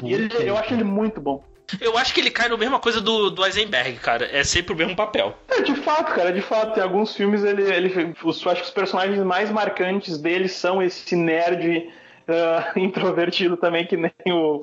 [0.03, 1.45] E ele, eu acho ele muito bom.
[1.80, 4.28] Eu acho que ele cai na mesma coisa do, do Eisenberg, cara.
[4.30, 5.36] É sempre o mesmo papel.
[5.49, 6.78] É, de fato, cara, de fato.
[6.78, 7.62] Em alguns filmes ele.
[7.62, 11.88] ele os, acho que os personagens mais marcantes dele são esse nerd
[12.29, 14.62] ah, introvertido também, que nem o,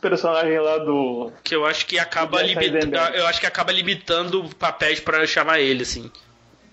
[0.00, 1.32] personagem lá do.
[1.42, 2.76] Que eu acho que acaba limitando.
[2.76, 3.18] Eisenberg.
[3.18, 6.10] Eu acho que acaba limitando papéis pra chamar ele, assim.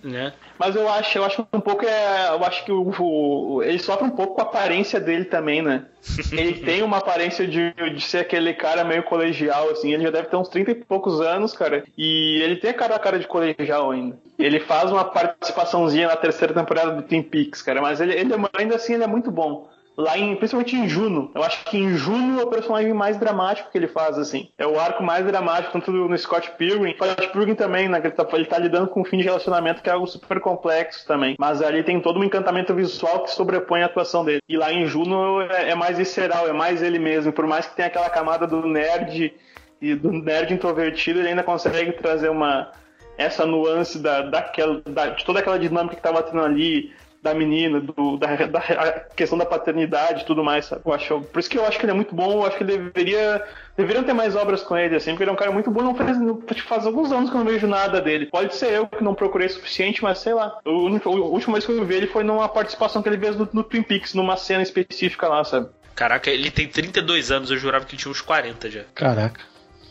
[0.04, 0.34] Né?
[0.58, 4.06] Mas eu acho, eu acho um pouco é, eu acho que o, o- ele sofre
[4.06, 5.86] um pouco com a aparência dele também, né?
[6.32, 9.94] Ele tem uma aparência de, de ser aquele cara meio colegial, assim.
[9.94, 11.84] Ele já deve ter uns 30 e poucos anos, cara.
[11.96, 14.18] E ele tem a cara, a cara de colegial ainda.
[14.40, 17.82] Ele faz uma participaçãozinha na terceira temporada do Twin Peaks, cara.
[17.82, 19.70] Mas ele, ele ainda assim ele é muito bom.
[19.98, 21.32] Lá em, principalmente em Juno.
[21.36, 24.50] Eu acho que em Juno é o personagem mais dramático que ele faz, assim.
[24.58, 26.94] É o arco mais dramático, tanto no Scott Pilgrim.
[26.94, 28.00] Scott Pilgrim também, né?
[28.00, 31.06] Ele tá, ele tá lidando com um fim de relacionamento que é algo super complexo
[31.06, 31.36] também.
[31.38, 34.40] Mas ali tem todo um encantamento visual que sobrepõe a atuação dele.
[34.48, 37.34] E lá em Juno é, é mais visceral, é mais ele mesmo.
[37.34, 39.34] Por mais que tenha aquela camada do nerd
[39.82, 42.72] e do nerd introvertido, ele ainda consegue trazer uma
[43.18, 46.92] essa nuance da, daquela, da- de toda aquela dinâmica que tava tendo ali,
[47.22, 50.82] da menina, do, da, da a questão da paternidade e tudo mais, sabe?
[50.86, 52.64] Eu acho, por isso que eu acho que ele é muito bom, eu acho que
[52.64, 53.44] ele deveria.
[53.78, 55.96] Deveriam ter mais obras com ele, assim, porque ele é um cara muito bom, não
[55.96, 58.26] faz, não- faz alguns anos que eu não vejo nada dele.
[58.26, 60.60] Pode ser eu que não procurei o suficiente, mas sei lá.
[60.66, 63.36] O único- a última vez que eu vi ele foi numa participação que ele fez
[63.38, 65.70] no, no Twin Peaks, numa cena específica lá, sabe?
[65.96, 68.82] Caraca, ele tem 32 anos, eu jurava que tinha uns 40 já.
[68.96, 69.40] Caraca.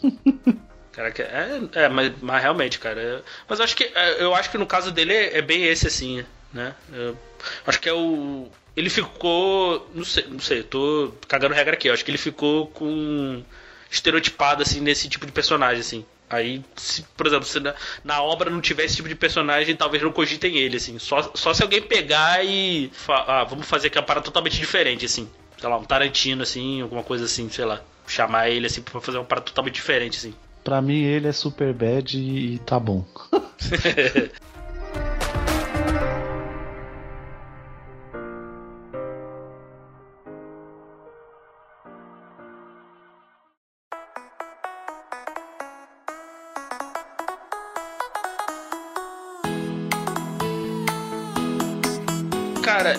[0.92, 3.00] Caraca, é, é mas, mas realmente, cara.
[3.00, 5.64] é- mas eu acho que é, eu acho que no caso dele é, é bem
[5.64, 6.74] esse assim, né?
[6.92, 7.16] Eu
[7.66, 11.88] acho que é o ele ficou, não sei, não sei, eu tô cagando regra aqui.
[11.88, 13.42] Eu acho que ele ficou com
[13.90, 16.04] estereotipado assim nesse tipo de personagem assim.
[16.28, 17.74] Aí, se, por exemplo, se na,
[18.04, 20.96] na obra não tiver esse tipo de personagem, talvez não cogitem ele, assim.
[20.96, 22.90] Só, só se alguém pegar e.
[23.08, 25.28] ah, vamos fazer aqui uma parada totalmente diferente, assim.
[25.58, 27.82] Sei lá, um Tarantino, assim, alguma coisa assim, sei lá.
[28.06, 30.32] Chamar ele, assim, pra fazer uma parada totalmente diferente, assim.
[30.62, 33.04] Pra mim ele é super bad e tá bom.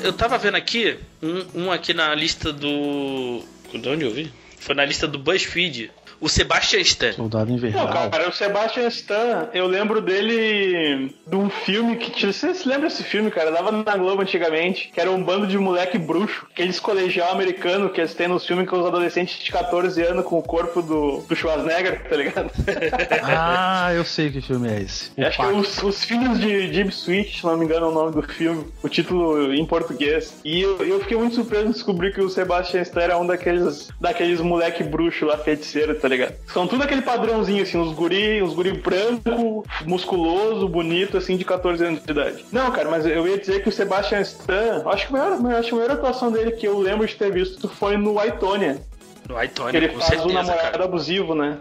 [0.03, 3.43] eu tava vendo aqui, um, um aqui na lista do.
[3.73, 4.31] De onde eu vi?
[4.59, 5.91] Foi na lista do BuzzFeed
[6.21, 7.13] o Sebastian Stan.
[7.13, 7.85] Soldado Invernal.
[7.85, 12.11] Não, cara, o Sebastian Stan, eu lembro dele de um filme que.
[12.21, 13.51] Você se lembra desse filme, cara?
[13.51, 17.99] Dava na Globo antigamente, que era um bando de moleque bruxo, aqueles colegial americano que
[17.99, 21.35] eles têm nos filmes com os adolescentes de 14 anos com o corpo do, do
[21.35, 22.51] Schwarzenegger, tá ligado?
[23.23, 25.11] ah, eu sei que filme é esse.
[25.17, 27.89] O acho que é os, os Filhos de Deep Switch, se não me engano é
[27.89, 30.39] o nome do filme, o título em português.
[30.45, 33.89] E eu, eu fiquei muito surpreso em descobrir que o Sebastian Stan era um daqueles,
[33.99, 36.35] daqueles moleque bruxo lá, feiticeiro, tá ligado?
[36.47, 41.83] São tudo aquele padrãozinho, assim, uns guri, uns guri branco, musculoso, bonito, assim, de 14
[41.83, 42.45] anos de idade.
[42.51, 45.69] Não, cara, mas eu ia dizer que o Sebastian Stan, acho que a maior, acho
[45.69, 48.81] que a maior atuação dele que eu lembro de ter visto foi no Aitonia.
[49.27, 50.83] No Aitonia, que ele faz certeza, um namorado cara.
[50.83, 51.59] abusivo, né?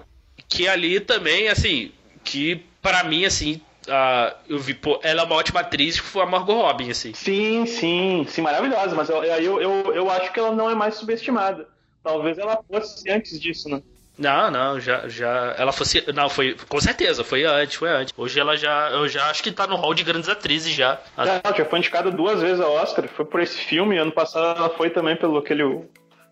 [0.48, 1.92] Que ali também, assim,
[2.24, 6.22] que pra mim, assim, ah, eu vi, pô, ela é uma ótima atriz, que foi
[6.22, 7.12] a Margot Robin, assim.
[7.14, 10.94] Sim, sim, sim, maravilhosa, mas eu, eu, eu, eu acho que ela não é mais
[10.94, 11.68] subestimada.
[12.02, 13.82] Talvez ela fosse antes disso, né?
[14.20, 15.54] Não, não, já, já.
[15.56, 16.04] Ela fosse.
[16.12, 16.54] Não, foi.
[16.68, 18.12] Com certeza, foi antes, foi antes.
[18.14, 18.90] Hoje ela já.
[18.90, 21.00] Eu já acho que tá no hall de grandes atrizes já.
[21.16, 24.68] Ela já foi indicada duas vezes ao Oscar, foi por esse filme, ano passado ela
[24.68, 25.84] foi também pelo aquele.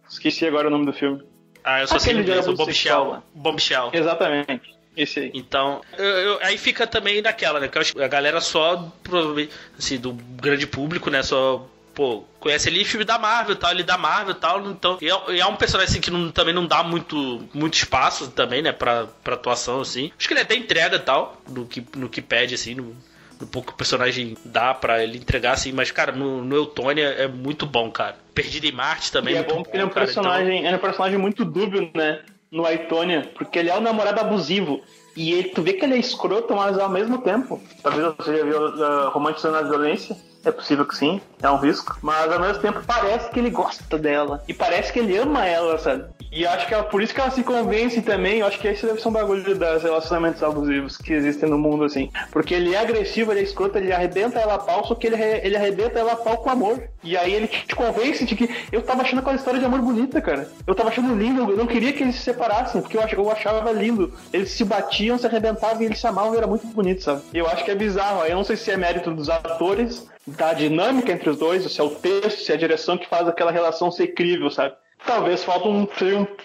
[0.07, 1.23] Esqueci agora o nome do filme.
[1.65, 3.13] Ah, eu só sei Aquele de o Bombshell.
[3.15, 3.23] né?
[3.35, 3.91] Bombshell.
[3.93, 4.61] Exatamente,
[4.97, 5.31] esse aí.
[5.35, 7.69] Então, eu- eu- aí fica também naquela, né?
[7.69, 11.23] Que eu acho que a galera só, provavelmente, assim, do grande público, né?
[11.23, 14.99] Só, pô, conhece ali filme da Marvel e tal, ele da Marvel e tal, então.
[15.01, 18.31] E é, e é um personagem assim que não- também não dá muito, muito espaço
[18.31, 18.73] também, né?
[18.73, 20.11] Pra, pra atuação, assim.
[20.19, 22.95] Acho que ele até entrega e tal, no que, no que pede, assim, no,
[23.41, 27.07] no pouco que o personagem dá pra ele entregar, assim, mas, cara, no, no Eutônia
[27.09, 28.17] é muito bom, cara.
[28.35, 30.67] Perdido em Marte também E é muito bom porque ele é um cara, então- personagem,
[30.67, 32.21] é um personagem muito dúbio, né?
[32.51, 34.81] No Aitonia, porque ele é um namorado abusivo.
[35.15, 37.61] E ele, tu vê que ele é escroto, mas ao mesmo tempo.
[37.83, 40.17] Talvez você já viu uh, romantizando a violência.
[40.45, 41.99] É possível que sim, é um risco.
[42.03, 44.43] Mas ao mesmo tempo parece que ele gosta dela.
[44.47, 46.05] E parece que ele ama ela, sabe?
[46.31, 48.41] E acho que ela, por isso que ela se convence também.
[48.41, 51.85] Eu acho que esse deve ser um bagulho dos relacionamentos abusivos que existem no mundo,
[51.85, 52.11] assim.
[52.31, 55.17] Porque ele é agressivo, ele é escroto, ele arrebenta ela a pau, só que ele,
[55.17, 56.83] ele arrebenta ela a pau com amor.
[57.03, 60.21] E aí ele te, convence de que eu tava achando aquela história de amor bonita,
[60.21, 60.49] cara.
[60.67, 63.73] Eu tava achando lindo, eu não queria que eles se separassem, porque eu, eu achava
[63.73, 64.13] lindo.
[64.33, 67.23] Eles se batiam, se arrebentavam e eles se amavam, era muito bonito, sabe?
[67.33, 68.25] Eu acho que é bizarro.
[68.25, 71.85] Eu não sei se é mérito dos atores, da dinâmica entre os dois, se é
[71.85, 74.75] o texto, se é a direção que faz aquela relação ser crível, sabe?
[75.07, 75.87] Talvez falta, um,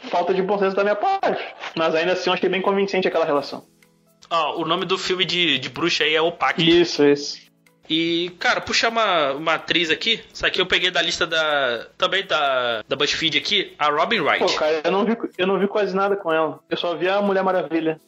[0.09, 1.43] falta de bom senso da minha parte.
[1.75, 3.65] Mas ainda assim eu achei bem convincente aquela relação.
[4.29, 6.63] Ó, o nome do filme de, de bruxa aí é Opaque.
[6.63, 7.43] Isso, isso.
[7.89, 10.23] E, cara, puxar uma, uma atriz aqui.
[10.33, 11.87] Isso aqui eu peguei da lista da.
[11.97, 14.39] Também da, da BuzzFeed aqui, a Robin Wright.
[14.39, 16.59] Pô, cara, eu não, vi, eu não vi quase nada com ela.
[16.69, 17.99] Eu só vi a Mulher Maravilha.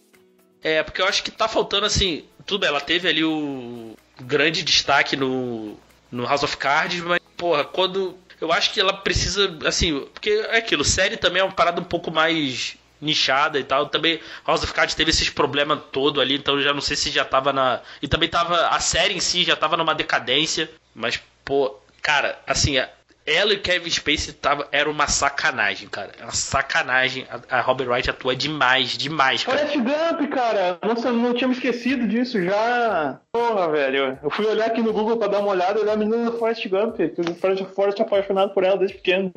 [0.63, 2.23] É, porque eu acho que tá faltando assim.
[2.45, 5.78] Tudo bem, ela teve ali o grande destaque no,
[6.11, 8.18] no House of Cards, mas, porra, quando.
[8.39, 11.86] Eu acho que ela precisa, assim, porque é aquilo, série também é uma parada um
[11.86, 13.88] pouco mais nichada e tal.
[13.88, 17.24] Também House of Cards teve esses problemas todo ali, então já não sei se já
[17.24, 17.82] tava na.
[18.01, 18.68] E também tava.
[18.68, 20.70] A série em si já tava numa decadência.
[20.93, 22.78] Mas, pô, cara, assim,
[23.26, 26.11] ela e Kevin Spacey tava, era uma sacanagem, cara.
[26.19, 27.26] É uma sacanagem.
[27.49, 29.57] A, a Robin Wright atua demais, demais, cara.
[29.57, 30.78] Forrest Gump, cara!
[30.84, 33.19] Nossa, eu não tinha me esquecido disso já.
[33.32, 34.19] Porra, velho.
[34.21, 36.38] Eu fui olhar aqui no Google pra dar uma olhada e olhar a menina do
[36.38, 36.99] Forrest Gump.
[36.99, 39.34] O Forrest, Forrest é apaixonado por ela desde pequeno.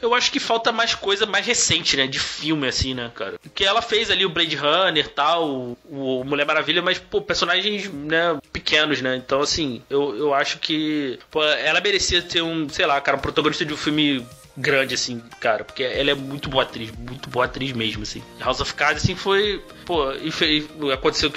[0.00, 2.06] Eu acho que falta mais coisa mais recente, né?
[2.06, 3.38] De filme, assim, né, cara?
[3.42, 5.76] Porque ela fez ali o Blade Runner tal, o,
[6.20, 9.16] o Mulher Maravilha, mas, pô, personagens, né, pequenos, né?
[9.16, 11.18] Então, assim, eu, eu acho que.
[11.30, 14.26] Pô, ela merecia ter um, sei lá, cara, um protagonista de um filme
[14.56, 18.22] grande, assim, cara, porque ela é muito boa atriz, muito boa atriz mesmo, assim.
[18.40, 19.62] House of Cards, assim, foi.
[19.86, 21.30] Pô, e foi- aconteceu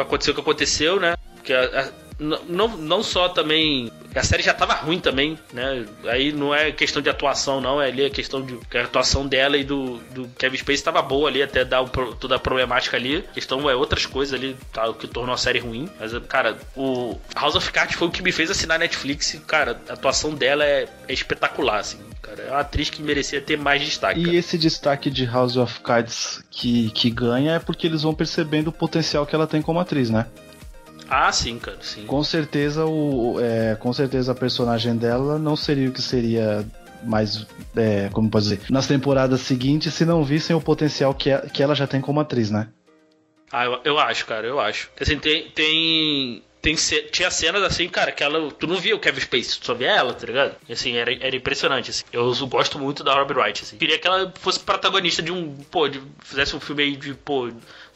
[0.00, 1.16] aconteceu o que aconteceu, né?
[1.42, 3.92] Que a- a- não, não só também.
[4.14, 5.84] A série já tava ruim também, né?
[6.04, 7.80] Aí não é questão de atuação, não.
[7.80, 8.56] É ali a questão de.
[8.68, 11.88] que A atuação dela e do, do Kevin Spacey tava boa ali, até dar o
[11.88, 13.18] toda a problemática ali.
[13.18, 15.88] A questão é outras coisas ali, tá, o que tornou a série ruim.
[16.00, 19.34] Mas, cara, o House of Cards foi o que me fez assinar a Netflix.
[19.34, 21.98] E, cara, a atuação dela é, é espetacular, assim.
[22.20, 24.20] Cara, é uma atriz que merecia ter mais destaque.
[24.20, 24.36] E cara.
[24.36, 28.72] esse destaque de House of Cards que, que ganha é porque eles vão percebendo o
[28.72, 30.26] potencial que ela tem como atriz, né?
[31.08, 32.04] Ah, sim, cara, sim.
[32.06, 36.66] Com certeza o, é, com certeza a personagem dela não seria o que seria
[37.02, 37.46] mais,
[37.76, 41.62] é, como pode dizer, nas temporadas seguintes se não vissem o potencial que, a- que
[41.62, 42.68] ela já tem como atriz, né?
[43.50, 44.90] Ah, eu, eu acho, cara, eu acho.
[45.00, 45.48] Assim, tem.
[45.50, 46.42] tem...
[46.60, 48.50] Tem, tinha cenas assim, cara, que ela.
[48.50, 50.56] Tu não via o Kevin Spacey, tu só via ela, tá ligado?
[50.68, 52.02] E, assim, era, era impressionante, assim.
[52.12, 53.76] Eu gosto muito da Robin Wright, assim.
[53.78, 55.54] Queria que ela fosse protagonista de um.
[55.70, 57.48] Pô, de, fizesse um filme aí de, pô,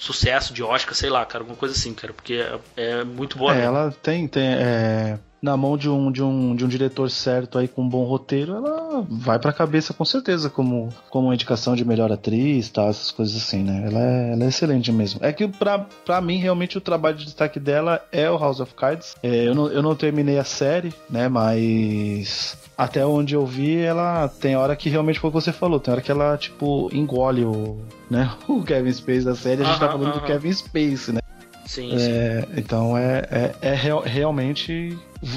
[0.02, 2.12] sucesso, de Oscar, sei lá, cara, alguma coisa assim, cara.
[2.12, 3.52] Porque é, é muito boa.
[3.52, 3.68] É, mesmo.
[3.68, 7.66] ela tem, tem é, na mão de um, de um, de um diretor certo aí
[7.66, 11.84] com um bom roteiro, ela vai pra cabeça com certeza como, como uma indicação de
[11.84, 13.82] melhor atriz, tá, essas coisas assim, né?
[13.86, 15.18] Ela é, ela é excelente mesmo.
[15.22, 18.72] É que pra, pra mim, realmente, o trabalho de destaque dela é o House of
[18.74, 19.16] Cards.
[19.20, 21.28] É, eu, não, eu não terminei a série, né?
[21.28, 25.80] Mas até onde eu vi, ela tem hora que realmente foi o que você falou,
[25.80, 27.78] tem hora que ela, tipo, engole o,
[28.08, 31.20] né, o Kevin Space da série, a gente tá falando do Kevin Space, né?
[31.66, 32.10] Sim, sim.
[32.10, 34.96] É, então é, é, é real- realmente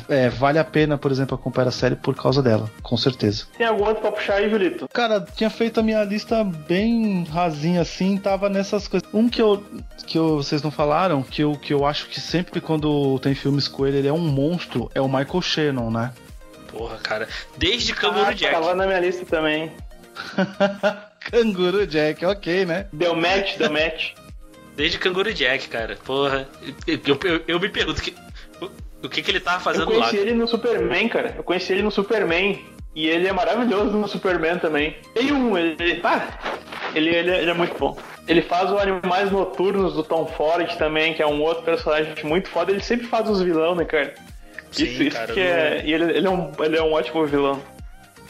[0.09, 3.45] é, vale a pena, por exemplo, acompanhar a série por causa dela, com certeza.
[3.57, 4.87] Tem algum outro pra puxar aí, Julito?
[4.91, 9.07] Cara, tinha feito a minha lista bem rasinha assim, tava nessas coisas.
[9.13, 9.63] Um que eu
[10.05, 13.67] que eu, vocês não falaram, que eu, que eu acho que sempre quando tem filmes
[13.67, 16.13] com ele, ele é um monstro, é o Michael Shannon, né?
[16.67, 17.27] Porra, cara.
[17.57, 18.53] Desde Canguru Ah, Jack.
[18.53, 19.71] Tava na minha lista também.
[21.31, 22.87] Canguru Jack, ok, né?
[22.93, 24.11] Deu match, deu match.
[24.75, 25.97] Desde Canguru Jack, cara.
[26.03, 26.47] Porra.
[26.85, 28.13] Eu, eu, eu me pergunto que,
[29.05, 30.07] o, que, que ele tava Eu fazendo lá.
[30.07, 31.33] conheci ele no Superman, cara.
[31.37, 32.63] Eu conheci ele no Superman.
[32.95, 34.95] E ele é maravilhoso no Superman também.
[35.13, 35.75] Tem um, ele.
[35.79, 36.27] ele- Ah,
[36.93, 37.97] ele, ele, ele é muito bom.
[38.27, 42.47] Ele faz o Animais Noturnos do Tom Ford também, que é um outro personagem muito
[42.49, 42.71] foda.
[42.71, 44.13] Ele sempre faz os vilão, né, cara?
[44.71, 45.81] Sim, isso, isso cara, que é.
[45.85, 47.61] E ele, ele, é um, ele é um ótimo vilão.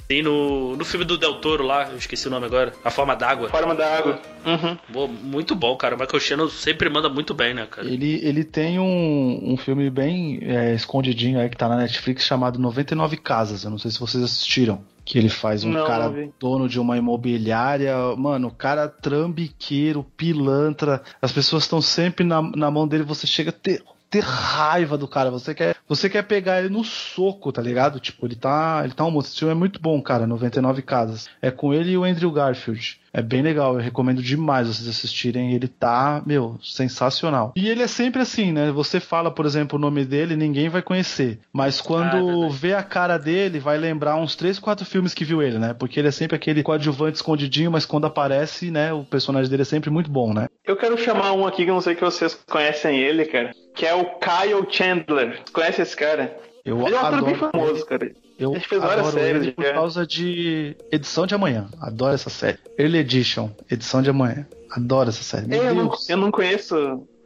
[0.07, 2.73] Tem no, no filme do Del Toro lá, eu esqueci o nome agora.
[2.83, 3.49] A Forma d'Água.
[3.49, 4.21] Forma da água.
[4.45, 4.77] Uhum.
[4.89, 5.95] Boa, muito bom, cara.
[5.95, 7.87] O Michael Shannon sempre manda muito bem, né, cara?
[7.87, 12.59] Ele, ele tem um, um filme bem é, escondidinho aí que tá na Netflix chamado
[12.59, 13.63] 99 Casas.
[13.63, 14.83] Eu não sei se vocês assistiram.
[15.03, 17.95] Que ele faz um Não, cara não dono de uma imobiliária.
[18.17, 21.03] Mano, o cara trambiqueiro, pilantra.
[21.21, 23.03] As pessoas estão sempre na, na mão dele.
[23.03, 25.31] Você chega a ter, ter raiva do cara.
[25.31, 27.99] Você quer, você quer pegar ele no soco, tá ligado?
[27.99, 29.31] Tipo, ele tá, ele tá um monstro.
[29.31, 30.27] Esse filme é muito bom, cara.
[30.27, 31.29] 99 Casas.
[31.41, 32.99] É com ele e o Andrew Garfield.
[33.15, 35.53] É bem legal, eu recomendo demais vocês assistirem.
[35.53, 37.53] Ele tá, meu, sensacional.
[37.55, 38.69] E ele é sempre assim, né?
[38.73, 41.39] Você fala, por exemplo, o nome dele, ninguém vai conhecer.
[41.53, 45.23] Mas Ah, é quando vê a cara dele, vai lembrar uns 3, 4 filmes que
[45.23, 45.73] viu ele, né?
[45.73, 48.91] Porque ele é sempre aquele coadjuvante escondidinho, mas quando aparece, né?
[48.91, 50.49] O personagem dele é sempre muito bom, né?
[50.65, 53.51] Eu quero chamar um aqui que eu não sei que vocês conhecem ele, cara.
[53.73, 55.39] Que é o Kyle Chandler.
[55.53, 56.35] Conhece esse cara?
[56.65, 58.11] Eu ele é um ator bem adoro famoso, cara.
[58.37, 61.67] Eu Ele fez várias adoro séries por causa de Edição de Amanhã.
[61.79, 62.57] Adoro essa série.
[62.77, 64.45] Early Edition, Edição de Amanhã.
[64.71, 65.55] Adoro essa série.
[65.55, 66.75] Eu não, eu não conheço.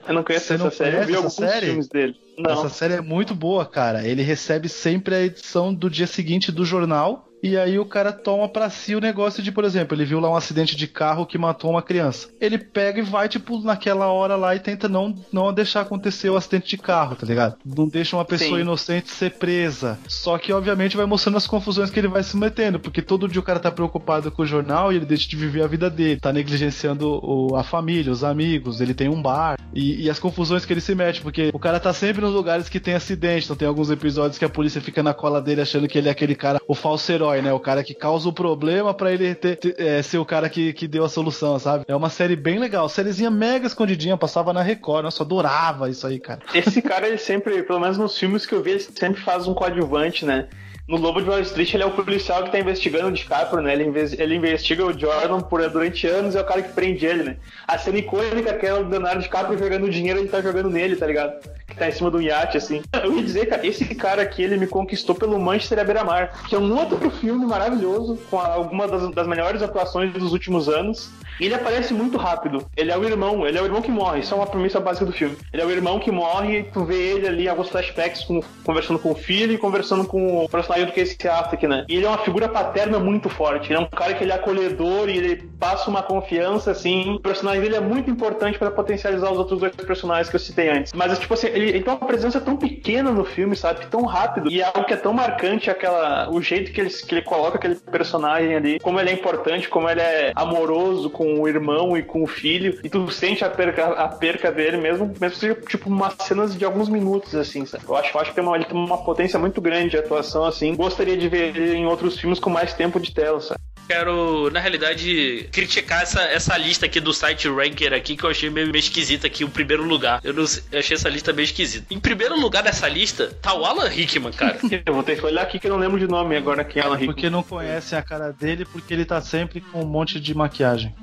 [0.07, 0.95] Eu não conheço Você essa não série.
[0.97, 1.65] Eu vi conhece alguns série?
[1.67, 2.15] filmes dele.
[2.39, 2.51] Não.
[2.51, 4.07] Essa série é muito boa, cara.
[4.07, 7.25] Ele recebe sempre a edição do dia seguinte do jornal.
[7.41, 10.29] E aí o cara toma pra si o negócio de, por exemplo, ele viu lá
[10.29, 12.27] um acidente de carro que matou uma criança.
[12.41, 16.35] Ele pega e vai, tipo, naquela hora lá e tenta não, não deixar acontecer o
[16.35, 17.55] acidente de carro, tá ligado?
[17.65, 18.63] Não deixa uma pessoa Sim.
[18.63, 19.97] inocente ser presa.
[20.05, 22.77] Só que, obviamente, vai mostrando as confusões que ele vai se metendo.
[22.77, 25.63] Porque todo dia o cara tá preocupado com o jornal e ele deixa de viver
[25.63, 26.19] a vida dele.
[26.19, 29.57] Tá negligenciando o- a família, os amigos, ele tem um bar.
[29.73, 31.21] E, e as confusões que ele se mete.
[31.21, 33.45] Porque o cara tá sempre nos lugares que tem acidente.
[33.45, 36.11] Então tem alguns episódios que a polícia fica na cola dele achando que ele é
[36.11, 37.51] aquele cara, o falso herói, né?
[37.51, 40.71] O cara que causa o problema pra ele ter, ter- é, ser o cara que,
[40.73, 41.83] que deu a solução, sabe?
[41.87, 42.87] É uma série bem legal.
[42.87, 45.03] Sériezinha mega escondidinha, passava na Record.
[45.03, 46.39] Nossa, adorava isso aí, cara.
[46.53, 49.53] Esse cara, ele sempre, pelo menos nos filmes que eu vi, ele sempre faz um
[49.53, 50.47] coadjuvante, né?
[50.89, 53.73] No Lobo de Wall Street, ele é o policial que tá investigando o DiCaprio, né?
[53.73, 57.21] Ele, ele investiga o Jordan por, durante anos e é o cara que prende ele,
[57.21, 57.37] né?
[57.67, 61.05] A cena icônica que é o Leonardo DiCaprio jogando dinheiro, ele tá jogando nele, tá
[61.05, 61.47] ligado?
[61.67, 62.81] Que tá em cima do iate, assim.
[63.03, 66.55] Eu ia dizer, cara, esse cara aqui, ele me conquistou pelo Manchester à beira-mar, que
[66.55, 71.11] é um outro filme maravilhoso, com alguma das, das melhores atuações dos últimos anos.
[71.39, 72.65] E ele aparece muito rápido.
[72.75, 74.19] Ele é o irmão, ele é o irmão que morre.
[74.19, 75.35] Isso é uma premissa básica do filme.
[75.53, 79.11] Ele é o irmão que morre tu vê ele ali alguns flashbacks com- conversando com
[79.11, 81.85] o filho e conversando com o personagem do Casey Affleck, né?
[81.87, 83.71] E ele é uma figura paterna muito forte.
[83.71, 87.15] Ele é um cara que ele é acolhedor e ele passa uma confiança, assim.
[87.15, 90.69] O personagem dele é muito importante pra potencializar os outros dois personagens que eu citei
[90.69, 90.93] antes.
[90.93, 93.85] Mas, tipo assim, ele, ele tem uma presença tão pequena no filme, sabe?
[93.87, 94.51] Tão rápido.
[94.51, 97.57] E é algo que é tão marcante, aquela, o jeito que ele, que ele coloca
[97.57, 102.03] aquele personagem ali, como ele é importante, como ele é amoroso com o irmão e
[102.03, 102.79] com o filho.
[102.83, 106.57] E tu sente a perca, a perca dele mesmo, mesmo que seja, tipo, umas cenas
[106.57, 107.83] de alguns minutos, assim, sabe?
[107.87, 110.45] Eu acho, eu acho que tem uma, ele tem uma potência muito grande de atuação,
[110.45, 110.75] assim.
[110.75, 113.59] Gostaria de ver ele em outros filmes com mais tempo de tela, sabe?
[113.89, 118.47] Quero, na realidade, criticar essa, essa lista aqui do site Ranker aqui, que eu achei
[118.47, 120.21] meio, meio esquisita aqui, o primeiro lugar.
[120.23, 121.91] Eu, não eu achei essa lista meio esquisita.
[121.91, 124.59] Em primeiro lugar dessa lista, tá o Alan Rickman, cara.
[124.85, 126.85] Eu vou ter que olhar aqui que eu não lembro de nome agora quem é
[126.85, 127.15] Alan Rickman.
[127.15, 130.93] Porque não conhecem a cara dele, porque ele tá sempre com um monte de maquiagem.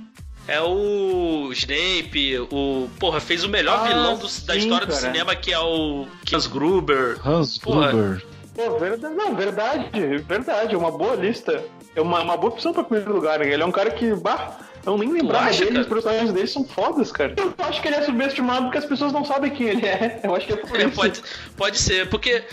[0.49, 2.89] É o Snape, o.
[3.01, 5.07] Porra, fez o melhor Ah, vilão do- da sim, história do cara.
[5.07, 7.19] cinema, que é o Hans Gruber.
[7.27, 7.91] Hans Porra.
[7.91, 8.23] Gruber.
[8.55, 9.91] Pô, verdade, não, verdade,
[10.27, 11.63] verdade, é uma boa lista.
[11.95, 13.39] É uma, uma boa opção pra primeiro lugar.
[13.41, 13.53] né?
[13.53, 15.81] Ele é um cara que, bah, eu nem lembrava acha, dele, cara?
[15.83, 17.35] os personagens dele são fodas, cara.
[17.37, 20.21] Eu acho que ele é subestimado porque as pessoas não sabem quem ele é.
[20.23, 20.95] Eu acho que é por É, isso.
[20.95, 21.23] pode,
[21.57, 22.45] pode ser, porque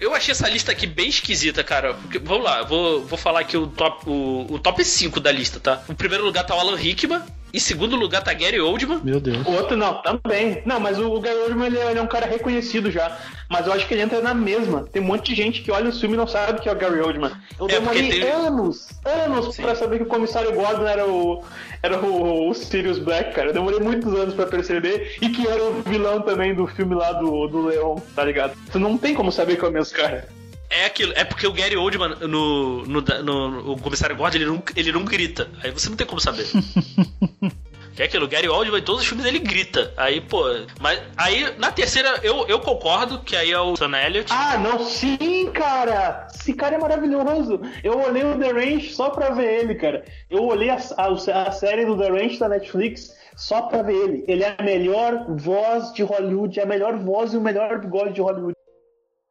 [0.00, 1.94] eu achei essa lista aqui bem esquisita, cara.
[1.94, 5.58] Porque, vamos lá, vou, vou falar aqui o top, o, o top 5 da lista,
[5.60, 5.82] tá?
[5.88, 7.22] Em primeiro lugar tá o Alan Rickman.
[7.54, 9.00] Em segundo lugar tá Gary Oldman.
[9.04, 9.46] Meu Deus.
[9.46, 10.62] O outro não, também.
[10.64, 13.18] Não, mas o Gary Oldman ele, é- ele é um cara reconhecido já.
[13.52, 14.84] Mas eu acho que ele entra na mesma.
[14.90, 16.74] Tem um monte de gente que olha o filme e não sabe que é o
[16.74, 17.30] Gary Oldman.
[17.60, 19.62] Eu É, demorei tem- anos, anos Sim.
[19.62, 21.44] pra saber que o comissário Gordon era o
[21.82, 23.48] era o, o Sirius Black, cara.
[23.48, 27.12] Eu demorei muitos anos pra perceber e que era o vilão também do filme lá
[27.12, 28.56] do, do Leon, tá ligado?
[28.72, 30.26] Tu não tem como saber que é o mesmo cara.
[30.70, 34.46] É aquilo, é porque o Gary Oldman no, no, no- no- o comissário Gordon ele
[34.46, 35.50] não, ele não grita.
[35.62, 36.46] Aí você não tem como saber.
[37.94, 39.92] Que é aquilo, o Gary Oldman em todos os filmes ele grita.
[39.98, 40.44] Aí, pô.
[40.80, 44.32] Mas aí na terceira eu, eu concordo que aí é o Sam Elliott.
[44.32, 46.26] Ah, não, sim, cara!
[46.34, 47.60] Esse cara é maravilhoso!
[47.84, 50.04] Eu olhei o The Range só pra ver ele, cara.
[50.30, 54.24] Eu olhei a, a- a série do The Range da Netflix só pra ver ele.
[54.26, 58.14] Ele é a melhor voz de Hollywood, é a melhor voz e o melhor bigode
[58.14, 58.54] de Hollywood.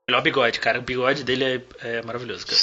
[0.07, 0.77] Melhor bigode, cara.
[0.79, 2.57] O bigode dele é, é maravilhoso, cara.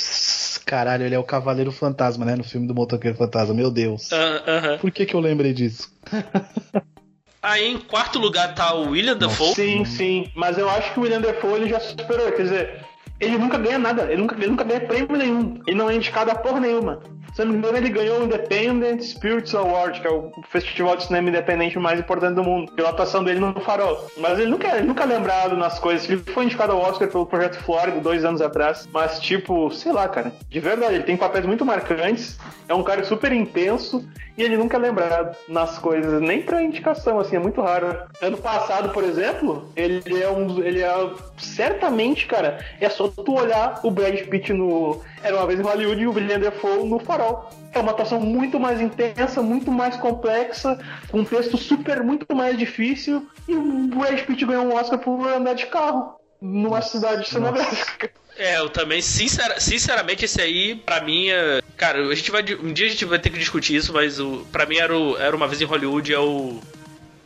[0.68, 2.36] Caralho, ele é o Cavaleiro Fantasma, né?
[2.36, 3.54] No filme do Motoqueiro Fantasma.
[3.54, 4.12] Meu Deus.
[4.12, 4.78] Ah, Aham.
[4.78, 5.90] Por que que eu lembrei disso?
[7.42, 9.54] Aí em quarto lugar tá o William Dafoe.
[9.54, 10.30] Sim, sim.
[10.34, 12.30] Mas eu acho que o William Defoe ele já superou.
[12.32, 12.84] Quer dizer,
[13.20, 14.04] ele nunca ganha nada.
[14.04, 15.60] Ele nunca, ele nunca ganha prêmio nenhum.
[15.66, 17.00] Ele não é indicado a porra nenhuma.
[17.34, 21.04] Se não me engano, ele ganhou o Independent Spirits Award, que é o festival de
[21.04, 24.08] cinema independente mais importante do mundo, pela atuação dele no Farol.
[24.16, 26.08] Mas ele nunca, ele nunca é lembrado nas coisas.
[26.08, 28.88] Ele foi indicado ao Oscar pelo Projeto Flórida dois anos atrás.
[28.92, 30.32] Mas, tipo, sei lá, cara.
[30.48, 32.38] De verdade, ele tem papéis muito marcantes.
[32.68, 34.04] É um cara super intenso
[34.38, 37.98] e ele nunca é lembrado nas coisas, nem pra indicação, assim, é muito raro.
[38.22, 40.62] Ano passado, por exemplo, ele é um.
[40.62, 41.10] Ele é.
[41.36, 45.00] Certamente, cara, é só tu olhar o Brad Pitt no.
[45.24, 47.50] Era uma vez em Hollywood e o William Defoe no farol.
[47.74, 50.78] É uma atuação muito mais intensa, muito mais complexa,
[51.10, 55.26] com um texto super, muito mais difícil, e o Brad Pitt ganhou um Oscar por
[55.26, 58.10] andar de carro numa cidade cenográfica.
[58.36, 61.60] É, eu também, sincera- sinceramente, esse aí, pra mim, é...
[61.76, 62.42] Cara, a gente vai.
[62.62, 65.16] Um dia a gente vai ter que discutir isso, mas o, pra mim era, o,
[65.18, 66.60] era uma vez em Hollywood, é o.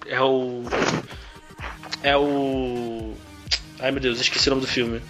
[0.06, 0.62] É o.
[2.02, 3.14] É o.
[3.78, 5.00] Ai meu Deus, esqueci o nome do filme.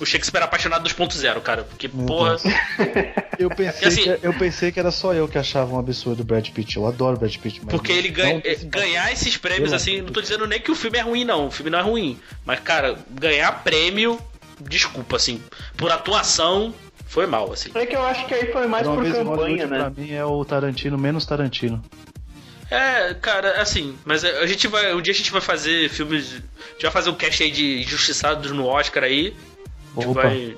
[0.00, 1.64] O Shakespeare Apaixonado 2.0, cara.
[1.64, 2.36] Porque, Meu porra.
[3.38, 6.24] Eu pensei, Assim- que, eu pensei que era só eu que achava um absurdo o
[6.24, 6.76] Brad Pitt.
[6.76, 7.60] Eu adoro o Brad Pitt.
[7.64, 10.60] Mas Porque ele ganha, é, desse ganhar esses prêmios, Pelo assim, não tô dizendo nem
[10.60, 11.48] que o filme é ruim, não.
[11.48, 12.18] O filme não é ruim.
[12.44, 14.20] Mas, cara, ganhar prêmio,
[14.60, 15.42] desculpa, assim,
[15.76, 16.72] por atuação,
[17.06, 17.70] foi mal, assim.
[17.74, 19.78] É que eu acho que aí foi mais por campanha, né?
[19.78, 21.82] pra mim, é o Tarantino menos Tarantino.
[22.70, 24.94] É, cara, assim, mas a gente vai.
[24.94, 26.32] Um dia a gente vai fazer filmes.
[26.32, 29.34] A gente vai fazer um cast aí de Injustiçados no Oscar aí.
[29.96, 30.22] A gente Opa.
[30.22, 30.56] vai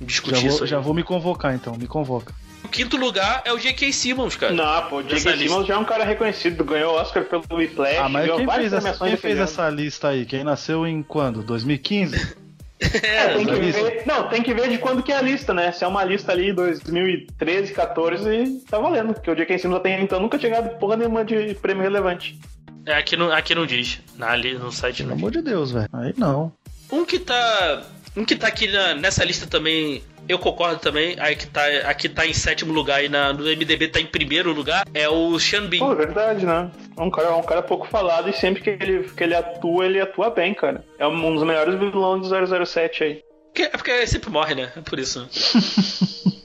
[0.00, 0.68] discutir Já isso vou, aí.
[0.70, 1.76] já vou me convocar, então.
[1.76, 2.34] Me convoca.
[2.64, 3.92] O quinto lugar é o J.K.
[3.92, 4.52] Simmons, cara.
[4.52, 5.14] Não, pô, o J.K.
[5.14, 5.36] lista.
[5.36, 9.04] Simmons já é um cara reconhecido, ganhou Oscar pelo Whiplash, Ah, mas quem fez, essa,
[9.04, 10.24] quem fez essa lista aí?
[10.24, 11.42] Quem nasceu em quando?
[11.42, 12.42] 2015?
[12.82, 15.70] É, Tem que ver, não, tem que ver de quando que é a lista, né?
[15.70, 19.14] Se é uma lista ali 2013, 14, tá valendo.
[19.14, 19.56] Porque o J.K.
[19.56, 22.36] Simmons até então nunca tinha ganhado porra nenhuma de prêmio relevante.
[22.84, 24.00] é, aqui, não, aqui não diz.
[24.16, 25.22] Na, ali no site Pelo não diz.
[25.22, 25.88] amor de Deus, velho.
[25.92, 26.52] Aí não.
[26.90, 27.84] Um que tá.
[28.16, 31.16] Um que tá aqui na- nessa lista também, eu concordo também.
[31.18, 34.52] Aí que tá, aqui tá em sétimo lugar e na, no MDB tá em primeiro
[34.52, 35.80] lugar, é o Sean Bean.
[35.80, 36.70] Pô, é verdade, né?
[36.96, 39.86] É um cara, é um cara pouco falado e sempre que ele, que ele atua,
[39.86, 40.84] ele atua bem, cara.
[40.98, 42.28] É um dos melhores vilões do
[42.66, 43.24] 007 aí.
[43.52, 44.70] Porque- é porque ele sempre morre, né?
[44.76, 45.26] É por isso.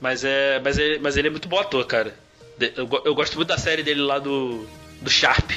[0.00, 2.14] mas, é, mas, ele, mas ele é muito bom ator, cara.
[2.60, 4.66] Eu, eu gosto muito da série dele lá do,
[5.00, 5.50] do Sharp,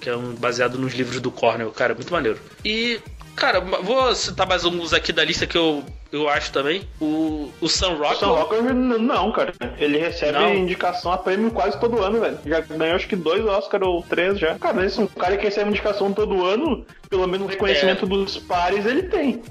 [0.00, 1.70] que é um, baseado nos livros do Cornell.
[1.70, 2.38] Cara, muito maneiro.
[2.64, 3.00] E,
[3.36, 6.82] cara, vou citar mais alguns aqui da lista que eu, eu acho também.
[7.00, 8.34] O, o Sam O Sam Rockwell.
[8.34, 9.52] Rockwell, não, cara.
[9.78, 10.54] Ele recebe Não.
[10.54, 12.38] indicação a prêmio quase todo ano, velho.
[12.44, 14.58] Já ganhou acho que dois Oscar ou três já.
[14.58, 18.36] Cara, esse é um cara que recebe indicação todo ano, pelo menos o reconhecimento dos
[18.38, 19.42] pares ele tem.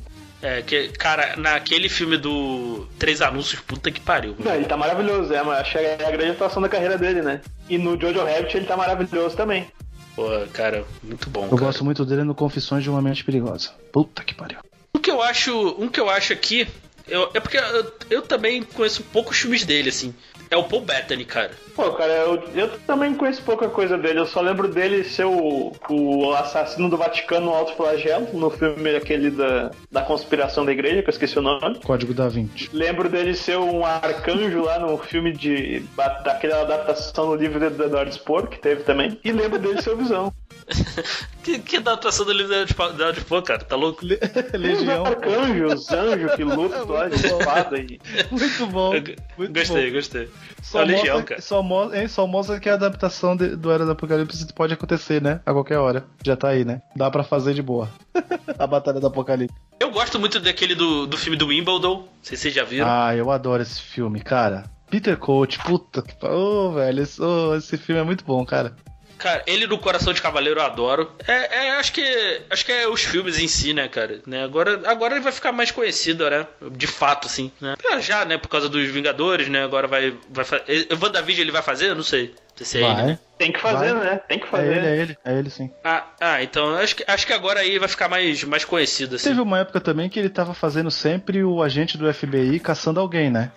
[0.42, 4.36] É, que, cara, naquele filme do Três Anúncios, puta que pariu.
[4.40, 7.22] Não, ele tá maravilhoso, é, mas acho que é a grande atuação da carreira dele,
[7.22, 7.42] né?
[7.70, 9.68] E no Jojo Rabbit ele tá maravilhoso também.
[10.16, 11.44] Pô, cara, muito bom.
[11.46, 11.62] Eu cara.
[11.62, 13.72] gosto muito dele no Confissões de uma Mente Perigosa.
[13.92, 14.60] Puta que pariu.
[14.96, 16.68] Um que eu acho, um que eu acho aqui,
[17.08, 20.14] eu- é porque eu, eu também conheço poucos filmes dele, assim.
[20.52, 21.52] É o Paul Bettany, cara.
[21.74, 24.20] Pô, cara, eu, eu também conheço pouca coisa dele.
[24.20, 28.94] Eu só lembro dele ser o, o assassino do Vaticano no Alto Flagelo, no filme
[28.94, 31.80] aquele da, da conspiração da igreja, que eu esqueci o nome.
[31.80, 32.70] Código da Vinci.
[32.74, 35.86] Lembro dele ser um arcanjo lá no filme de.
[35.96, 39.18] daquela adaptação do livro do Eduardo Spor, que teve também.
[39.24, 40.34] E lembro dele ser o Visão.
[41.44, 44.06] Que, que da atuação do livro da de pô, cara, tá louco?
[44.06, 45.04] Os Legião.
[45.92, 48.00] anjos que lutam lá de espada e.
[48.30, 48.92] Muito bom.
[48.92, 49.96] Muito gostei, bom.
[49.96, 50.30] gostei.
[50.62, 51.42] Só, a Legião, mostra, cara.
[51.42, 55.20] só, mo- hein, só mostra que a adaptação de- do Era do Apocalipse pode acontecer,
[55.20, 55.42] né?
[55.44, 56.06] A qualquer hora.
[56.24, 56.84] Já tá aí, né?
[56.96, 57.90] Dá pra fazer de boa.
[58.60, 59.56] a Batalha do Apocalipse.
[59.80, 62.02] Eu gosto muito daquele do, do filme do Wimbledon.
[62.02, 62.86] Não sei se vocês já viram.
[62.88, 64.66] Ah, eu adoro esse filme, cara.
[64.92, 66.14] Peter Coach, puta que.
[66.24, 68.76] Ô, oh, velho, esse, oh, esse filme é muito bom, cara.
[69.22, 71.12] Cara, ele no Coração de Cavaleiro eu adoro.
[71.28, 74.20] É, é, acho que acho que é os filmes em si, né, cara?
[74.26, 74.44] Né?
[74.44, 76.48] Agora, agora ele vai ficar mais conhecido, né?
[76.72, 77.52] De fato, assim.
[77.62, 77.76] Né?
[78.00, 78.40] Já, né?
[78.40, 79.64] Por causa dos Vingadores, né?
[79.64, 80.18] Agora vai.
[80.28, 80.44] vai
[80.90, 81.90] o WandaVision ele vai fazer?
[81.90, 82.34] Eu não sei.
[82.64, 82.92] Se é vai.
[82.92, 83.20] ele, né?
[83.38, 84.04] Tem que fazer, Vai.
[84.04, 84.22] né?
[84.28, 84.72] Tem que fazer.
[84.72, 85.72] É ele, é ele, é ele sim.
[85.84, 89.30] Ah, ah, então acho que, acho que agora aí vai ficar mais, mais conhecido, assim.
[89.30, 93.32] Teve uma época também que ele tava fazendo sempre o agente do FBI caçando alguém,
[93.32, 93.52] né?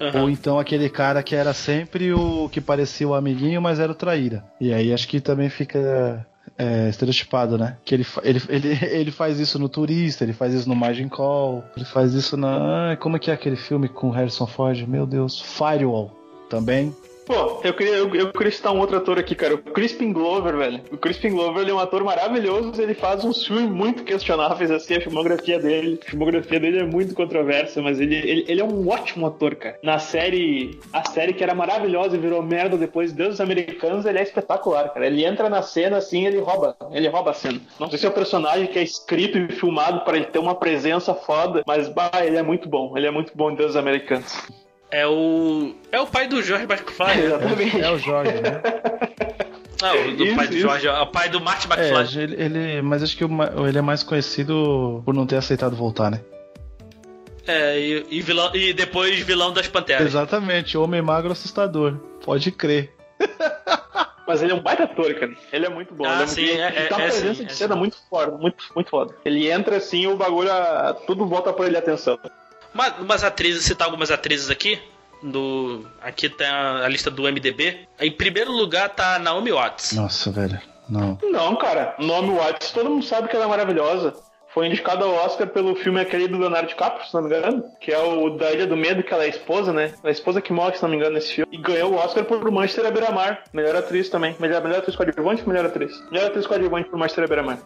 [0.00, 0.22] Aham.
[0.22, 3.94] Ou então aquele cara que era sempre o que parecia o amiguinho, mas era o
[3.94, 4.44] traíra.
[4.60, 6.26] E aí acho que também fica
[6.58, 7.76] é, estereotipado, né?
[7.84, 11.64] Que ele, ele, ele, ele faz isso no Turista, ele faz isso no Margin Call,
[11.76, 12.96] ele faz isso na.
[13.00, 14.86] Como é que é aquele filme com Harrison Ford?
[14.86, 15.40] Meu Deus.
[15.40, 16.12] Firewall
[16.48, 16.94] também.
[17.26, 19.56] Pô, eu queria, eu, eu queria citar um outro ator aqui, cara.
[19.56, 20.80] O Crispin Glover, velho.
[20.92, 22.80] O Crispin Glover ele é um ator maravilhoso.
[22.80, 25.98] Ele faz uns filmes muito questionáveis, assim, a filmografia dele.
[26.06, 29.76] A filmografia dele é muito controversa, mas ele, ele, ele é um ótimo ator, cara.
[29.82, 30.78] Na série.
[30.92, 34.90] A série que era maravilhosa e virou merda depois, Deus dos Americanos, ele é espetacular,
[34.90, 35.08] cara.
[35.08, 36.76] Ele entra na cena assim ele rouba.
[36.92, 37.60] Ele rouba a cena.
[37.80, 40.54] Não sei se é o personagem que é escrito e filmado para ele ter uma
[40.54, 42.96] presença foda, mas bah, ele é muito bom.
[42.96, 44.46] Ele é muito bom em Deus dos Americanos.
[44.90, 45.74] É o.
[45.90, 47.06] É o pai do Jorge McFly.
[47.06, 47.24] né?
[47.26, 47.80] Exatamente.
[47.80, 48.62] É o Jorge, né?
[49.82, 50.62] Não, do Isso, pai do isso.
[50.62, 52.22] Jorge, é o pai do Marty É, McFly.
[52.22, 53.28] ele, ele- mas acho que o
[53.68, 56.20] ele é mais conhecido por não ter aceitado voltar, né?
[57.46, 60.06] É, e, e vilão, e depois vilão das Panteras.
[60.06, 61.94] Exatamente, homem magro assustador.
[62.24, 62.92] Pode crer.
[64.26, 65.32] Mas ele é um baita ator, cara.
[65.52, 66.04] Ele é muito bom.
[66.04, 67.54] Ah, ele é, sim, muito, é- ele dá é- uma é presença sim, de é
[67.54, 67.78] cena sim.
[67.78, 69.14] muito foda, muito, muito foda.
[69.24, 72.18] Ele entra assim, o bagulho, ah, tudo volta pra ele a atenção.
[72.76, 74.78] Uma, umas atrizes, citar algumas atrizes aqui.
[75.22, 77.88] Do, aqui tem a, a lista do MDB.
[77.98, 79.92] Em primeiro lugar tá Naomi Watts.
[79.92, 80.60] Nossa, velho.
[80.86, 81.18] Não.
[81.22, 84.14] Não, cara, nome Watts, todo mundo sabe que ela é maravilhosa.
[84.52, 87.92] Foi indicada ao Oscar pelo filme aquele do Leonardo DiCaprio, se não me engano, que
[87.92, 89.92] é o da Ilha do Medo, que ela é a esposa, né?
[90.04, 91.48] A esposa que morre, se não me engano, nesse filme.
[91.50, 93.42] E ganhou o Oscar por Manchester à Beira-Mar.
[93.52, 94.36] Melhor atriz também.
[94.38, 95.92] Melhor, melhor atriz coadjuvante ou melhor atriz?
[96.10, 97.58] Melhor atriz coadjuvante por Manchester à Beira-Mar.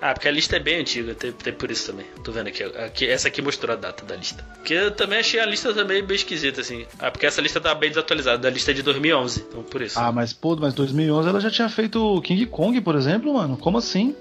[0.00, 2.06] Ah, porque a lista é bem antiga, tem, tem por isso também.
[2.22, 3.06] Tô vendo aqui, aqui.
[3.06, 4.44] Essa aqui mostrou a data da lista.
[4.56, 6.84] Porque eu também achei a lista também bem esquisita, assim.
[6.98, 8.46] Ah, porque essa lista tá bem desatualizada.
[8.46, 9.98] A lista é de 2011, então por isso.
[9.98, 13.56] Ah, mas pô, mas 2011 ela já tinha feito King Kong, por exemplo, mano.
[13.56, 14.14] Como assim?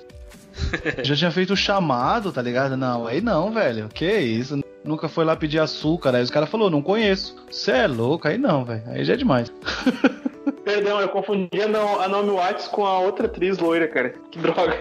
[1.04, 2.78] já tinha feito o chamado, tá ligado?
[2.78, 3.90] Não, aí não, velho.
[3.90, 4.64] Que isso?
[4.84, 6.16] Nunca foi lá pedir açúcar.
[6.16, 7.36] Aí os caras falaram, não conheço.
[7.52, 8.28] Você é louco?
[8.28, 8.84] Aí não, velho.
[8.88, 9.52] Aí já é demais.
[10.66, 14.14] Perdão, eu confundi a No- a Naomi Watts com a outra atriz loira, cara.
[14.32, 14.76] Que droga.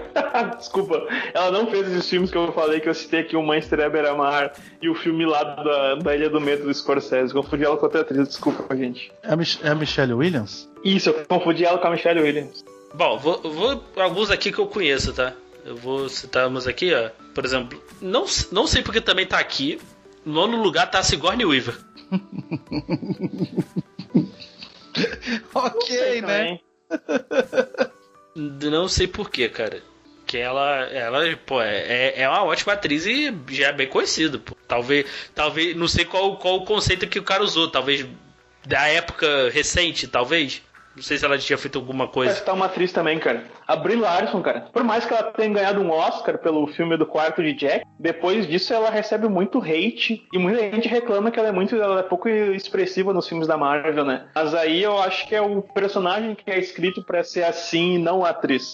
[0.59, 1.07] Desculpa.
[1.35, 3.89] Ela não fez esses filmes que eu falei, que eu citei aqui, o Manchester à
[3.91, 7.35] Beira-Mar e o filme lá da, da Ilha do Medo do Scorsese.
[7.35, 9.12] Confundi ela com outra atriz, desculpa, gente.
[9.22, 10.68] É a, Mich é a Michelle Williams?
[10.82, 12.64] Isso, eu confundi ela com a Michelle Williams.
[12.95, 15.35] Bom, vou, vou alguns aqui que eu conheço, tá?
[15.66, 17.11] Eu vou citar umas aqui, ó.
[17.35, 19.78] Por exemplo, não, não sei porque também tá aqui.
[20.24, 21.76] No nono lugar tá a Sigourney Weaver.
[25.55, 26.61] ok, né?
[28.34, 29.82] Não sei porquê, cara.
[30.26, 34.57] Que ela, ela, pô, é, é uma ótima atriz e já é bem conhecida, pô.
[34.66, 37.70] Talvez, talvez, não sei qual, qual o conceito que o cara usou.
[37.70, 38.07] Talvez
[38.66, 40.62] da época recente, talvez.
[40.95, 42.34] Não sei se ela tinha feito alguma Vai coisa.
[42.34, 43.45] citar uma atriz também, cara.
[43.66, 44.68] A Brie Larson, cara.
[44.72, 48.47] Por mais que ela tenha ganhado um Oscar pelo filme do quarto de Jack, depois
[48.47, 52.03] disso ela recebe muito hate e muita gente reclama que ela é muito, ela é
[52.05, 54.26] pouco expressiva nos filmes da Marvel, né?
[54.34, 57.99] Mas aí eu acho que é o personagem que é escrito pra ser assim e
[57.99, 58.72] não a atriz.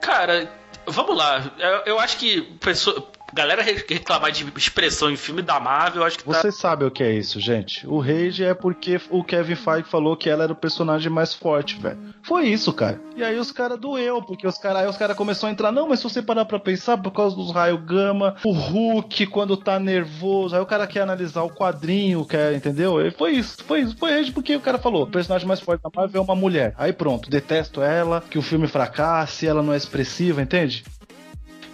[0.00, 0.48] Cara,
[0.86, 1.52] vamos lá.
[1.58, 6.18] Eu, eu acho que pessoa, galera re- reclamar de expressão em filme da Marvel, acho
[6.18, 6.32] que tá.
[6.40, 7.86] Vocês sabem o que é isso, gente.
[7.86, 11.78] O rage é porque o Kevin Feige falou que ela era o personagem mais forte,
[11.78, 11.98] velho.
[12.22, 13.00] Foi isso, cara.
[13.16, 15.72] E aí os caras doeu, porque os caras os cara começaram a entrar.
[15.72, 19.56] Não, mas se você parar pra pensar, por causa dos raios gama, o Hulk quando
[19.56, 23.04] tá nervoso, aí o cara quer analisar o quadrinho, quer, entendeu?
[23.04, 23.96] E foi isso, foi isso.
[23.98, 26.74] Foi rage porque o cara falou: o personagem mais forte da Marvel é uma mulher.
[26.78, 30.84] Aí pronto, detesto ela, que o filme fracasse, ela não é expressiva, entende?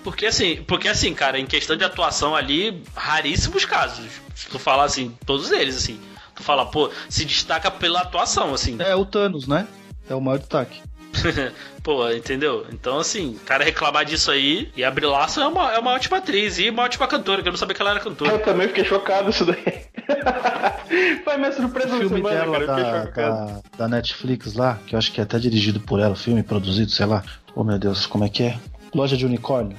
[0.03, 4.07] Porque assim, porque assim, cara, em questão de atuação ali, raríssimos casos.
[4.35, 6.01] Se tu falar assim, todos eles, assim.
[6.35, 8.77] Tu fala, pô, se destaca pela atuação, assim.
[8.79, 9.67] É o Thanos, né?
[10.09, 10.81] É o maior destaque.
[11.83, 12.67] pô, entendeu?
[12.73, 15.93] Então, assim, o cara reclamar disso aí, e a Brie Larson é uma, é uma
[15.93, 18.33] ótima atriz e uma ótima cantora, que eu não sabia que ela era cantora.
[18.33, 19.89] Eu também fiquei chocado isso daí.
[21.25, 22.65] Foi minha surpresa O filme semana, dela cara.
[22.65, 23.47] Eu fiquei da, chocado.
[23.47, 26.43] da, da Netflix lá, que eu acho que é até dirigido por ela, o filme
[26.43, 27.23] produzido, sei lá.
[27.55, 28.59] Oh meu Deus, como é que é?
[28.95, 29.77] Loja de Unicórnio.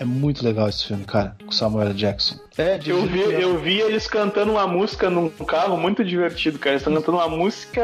[0.00, 1.92] É muito legal esse filme, cara, com Samuel.
[1.92, 2.36] Jackson.
[2.56, 6.72] É, Eu vi, eu vi eles cantando uma música num carro muito divertido, cara.
[6.74, 7.82] Eles estão cantando uma música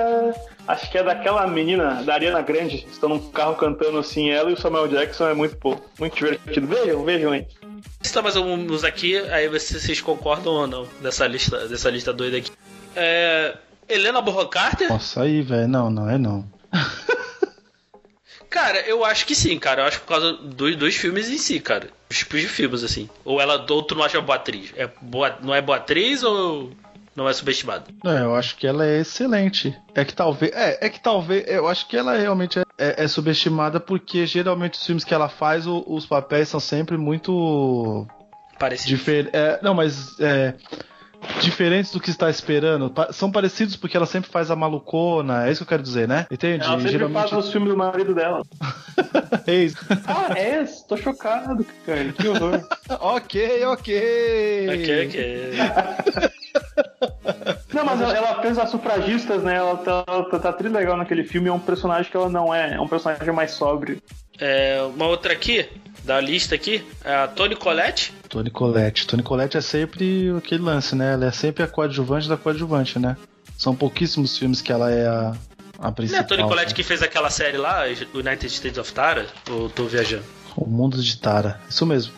[0.66, 4.54] Acho que é daquela menina, da Ariana Grande, estão num carro cantando assim, ela e
[4.54, 6.66] o Samuel Jackson é muito pô, muito divertido.
[6.66, 7.46] Vejam, vejam, hein?
[8.02, 12.38] Está mais alguns aqui, aí vocês, vocês concordam ou não dessa lista, dessa lista doida
[12.38, 12.50] aqui.
[12.96, 14.88] É, Helena Bonham Carter?
[14.88, 16.48] Nossa, aí, velho, não, não é não.
[18.48, 19.82] Cara, eu acho que sim, cara.
[19.82, 21.88] Eu acho por causa dos dois filmes em si, cara.
[22.14, 23.10] Os tipos de filmes, assim.
[23.24, 24.72] Ou ela, ou tu não acha boa atriz?
[24.76, 26.70] É boa, não é boa atriz ou
[27.16, 27.86] não é subestimada?
[28.04, 29.76] É, eu acho que ela é excelente.
[29.96, 30.52] É que talvez.
[30.54, 31.44] É, é que talvez.
[31.48, 35.28] Eu acho que ela realmente é, é, é subestimada porque geralmente os filmes que ela
[35.28, 38.06] faz, o, os papéis são sempre muito.
[38.60, 38.90] Parecido.
[38.90, 40.14] Difer é, não, mas.
[40.20, 40.54] É,
[41.40, 42.90] diferentes do que está esperando.
[42.90, 45.46] Pa- são parecidos porque ela sempre faz a malucona.
[45.46, 46.26] É isso que eu quero dizer, né?
[46.30, 46.64] Entende?
[46.64, 47.30] Ela sempre geralmente.
[47.30, 48.42] faz os filmes do marido dela.
[49.46, 49.76] É isso.
[50.06, 50.64] Ah, é?
[50.88, 52.12] Tô chocado, cara.
[52.12, 52.66] Que horror.
[53.00, 54.68] ok, ok.
[54.68, 55.54] Ok, ok.
[57.74, 59.56] Não, mas ela, ela fez as sufragistas, né?
[59.56, 61.48] Ela tá, tá, tá tri legal naquele filme.
[61.48, 62.74] É um personagem que ela não é.
[62.74, 64.00] É um personagem mais sóbrio.
[64.38, 65.68] É, uma outra aqui,
[66.04, 68.12] da lista aqui, é a Toni Collette.
[68.28, 69.06] Tony Colette.
[69.06, 71.12] Tony Colette é sempre aquele lance, né?
[71.14, 73.16] Ela é sempre a coadjuvante da coadjuvante, né?
[73.56, 75.34] São pouquíssimos filmes que ela é a,
[75.78, 76.22] a Não é principal.
[76.22, 76.74] a Toni Collette né?
[76.76, 79.26] que fez aquela série lá, United States of Tara?
[79.50, 80.24] Ou tô viajando?
[80.56, 81.60] O Mundo de Tara.
[81.68, 82.12] Isso mesmo.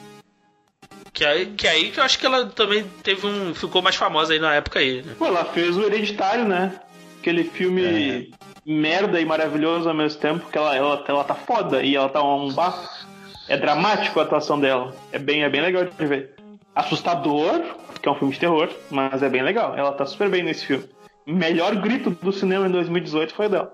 [1.12, 3.54] Que aí, que aí que eu acho que ela também teve um.
[3.54, 5.14] ficou mais famosa aí na época aí, né?
[5.18, 6.78] Pô, ela fez o Hereditário, né?
[7.20, 8.30] Aquele filme
[8.66, 12.22] merda e maravilhoso ao mesmo tempo, que ela, ela, ela tá foda e ela tá
[12.22, 13.06] um bafo.
[13.48, 14.92] É dramático a atuação dela.
[15.12, 16.34] É bem, é bem legal de ver.
[16.74, 17.62] Assustador,
[18.02, 19.74] que é um filme de terror, mas é bem legal.
[19.76, 20.84] Ela tá super bem nesse filme.
[21.24, 23.72] Melhor grito do cinema em 2018 foi o dela.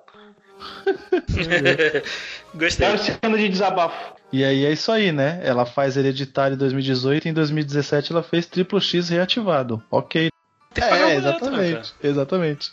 [2.54, 2.86] Gostei.
[2.86, 4.14] Melhor cena de desabafo.
[4.30, 5.40] E aí é isso aí, né?
[5.42, 9.82] Ela faz Hereditário em 2018 e em 2017 ela fez Triplo X reativado.
[9.90, 10.30] Ok.
[10.74, 12.72] É, boleto, né, exatamente.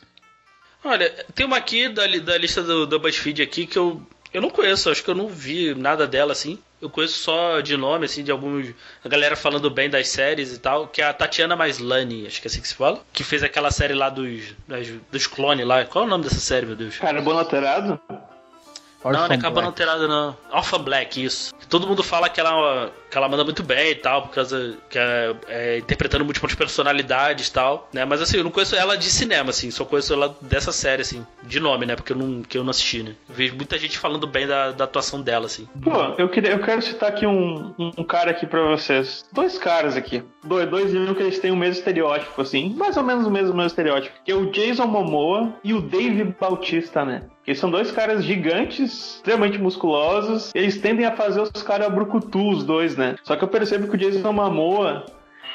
[0.84, 4.02] Olha, tem uma aqui da, da lista do, do BuzzFeed aqui que eu,
[4.34, 6.58] eu não conheço, acho que eu não vi nada dela assim.
[6.82, 8.70] Eu conheço só de nome, assim, de alguns.
[9.04, 12.48] A galera falando bem das séries e tal, que é a Tatiana Maslany, acho que
[12.48, 13.02] é assim que se fala.
[13.12, 15.84] Que fez aquela série lá dos, das- dos clones lá.
[15.84, 16.98] Qual é o nome dessa série, meu Deus?
[16.98, 18.00] Carbono alterado?
[19.04, 19.68] não, não é Carbono.
[19.68, 20.38] Alterado, não.
[20.54, 21.54] Orphan Black, isso.
[21.68, 24.98] Todo mundo fala que ela, que ela manda muito bem e tal, por causa que
[24.98, 28.06] é, é, interpretando múltiplas personalidades e tal, né?
[28.06, 31.26] Mas assim, eu não conheço ela de cinema, assim, só conheço ela dessa série, assim,
[31.44, 31.96] de nome, né?
[31.96, 33.16] Porque eu não, que eu não assisti, né?
[33.28, 35.68] Eu vejo muita gente falando bem da, da atuação dela, assim.
[35.82, 39.26] Pô, eu, queria, eu quero citar aqui um, um, um cara aqui pra vocês.
[39.32, 40.24] Dois caras aqui.
[40.44, 42.74] Dois, dois viram que eles têm o mesmo estereótipo, assim.
[42.76, 44.16] Mais ou menos o mesmo, mesmo estereótipo.
[44.24, 47.24] Que é o Jason Momoa e o Dave Bautista, né?
[47.50, 50.52] Eles são dois caras gigantes, extremamente musculosos.
[50.54, 53.16] Eles tendem a fazer os caras brucutu, os dois, né?
[53.24, 55.06] Só que eu percebo que o Jason Momoa...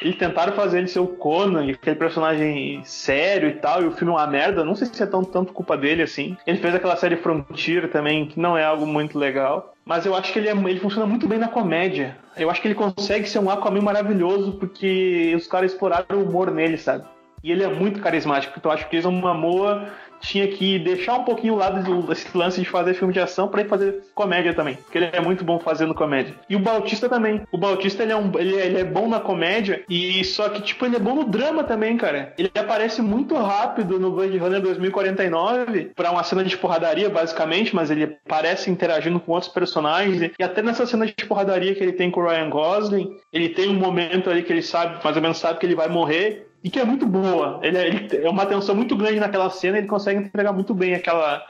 [0.03, 4.13] Eles tentaram fazer ele ser o Conan, aquele personagem sério e tal, e o filme
[4.13, 4.65] é uma merda.
[4.65, 6.37] Não sei se é tão, tanto culpa dele assim.
[6.45, 9.73] Ele fez aquela série Frontier também, que não é algo muito legal.
[9.85, 12.17] Mas eu acho que ele, é- ele funciona muito bem na comédia.
[12.37, 16.51] Eu acho que ele consegue ser um Aquaman maravilhoso porque os caras exploraram o humor
[16.51, 17.05] nele, sabe?
[17.43, 18.55] E ele é muito carismático.
[18.59, 19.89] Então eu acho que Jason Momoa
[20.25, 23.49] tinha que deixar um pouquinho o lado do- desse lance de fazer filme de ação
[23.49, 24.77] pra ir fazer comédia também.
[24.77, 26.35] Porque ele é muito bom fazendo comédia.
[26.49, 27.43] E o Bautista também.
[27.53, 30.63] O Bautista ele é, um, ele, é- ele é bom na comédia e só que
[30.63, 32.33] tipo ele é bom no drama também, cara.
[32.39, 37.91] Ele aparece muito rápido no Blade Runner 2049 pra uma cena de porradaria basicamente, mas
[37.91, 42.11] ele aparece interagindo com outros personagens e até nessa cena de porradaria que ele tem
[42.11, 45.39] com o Ryan Gosling, ele tem um momento ali que ele sabe, mais ou menos
[45.39, 47.61] sabe que ele vai morrer e que é muito boa.
[47.63, 50.95] Ele é, ele é uma tensão muito grande naquela cena, ele consegue entregar muito bem
[50.95, 51.45] aquela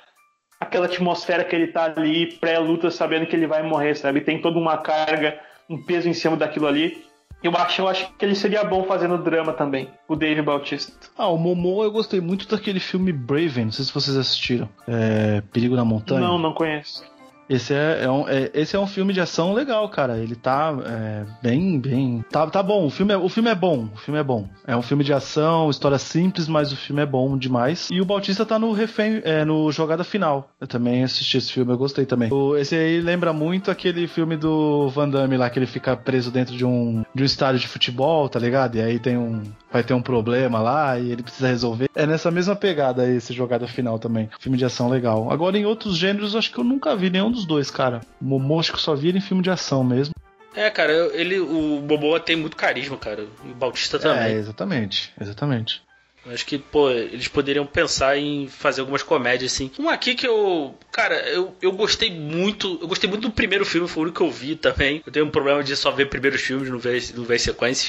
[0.61, 4.23] aquela atmosfera que ele tá ali pré-luta, sabendo que ele vai morrer, sabe?
[4.23, 5.39] Tem toda uma carga,
[5.69, 7.05] um peso em cima daquilo ali.
[7.43, 11.11] Eu acho, eu acho que ele seria bom fazendo drama também, o Dave Bautista.
[11.19, 14.67] Ah, o Momo eu gostei muito daquele filme Braven, não sei se vocês assistiram.
[14.89, 16.21] É, Perigo na Montanha.
[16.21, 17.05] Não, não conheço.
[17.49, 20.17] Esse é, é um, é- esse é um filme de ação legal, cara.
[20.19, 22.25] Ele tá é, bem, bem.
[22.31, 22.87] Tá, tá bom.
[22.87, 23.89] O filme, é, o filme é bom.
[23.95, 24.49] O filme é bom.
[24.67, 27.89] É um filme de ação, história simples, mas o filme é bom demais.
[27.91, 30.51] E o Bautista tá no refém, é, no Jogada Final.
[30.61, 32.33] Eu também assisti esse filme, eu gostei também.
[32.33, 36.31] O- esse aí lembra muito aquele filme do Van Damme lá, que ele fica preso
[36.31, 38.77] dentro de um, de um estádio de futebol, tá ligado?
[38.77, 39.43] E aí tem um.
[39.73, 41.91] Vai ter um problema lá e ele precisa resolver.
[41.95, 44.29] É nessa mesma pegada aí, esse Jogada Final também.
[44.39, 45.31] Filme de ação legal.
[45.33, 48.01] Agora, em outros gêneros, acho que eu nunca vi nenhum dos dois, cara.
[48.21, 50.13] O Momo acho que só vi ele em filme de ação mesmo.
[50.55, 53.27] É, cara, ele, o Boboa tem muito carisma, cara.
[53.45, 54.33] E o Bautista É, também.
[54.35, 55.13] exatamente.
[55.21, 55.83] Exatamente.
[56.27, 59.71] Acho que, pô, eles poderiam pensar em fazer algumas comédias, assim.
[59.79, 60.75] Um aqui que eu.
[60.91, 62.79] Cara, eu, eu gostei muito.
[62.81, 65.03] Eu gostei muito do primeiro filme, foi o único que eu vi também.
[65.05, 67.39] Eu tenho um problema de só ver primeiros filmes, não ver, não ver.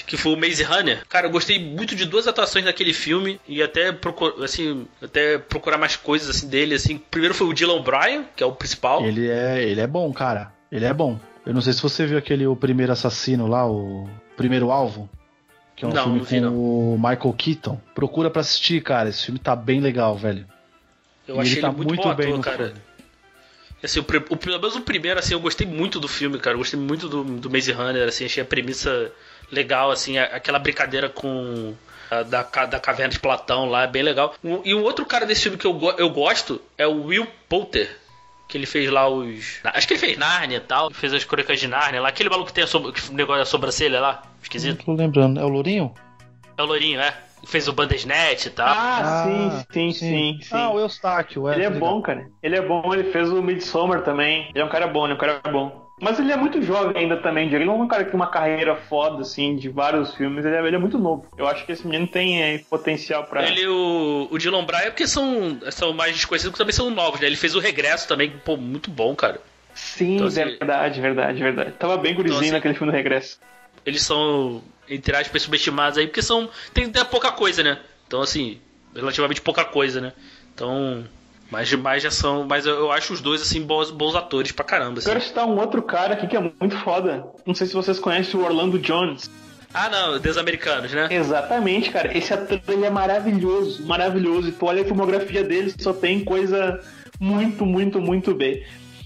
[0.05, 1.05] Que foi o Maze Runner.
[1.07, 3.39] Cara, eu gostei muito de duas atuações daquele filme.
[3.47, 6.75] E até procur, assim, até procurar mais coisas assim dele.
[6.75, 6.97] Assim.
[6.97, 9.05] Primeiro foi o Dylan Bryan, que é o principal.
[9.05, 10.51] Ele é, ele é bom, cara.
[10.71, 11.19] Ele é bom.
[11.45, 15.09] Eu não sei se você viu aquele O Primeiro Assassino lá, o Primeiro Alvo.
[15.75, 16.55] Que é um Não, filme não vi, com não.
[16.55, 17.81] o Michael Keaton.
[17.93, 19.09] Procura pra assistir, cara.
[19.09, 20.45] Esse filme tá bem legal, velho.
[21.27, 22.57] Eu E achei ele tá ele muito, muito bom bem ator, no cara.
[22.67, 22.81] filme.
[23.83, 26.53] Assim, o, o, pelo menos o primeiro, assim, eu gostei muito do filme, cara.
[26.55, 29.11] Eu gostei muito do, do Maze Runner, assim, achei a premissa
[29.51, 31.73] legal, assim, aquela brincadeira com.
[32.09, 34.33] a da, da caverna de Platão lá, é bem legal.
[34.63, 37.95] E o outro cara desse filme que eu, eu gosto é o Will Poulter.
[38.47, 39.59] Que ele fez lá os.
[39.63, 40.91] Acho que ele fez Narnia e tal.
[40.91, 42.09] Fez as crônicas de Narnia lá.
[42.09, 44.21] Aquele maluco que tem so- o negócio da sobrancelha lá.
[44.23, 44.85] Não Esquisito.
[44.85, 45.39] tô lembrando.
[45.39, 45.93] É o Lourinho?
[46.57, 47.07] É o Lourinho, é.
[47.41, 48.67] Ele fez o Bandersnatch e tal.
[48.67, 50.55] Ah, sim, sim, sim, sim.
[50.55, 51.49] Ah, o Eustáquio.
[51.51, 51.79] Ele é tô ligado.
[51.91, 52.27] bom, cara.
[52.41, 54.47] Ele é bom, ele fez o Midsommar também.
[54.49, 55.84] Ele é um cara bom, ele é um cara bom.
[56.01, 57.63] Mas ele é muito jovem ainda também, Diego.
[57.63, 60.43] Ele não é um cara que tem uma carreira foda, assim, de vários filmes.
[60.45, 61.25] Ele é, ele é muito novo.
[61.37, 63.43] Eu acho que esse menino tem é, potencial pra.
[63.47, 67.21] Ele e o, o Dylan Bryan, porque são, são mais desconhecidos, porque também são novos,
[67.21, 67.27] né?
[67.27, 69.39] Ele fez o Regresso também, pô, muito bom, cara.
[69.73, 71.71] Sim, Então, assim- verdade, verdade, verdade.
[71.73, 73.39] Tava bem gurizinho Então, assim- naquele filme do Regresso.
[73.85, 76.49] Eles são, entre aspas, subestimados aí, porque são.
[76.73, 77.79] Tem até pouca coisa, né?
[78.05, 78.59] Então, assim,
[78.93, 80.11] relativamente pouca coisa, né?
[80.53, 81.05] Então.
[81.55, 82.45] Mas demais já são.
[82.45, 85.07] Mas eu, eu acho os dois, assim, bons, bons atores pra caramba, assim.
[85.07, 87.25] Quero citar um outro cara aqui que é muito foda.
[87.45, 89.31] Não sei se vocês conhecem o Orlando Jones.
[89.73, 91.07] Ah, não, Desamericanos, né?
[91.09, 92.17] Exatamente, cara.
[92.17, 94.49] Esse ator ele é maravilhoso, maravilhoso.
[94.49, 96.81] E tu olha a filmografia dele, só tem coisa
[97.21, 98.61] muito, muito, muito bem.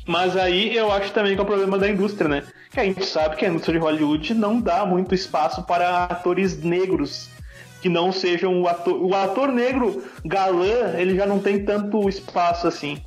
[0.08, 2.44] Mas aí eu acho também que é o problema da indústria, né?
[2.72, 6.58] Que a gente sabe que a indústria de Hollywood não dá muito espaço para atores
[6.64, 7.30] negros
[7.82, 9.02] que não sejam o ator.
[9.02, 13.02] O ator negro galã, ele já não tem tanto espaço assim.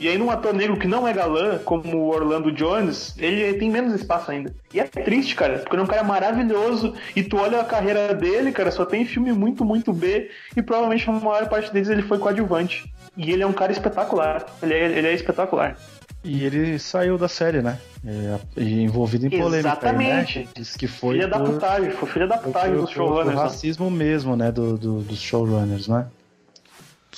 [0.00, 3.68] E aí, num ator negro que não é galã, como o Orlando Jones, ele tem
[3.68, 4.54] menos espaço ainda.
[4.72, 6.94] E é triste, cara, porque ele é um cara maravilhoso.
[7.16, 10.30] E tu olha a carreira dele, cara, só tem filme muito, muito B.
[10.56, 12.92] E provavelmente a maior parte deles ele foi coadjuvante.
[13.16, 14.46] E ele é um cara espetacular.
[14.62, 15.76] Ele é, ele é espetacular.
[16.24, 17.78] E ele saiu da série, né?
[18.04, 19.58] É, e envolvido em polêmica.
[19.68, 20.38] Exatamente.
[20.40, 20.50] Aí, né?
[20.54, 23.26] Diz que foi filha da por, putagem, foi filha da putagem dos showrunners.
[23.28, 23.42] por né?
[23.42, 24.50] racismo mesmo, né?
[24.50, 26.06] Do, do- dos showrunners, né?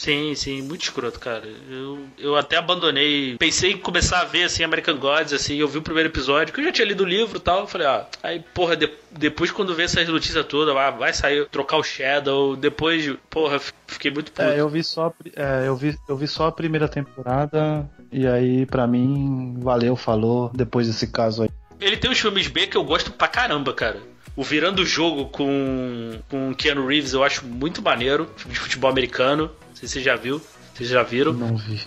[0.00, 1.42] Sim, sim, muito escroto, cara.
[1.70, 3.36] Eu, eu até abandonei.
[3.36, 6.60] Pensei em começar a ver, assim, American Gods, assim, eu vi o primeiro episódio, que
[6.60, 7.60] eu já tinha lido o livro e tal.
[7.60, 11.46] eu Falei, ah, aí, porra, de- depois quando vê essas notícias todas, vai, vai sair,
[11.50, 14.40] trocar o Shadow, depois, porra, fiquei muito puto.
[14.40, 18.64] É, eu vi só, é, eu vi, eu vi só a primeira temporada e aí
[18.64, 21.50] pra mim valeu, falou depois desse caso aí.
[21.78, 23.98] Ele tem uns filmes B que eu gosto pra caramba, cara.
[24.36, 28.30] O Virando o Jogo com, com Keanu Reeves eu acho muito maneiro.
[28.36, 29.50] Filme de futebol americano.
[29.82, 30.40] Não sei se você já viu.
[30.74, 31.32] Vocês já viram?
[31.32, 31.80] Não vi.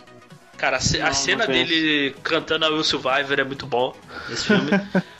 [0.57, 3.95] Cara, a, ce- a Não, cena não dele cantando a Will Survivor é muito bom
[4.29, 4.71] nesse filme.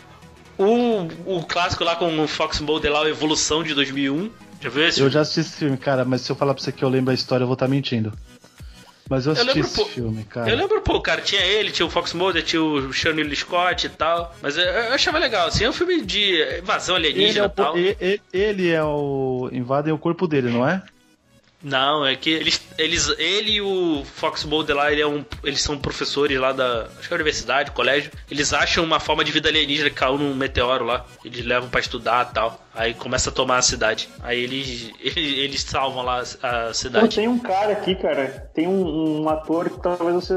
[0.58, 4.30] o, o clássico lá com o Fox Mulder lá, a Evolução de 2001.
[4.62, 5.02] Já viu esse?
[5.02, 7.12] Eu já assisti esse filme, cara, mas se eu falar pra você que eu lembro
[7.12, 8.14] a história, eu vou estar mentindo.
[9.10, 10.50] Mas eu assisti lembro, esse pô, filme, cara.
[10.50, 13.86] Eu lembro, pô, cara, tinha ele, tinha o Fox Mulder, tinha o Sean Lee Scott
[13.86, 14.34] e tal.
[14.42, 17.50] Mas eu, eu achava legal, assim, é um filme de invasão Ele é, alienígena o,
[17.50, 17.78] e tal.
[17.78, 19.50] e- e- ele é o.
[19.52, 20.82] invadem o corpo dele, não é?
[21.64, 25.62] Não, é que eles, eles, ele e o Fox Mulder lá, ele é um, eles
[25.62, 28.12] são professores lá da, acho que é universidade, colégio.
[28.30, 31.06] Eles acham uma forma de vida alienígena que caiu num meteoro lá.
[31.24, 32.60] Eles levam pra estudar e tal.
[32.76, 34.10] Aí começa a tomar a cidade.
[34.22, 37.16] Aí eles, eles, eles salvam lá a Pô, cidade.
[37.16, 38.52] tem um cara aqui, cara.
[38.54, 40.34] Tem um, um ator que talvez você.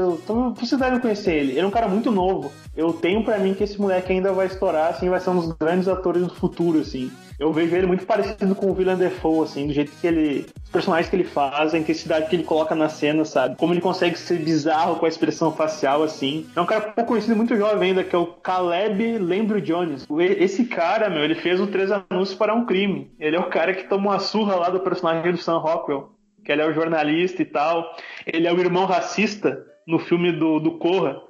[0.59, 1.51] Você deve conhecer ele.
[1.53, 2.53] Ele é um cara muito novo.
[2.75, 5.51] Eu tenho pra mim que esse moleque ainda vai estourar, assim, vai ser um dos
[5.57, 7.11] grandes atores do futuro, assim.
[7.39, 10.45] Eu vejo ele muito parecido com o Willem Dafoe, assim, do jeito que ele.
[10.63, 13.55] Os personagens que ele faz, a intensidade que ele coloca na cena, sabe?
[13.57, 16.47] Como ele consegue ser bizarro com a expressão facial, assim.
[16.55, 20.07] É um cara pouco conhecido, muito jovem ainda, que é o Caleb Lembro Jones.
[20.19, 23.11] Esse cara, meu, ele fez o Três Anúncios para um Crime.
[23.19, 26.17] Ele é o cara que toma uma surra lá do personagem do Sam Rockwell
[26.47, 27.93] que ele é o jornalista e tal.
[28.25, 31.21] Ele é o irmão racista no filme do, do Corra,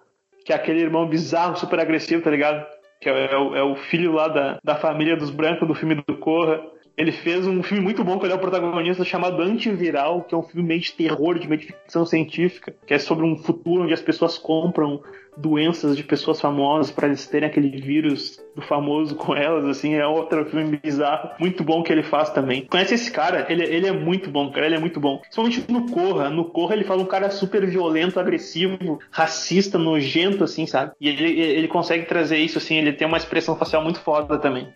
[0.46, 2.64] que é aquele irmão bizarro, super agressivo, tá ligado?
[3.00, 6.18] Que é, o, é o filho lá da, da família dos brancos do filme do
[6.18, 6.62] Corra.
[6.98, 10.38] Ele fez um filme muito bom que ele é o protagonista chamado Antiviral, que é
[10.38, 13.84] um filme meio de terror, de meio de ficção científica, que é sobre um futuro
[13.84, 15.04] onde as pessoas compram
[15.38, 20.06] doenças de pessoas famosas para eles terem aquele vírus do famoso com elas, assim, é
[20.06, 22.66] outro filme bizarro, muito bom que ele faz também.
[22.66, 23.46] Conhece esse cara?
[23.48, 25.20] Ele, ele é muito bom, cara, ele é muito bom.
[25.20, 30.66] Principalmente no Corra, no Corra ele faz um cara super violento, agressivo, racista, nojento, assim,
[30.66, 30.94] sabe?
[31.00, 34.68] E ele, ele consegue trazer isso, assim, ele tem uma expressão facial muito foda também.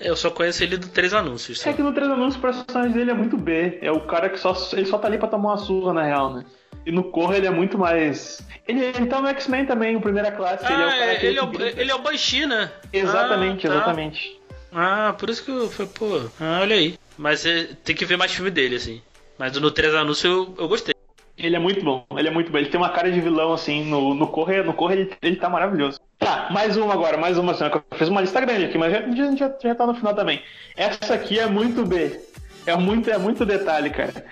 [0.00, 1.60] Eu só conheço ele do Três Anúncios.
[1.60, 1.70] Só.
[1.70, 3.78] É que no Três Anúncios o personagem dele é muito B.
[3.82, 6.32] É o cara que só, ele só tá ali pra tomar uma surra, na real,
[6.34, 6.44] né?
[6.86, 8.40] E no Corra ele é muito mais.
[8.66, 10.64] Ele, ele tá no X-Men também, o primeira classe.
[10.64, 12.70] ele é o Ah, cara ele, é o, ele é o Banshee, né?
[12.90, 13.76] Exatamente, Ah, tá.
[13.76, 14.40] exatamente.
[14.72, 16.94] Ah, por isso que eu falei, pô, ah, olha aí.
[17.18, 19.02] Mas é, tem que ver mais filme dele, assim.
[19.38, 20.94] Mas no Três Anúncios eu, eu gostei.
[21.42, 22.58] Ele é muito bom, ele é muito bom.
[22.58, 25.48] Ele tem uma cara de vilão, assim, no, no Corre, no Corre ele, ele tá
[25.48, 25.98] maravilhoso.
[26.18, 27.52] Tá, mais uma agora, mais uma.
[27.52, 30.42] Assim, eu fiz uma lista grande aqui, mas já, já, já, tá no final também.
[30.76, 32.20] Essa aqui é muito B.
[32.66, 34.26] É muito, é muito detalhe, cara.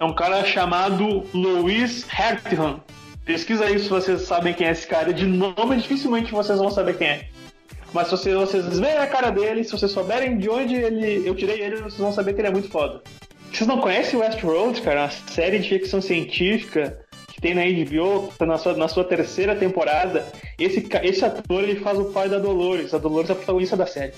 [0.00, 2.80] É um cara chamado Louis Hertihan.
[3.24, 5.14] Pesquisa aí se vocês sabem quem é esse cara.
[5.14, 7.28] De nome, dificilmente vocês vão saber quem é.
[7.92, 11.34] Mas se vocês, vocês verem a cara dele, se vocês souberem de onde ele, eu
[11.34, 13.00] tirei ele, vocês vão saber que ele é muito foda.
[13.52, 15.02] Vocês não conhecem Westworld, cara?
[15.02, 16.98] Uma série de ficção científica
[17.32, 20.26] que tem na HBO, tá na sua, na sua terceira temporada.
[20.58, 22.92] Esse, esse ator, ele faz o pai da Dolores.
[22.92, 24.12] A Dolores é a protagonista da série.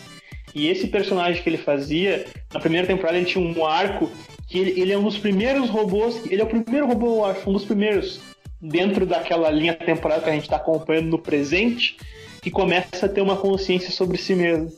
[0.55, 4.11] E esse personagem que ele fazia, na primeira temporada ele tinha um arco
[4.49, 7.49] que ele, ele é um dos primeiros robôs, ele é o primeiro robô, eu acho,
[7.49, 8.21] um dos primeiros
[8.61, 11.97] dentro daquela linha temporal que a gente está acompanhando no presente,
[12.43, 14.71] que começa a ter uma consciência sobre si mesmo.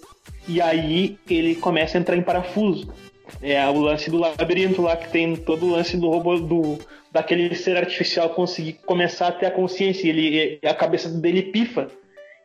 [0.46, 2.92] E aí ele começa a entrar em parafuso.
[3.40, 6.78] É o lance do labirinto lá que tem todo o lance do robô do
[7.10, 11.88] daquele ser artificial conseguir começar a ter a consciência, ele a cabeça dele pifa.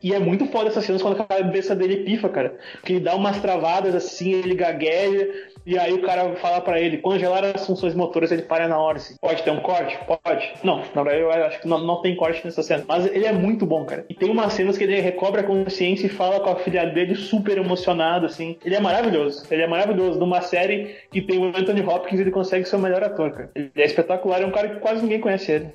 [0.02, 2.56] E é muito foda essas cenas quando a cabeça dele pifa, cara.
[2.74, 5.28] Porque ele dá umas travadas assim, ele gagueja,
[5.66, 8.98] e aí o cara fala pra ele, congelar as funções motoras, ele para na hora
[8.98, 9.16] assim.
[9.20, 9.98] Pode ter um corte?
[10.06, 10.52] Pode.
[10.62, 12.84] Não, na verdade eu acho que não, não tem corte nessa cena.
[12.86, 14.04] Mas ele é muito bom, cara.
[14.08, 17.14] E tem umas cenas que ele recobra a consciência e fala com a filha dele
[17.14, 18.56] super emocionado, assim.
[18.64, 19.46] Ele é maravilhoso.
[19.50, 20.18] Ele é maravilhoso.
[20.18, 23.50] Numa série que tem o Anthony Hopkins, ele consegue ser o melhor ator, cara.
[23.54, 25.72] Ele é espetacular, é um cara que quase ninguém conhece ele.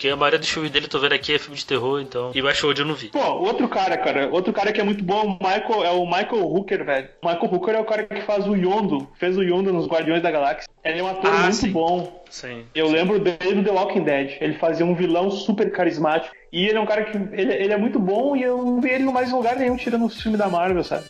[0.00, 2.30] Porque a maioria dos filmes dele, tô vendo aqui, é filme de terror, então.
[2.34, 3.08] E Westworld eu não vi.
[3.08, 6.42] Pô, outro cara, cara, outro cara que é muito bom, o Michael, é o Michael
[6.42, 7.08] Hooker, velho.
[7.22, 10.22] O Michael Hooker é o cara que faz o Yondo, fez o Yondo nos Guardiões
[10.22, 10.70] da Galáxia.
[10.82, 11.70] Ele é um ator Ah, muito sim.
[11.70, 12.24] bom.
[12.30, 12.64] Sim.
[12.74, 14.38] Eu lembro dele do The Walking Dead.
[14.40, 16.34] Ele fazia um vilão super carismático.
[16.50, 17.18] E ele é um cara que.
[17.18, 20.06] Ele, ele é muito bom e eu não vi ele em mais lugar nenhum tirando
[20.06, 21.04] os filmes da Marvel, sabe?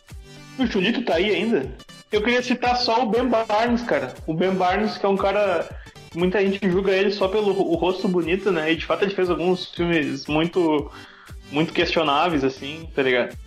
[0.59, 1.65] O Chulito tá aí ainda?
[2.11, 4.13] Eu queria citar só o Ben Barnes, cara.
[4.27, 5.65] O Ben Barnes, que é um cara.
[6.13, 8.71] Muita gente julga ele só pelo o rosto bonito, né?
[8.71, 10.91] E de fato ele fez alguns filmes muito.
[11.51, 13.37] muito questionáveis, assim, tá ligado?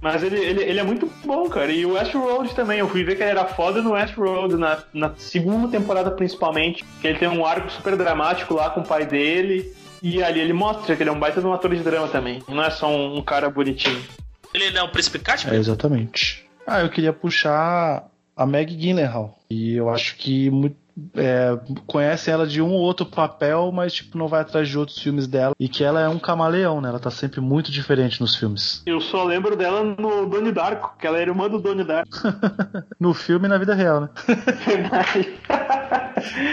[0.00, 1.70] Mas ele, ele, ele é muito bom, cara.
[1.70, 2.80] E o Westworld também.
[2.80, 6.84] Eu fui ver que ele era foda no Westworld, na, na segunda temporada principalmente.
[7.00, 9.72] Que ele tem um arco super dramático lá com o pai dele.
[10.02, 12.42] E ali ele mostra que ele é um baita de um ator de drama também.
[12.48, 14.02] Não é só um, um cara bonitinho.
[14.52, 15.54] Ele não é o Príncipe Caspian?
[15.54, 16.44] É, exatamente.
[16.66, 19.38] Ah, eu queria puxar a Meg Gyllenhaal.
[19.48, 20.76] E eu acho que muito,
[21.14, 24.98] é, conhece ela de um ou outro papel, mas tipo não vai atrás de outros
[24.98, 25.54] filmes dela.
[25.58, 26.88] E que ela é um camaleão, né?
[26.88, 28.82] Ela tá sempre muito diferente nos filmes.
[28.86, 32.10] Eu só lembro dela no Donnie Darko, que ela é irmã do Donnie Darko.
[32.98, 34.08] No filme e na vida real, né?
[34.66, 35.38] Verdade.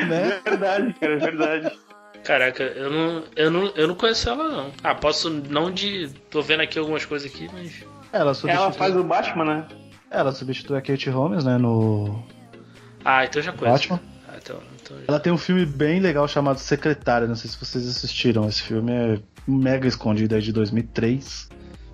[0.08, 0.40] Né?
[0.44, 1.72] Verdade, cara, verdade.
[2.24, 4.72] Caraca, eu não, eu, não, eu não conheço ela, não.
[4.84, 6.10] Ah, posso não de.
[6.30, 7.86] Tô vendo aqui algumas coisas aqui, mas.
[8.12, 9.66] Ela substitui, Ela faz o Batman, né?
[10.12, 11.58] ela substitui a Kate Holmes, né?
[11.58, 12.24] No
[13.06, 13.90] Ah, então eu já conheço.
[13.90, 14.19] Batman.
[15.08, 17.28] Ela tem um filme bem legal chamado Secretária.
[17.28, 18.48] Não sei se vocês assistiram.
[18.48, 21.50] Esse filme é mega escondido, é de 2003.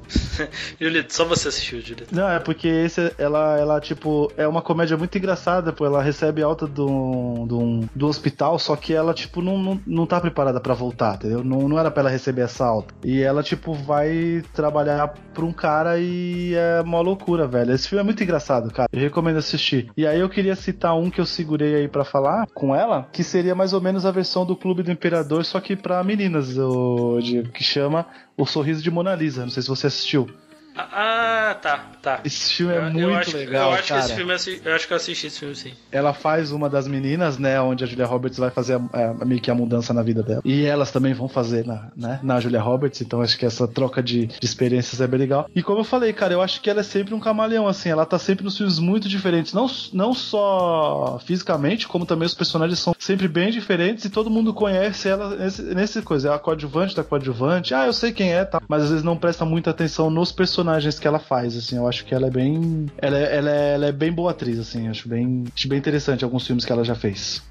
[0.80, 2.16] Julieta, só você assistiu, Julieta.
[2.16, 5.86] Não, é porque esse, ela, ela, tipo, é uma comédia muito engraçada, pô.
[5.86, 10.20] Ela recebe alta do, do, do hospital, só que ela, tipo, não, não, não tá
[10.20, 11.44] preparada pra voltar, entendeu?
[11.44, 12.94] Não, não era pra ela receber essa alta.
[13.04, 17.74] E ela, tipo, vai trabalhar pra um cara e é uma loucura, velho.
[17.74, 18.90] Esse filme é muito engraçado, cara.
[18.92, 19.90] Eu recomendo assistir.
[19.96, 23.24] E aí eu queria citar um que eu segurei aí pra falar com ela, que
[23.24, 27.20] seria mais ou menos a versão do Clube do Imperador, só que pra meninas, o,
[27.54, 28.06] que chama
[28.38, 29.44] O Sorriso de Mona Lisa.
[29.44, 30.30] Não sei se você assistiu.
[30.78, 32.20] Ah, tá, tá.
[32.26, 34.02] Esse filme é Eu- eu muito acho, legal, Eu acho cara.
[34.02, 35.74] que esse filme eu eu acho que eu assisti esse filme sim.
[35.92, 37.60] Ela faz uma das meninas, né?
[37.62, 38.78] Onde a Julia Roberts vai fazer a,
[39.22, 40.42] a- meio que a mudança na vida dela.
[40.44, 43.00] E elas também vão fazer na, né, na Julia Roberts.
[43.02, 45.50] Então acho que essa troca de, de experiências é bem legal.
[45.56, 47.90] E como eu falei, cara, eu acho que ela é sempre um camaleão, assim.
[47.90, 49.54] Ela tá sempre nos filmes muito diferentes.
[49.54, 54.04] Não, não só fisicamente, como também os personagens são sempre bem diferentes.
[54.06, 56.30] E todo mundo conhece ela nesse, nesse coisa.
[56.30, 57.74] É a coadjuvante da coadjuvante.
[57.74, 58.62] Ah, eu sei quem é, tá?
[58.68, 60.65] Mas às vezes não presta muita atenção nos personagens
[61.00, 61.78] que ela faz, assim.
[61.78, 62.88] Eu acho que ela é bem.
[62.98, 64.88] Ela é, ela é, ela é bem boa atriz, assim.
[64.88, 67.44] Acho bem, acho bem interessante alguns filmes que ela já fez.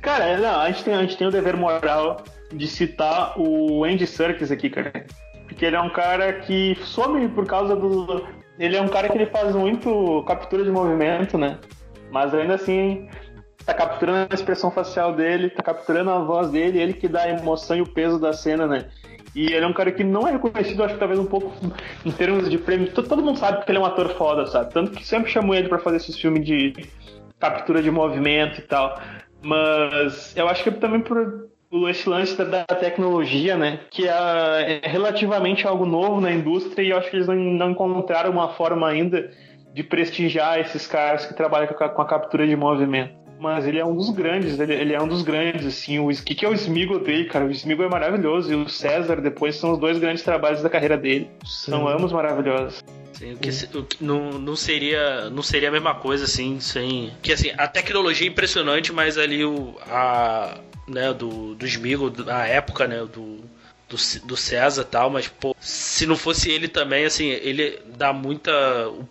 [0.00, 2.22] Cara, é, não, a gente, tem, a gente tem o dever moral
[2.52, 5.06] de citar o Andy Serkis aqui, cara.
[5.46, 8.26] Porque ele é um cara que some por causa do.
[8.58, 11.58] Ele é um cara que ele faz muito captura de movimento, né?
[12.10, 13.08] Mas ainda assim,
[13.64, 17.30] tá capturando a expressão facial dele, tá capturando a voz dele, ele que dá a
[17.30, 18.86] emoção e o peso da cena, né?
[19.34, 21.52] E ele é um cara que não é reconhecido, acho que talvez um pouco
[22.04, 22.92] em termos de prêmio.
[22.92, 24.72] Todo, mundo sabe que ele é um ator foda, sabe?
[24.72, 26.74] Tanto que sempre chamou ele para fazer esses filmes de
[27.40, 29.00] captura de movimento e tal.
[29.42, 31.48] Mas eu acho que também por
[31.88, 33.80] esse lance da, tecnologia, né?
[33.90, 38.30] Que é, é, relativamente algo novo na indústria e eu acho que eles não, encontraram
[38.30, 39.30] uma forma ainda
[39.72, 43.21] de prestigiar esses caras que trabalham com a captura de movimento.
[43.42, 45.98] Mas ele é um dos grandes, ele, ele é um dos grandes, assim.
[45.98, 47.44] O que, que é o Smigo dele, cara?
[47.44, 48.52] O Smigo é maravilhoso.
[48.52, 51.28] E o César, depois, são os dois grandes trabalhos da carreira dele.
[51.44, 51.72] Sim.
[51.72, 52.84] São ambos maravilhosos.
[53.12, 57.12] Sim, o que, o que, não, não, seria, não seria a mesma coisa, assim, sem.
[57.20, 59.74] Que assim, a tecnologia é impressionante, mas ali o.
[59.90, 62.98] A, né, do, do Smigo, a época, né?
[62.98, 63.40] Do,
[63.88, 68.12] do, do César e tal, mas, pô, se não fosse ele também, assim, ele dá
[68.12, 68.52] muita.
[68.88, 69.04] o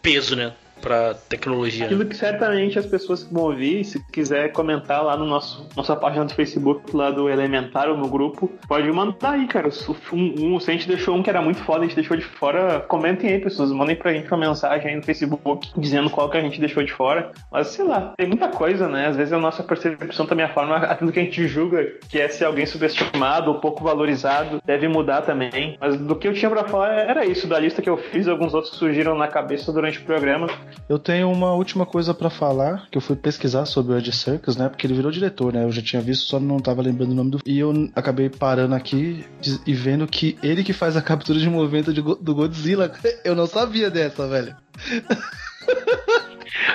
[0.00, 0.54] peso, né?
[0.84, 1.86] Para tecnologia.
[1.86, 5.96] Aquilo que certamente as pessoas que vão ouvir, se quiser comentar lá no nosso nossa
[5.96, 9.70] página do Facebook, lá do Elementar ou no grupo, pode mandar aí, cara.
[10.12, 12.24] Um, um, se a gente deixou um que era muito foda, a gente deixou de
[12.24, 13.72] fora, comentem aí, pessoas.
[13.72, 16.92] Mandem pra gente uma mensagem aí no Facebook dizendo qual que a gente deixou de
[16.92, 17.32] fora.
[17.50, 19.06] Mas sei lá, tem muita coisa, né?
[19.06, 22.44] Às vezes a nossa percepção também, forma, aquilo que a gente julga que é ser
[22.44, 25.78] alguém subestimado ou pouco valorizado, deve mudar também.
[25.80, 28.52] Mas do que eu tinha para falar era isso, da lista que eu fiz, alguns
[28.52, 30.46] outros surgiram na cabeça durante o programa.
[30.88, 34.56] Eu tenho uma última coisa para falar, que eu fui pesquisar sobre o Ed Serkis,
[34.56, 34.68] né?
[34.68, 35.64] Porque ele virou diretor, né?
[35.64, 37.40] Eu já tinha visto, só não tava lembrando o nome do.
[37.46, 39.24] E eu acabei parando aqui
[39.66, 42.92] e vendo que ele que faz a captura de movimento de, do Godzilla.
[43.24, 44.54] Eu não sabia dessa, velho.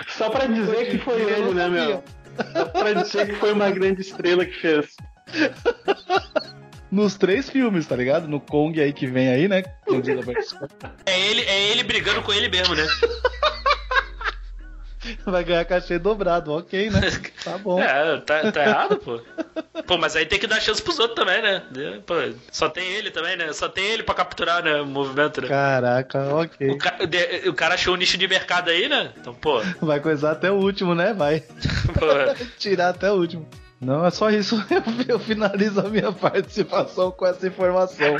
[0.07, 2.03] Só pra dizer que foi ele, né, meu?
[2.51, 4.95] Só pra dizer que foi uma grande estrela que fez.
[6.91, 8.27] nos três filmes, tá ligado?
[8.27, 9.63] No Kong aí que vem aí, né?
[11.05, 12.85] É ele, é ele brigando com ele mesmo, né?
[15.25, 17.01] Vai ganhar cachê dobrado, ok, né?
[17.43, 17.79] Tá bom.
[17.89, 19.19] É, tá, tá errado, pô.
[19.87, 21.63] Pô, mas aí tem que dar chance pros outros também, né?
[22.05, 22.13] Pô,
[22.51, 23.51] só tem ele também, né?
[23.51, 25.47] Só tem ele pra capturar né, o movimento, né?
[25.47, 26.69] Caraca, ok.
[26.69, 26.97] O, ca
[27.47, 29.11] o cara achou um nicho de mercado aí, né?
[29.17, 29.61] Então, pô.
[29.81, 31.13] Vai coisar até o último, né?
[31.13, 31.43] Vai.
[32.57, 33.47] Tirar até o último.
[33.81, 34.63] Não, é só isso.
[34.69, 38.17] Eu, eu finalizo a minha participação com essa informação.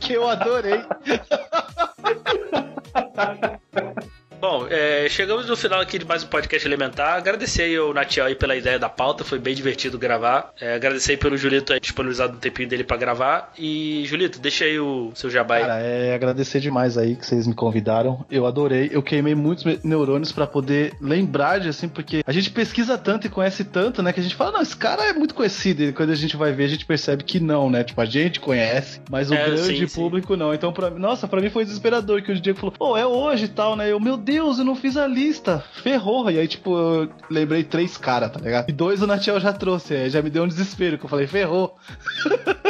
[0.00, 0.82] Que eu adorei.
[4.48, 7.16] Bom, é, chegamos no final aqui de mais um podcast elementar.
[7.16, 10.52] Agradecer aí ao Natiel aí pela ideia da pauta, foi bem divertido gravar.
[10.60, 13.52] É, agradecer aí pelo Julito aí disponibilizado um tempinho dele para gravar.
[13.58, 15.62] E, Julito, deixa aí o seu jabá aí.
[15.62, 18.24] Cara, é agradecer demais aí que vocês me convidaram.
[18.30, 18.88] Eu adorei.
[18.92, 23.30] Eu queimei muitos neurônios para poder lembrar de assim, porque a gente pesquisa tanto e
[23.30, 25.82] conhece tanto, né, que a gente fala, não, esse cara é muito conhecido.
[25.82, 27.82] E quando a gente vai ver, a gente percebe que não, né?
[27.82, 30.38] Tipo, a gente conhece, mas o é, grande sim, público sim.
[30.38, 30.54] não.
[30.54, 33.48] Então, pra, nossa, para mim foi desesperador que o Diego falou, pô, é hoje e
[33.48, 33.90] tal, né?
[33.90, 35.64] Eu, meu Deus, eu não fiz a lista.
[35.82, 36.30] Ferrou.
[36.30, 38.68] E aí, tipo, eu lembrei três caras, tá ligado?
[38.68, 40.08] E dois o Natiel já trouxe.
[40.10, 41.76] Já me deu um desespero, que eu falei, ferrou.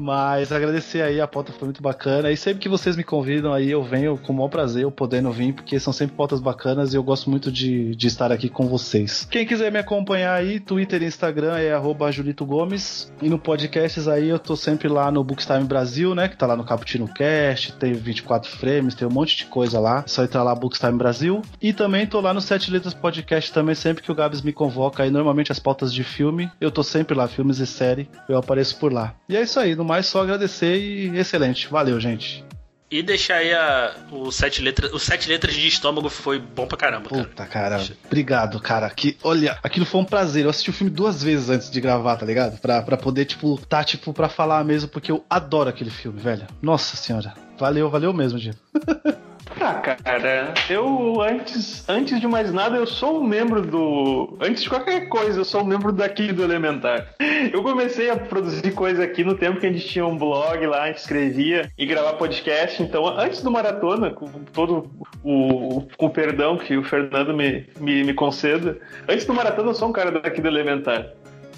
[0.00, 2.32] Mas agradecer aí, a pauta foi muito bacana.
[2.32, 5.30] E sempre que vocês me convidam aí, eu venho com o maior prazer, eu podendo
[5.30, 8.66] vir, porque são sempre pautas bacanas e eu gosto muito de, de estar aqui com
[8.66, 9.28] vocês.
[9.30, 13.12] Quem quiser me acompanhar aí, Twitter e Instagram é arroba Julito Gomes.
[13.20, 16.28] E no podcasts aí eu tô sempre lá no Bookstime Brasil, né?
[16.28, 20.02] Que tá lá no Caputino Cast, tem 24 frames, tem um monte de coisa lá.
[20.06, 21.42] Só entrar lá Bookstime Brasil.
[21.60, 25.02] E também tô lá no Sete Letras Podcast também, sempre que o Gabs me convoca
[25.02, 28.78] aí, normalmente as pautas de filme, eu tô sempre lá, filmes e série, eu apareço
[28.78, 29.14] por lá.
[29.28, 31.68] E é isso aí, no mais só agradecer e excelente.
[31.68, 32.44] Valeu, gente.
[32.90, 34.92] E deixar aí a, o sete letras.
[34.92, 37.24] Os sete letras de estômago foi bom pra caramba, cara.
[37.24, 37.86] Puta, cara.
[38.06, 38.90] Obrigado, cara.
[38.90, 40.44] Que, olha, aquilo foi um prazer.
[40.44, 42.60] Eu assisti o filme duas vezes antes de gravar, tá ligado?
[42.60, 46.46] Pra, pra poder, tipo, tá, tipo, pra falar mesmo, porque eu adoro aquele filme, velho.
[46.60, 47.32] Nossa senhora.
[47.56, 48.58] Valeu, valeu mesmo, Diego.
[49.58, 54.36] Ah, cara, eu antes, antes de mais nada, eu sou um membro do.
[54.40, 57.14] Antes de qualquer coisa, eu sou um membro daqui do Elementar.
[57.52, 60.84] Eu comecei a produzir coisa aqui no tempo que a gente tinha um blog lá,
[60.84, 62.82] a gente escrevia e gravar podcast.
[62.82, 64.90] Então, antes do maratona, com todo
[65.24, 68.78] o, com o perdão que o Fernando me, me, me conceda,
[69.08, 71.06] antes do maratona, eu sou um cara daqui do Elementar.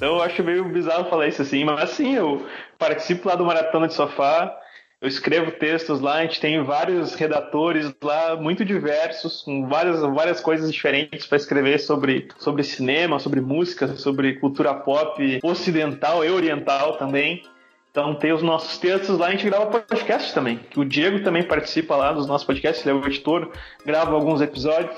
[0.02, 2.44] Então eu acho meio bizarro falar isso assim, mas sim, eu
[2.76, 4.52] participo lá do Maratona de Sofá,
[5.02, 10.40] eu escrevo textos lá, a gente tem vários redatores lá, muito diversos, com várias, várias
[10.40, 16.98] coisas diferentes para escrever sobre, sobre cinema, sobre música, sobre cultura pop ocidental e oriental
[16.98, 17.42] também.
[17.90, 20.60] Então tem os nossos textos lá, a gente grava podcast também.
[20.76, 23.50] O Diego também participa lá dos nossos podcasts, ele é o editor,
[23.84, 24.94] grava alguns episódios.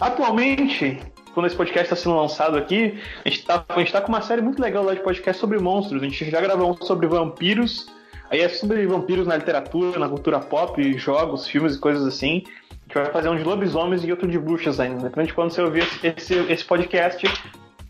[0.00, 0.98] Atualmente,
[1.34, 4.62] quando esse podcast está sendo lançado aqui, a gente está tá com uma série muito
[4.62, 6.02] legal lá de podcast sobre monstros.
[6.02, 7.92] A gente já gravou um sobre vampiros
[8.30, 12.42] Aí é sobre vampiros na literatura, na cultura pop, jogos, filmes e coisas assim.
[12.70, 15.08] A gente vai fazer um de lobisomens e outro de bruxas ainda.
[15.08, 17.26] Depende de quando você ouvir esse, esse podcast,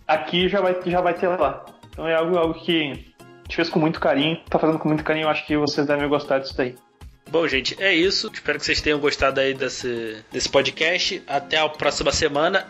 [0.06, 1.64] aqui já vai, já vai ter lá.
[1.90, 5.24] Então é algo, algo que gente fez com muito carinho, tá fazendo com muito carinho,
[5.24, 6.74] eu acho que vocês devem gostar disso daí.
[7.30, 8.30] Bom, gente, é isso.
[8.32, 11.22] Espero que vocês tenham gostado aí desse, desse podcast.
[11.26, 12.66] Até a próxima semana.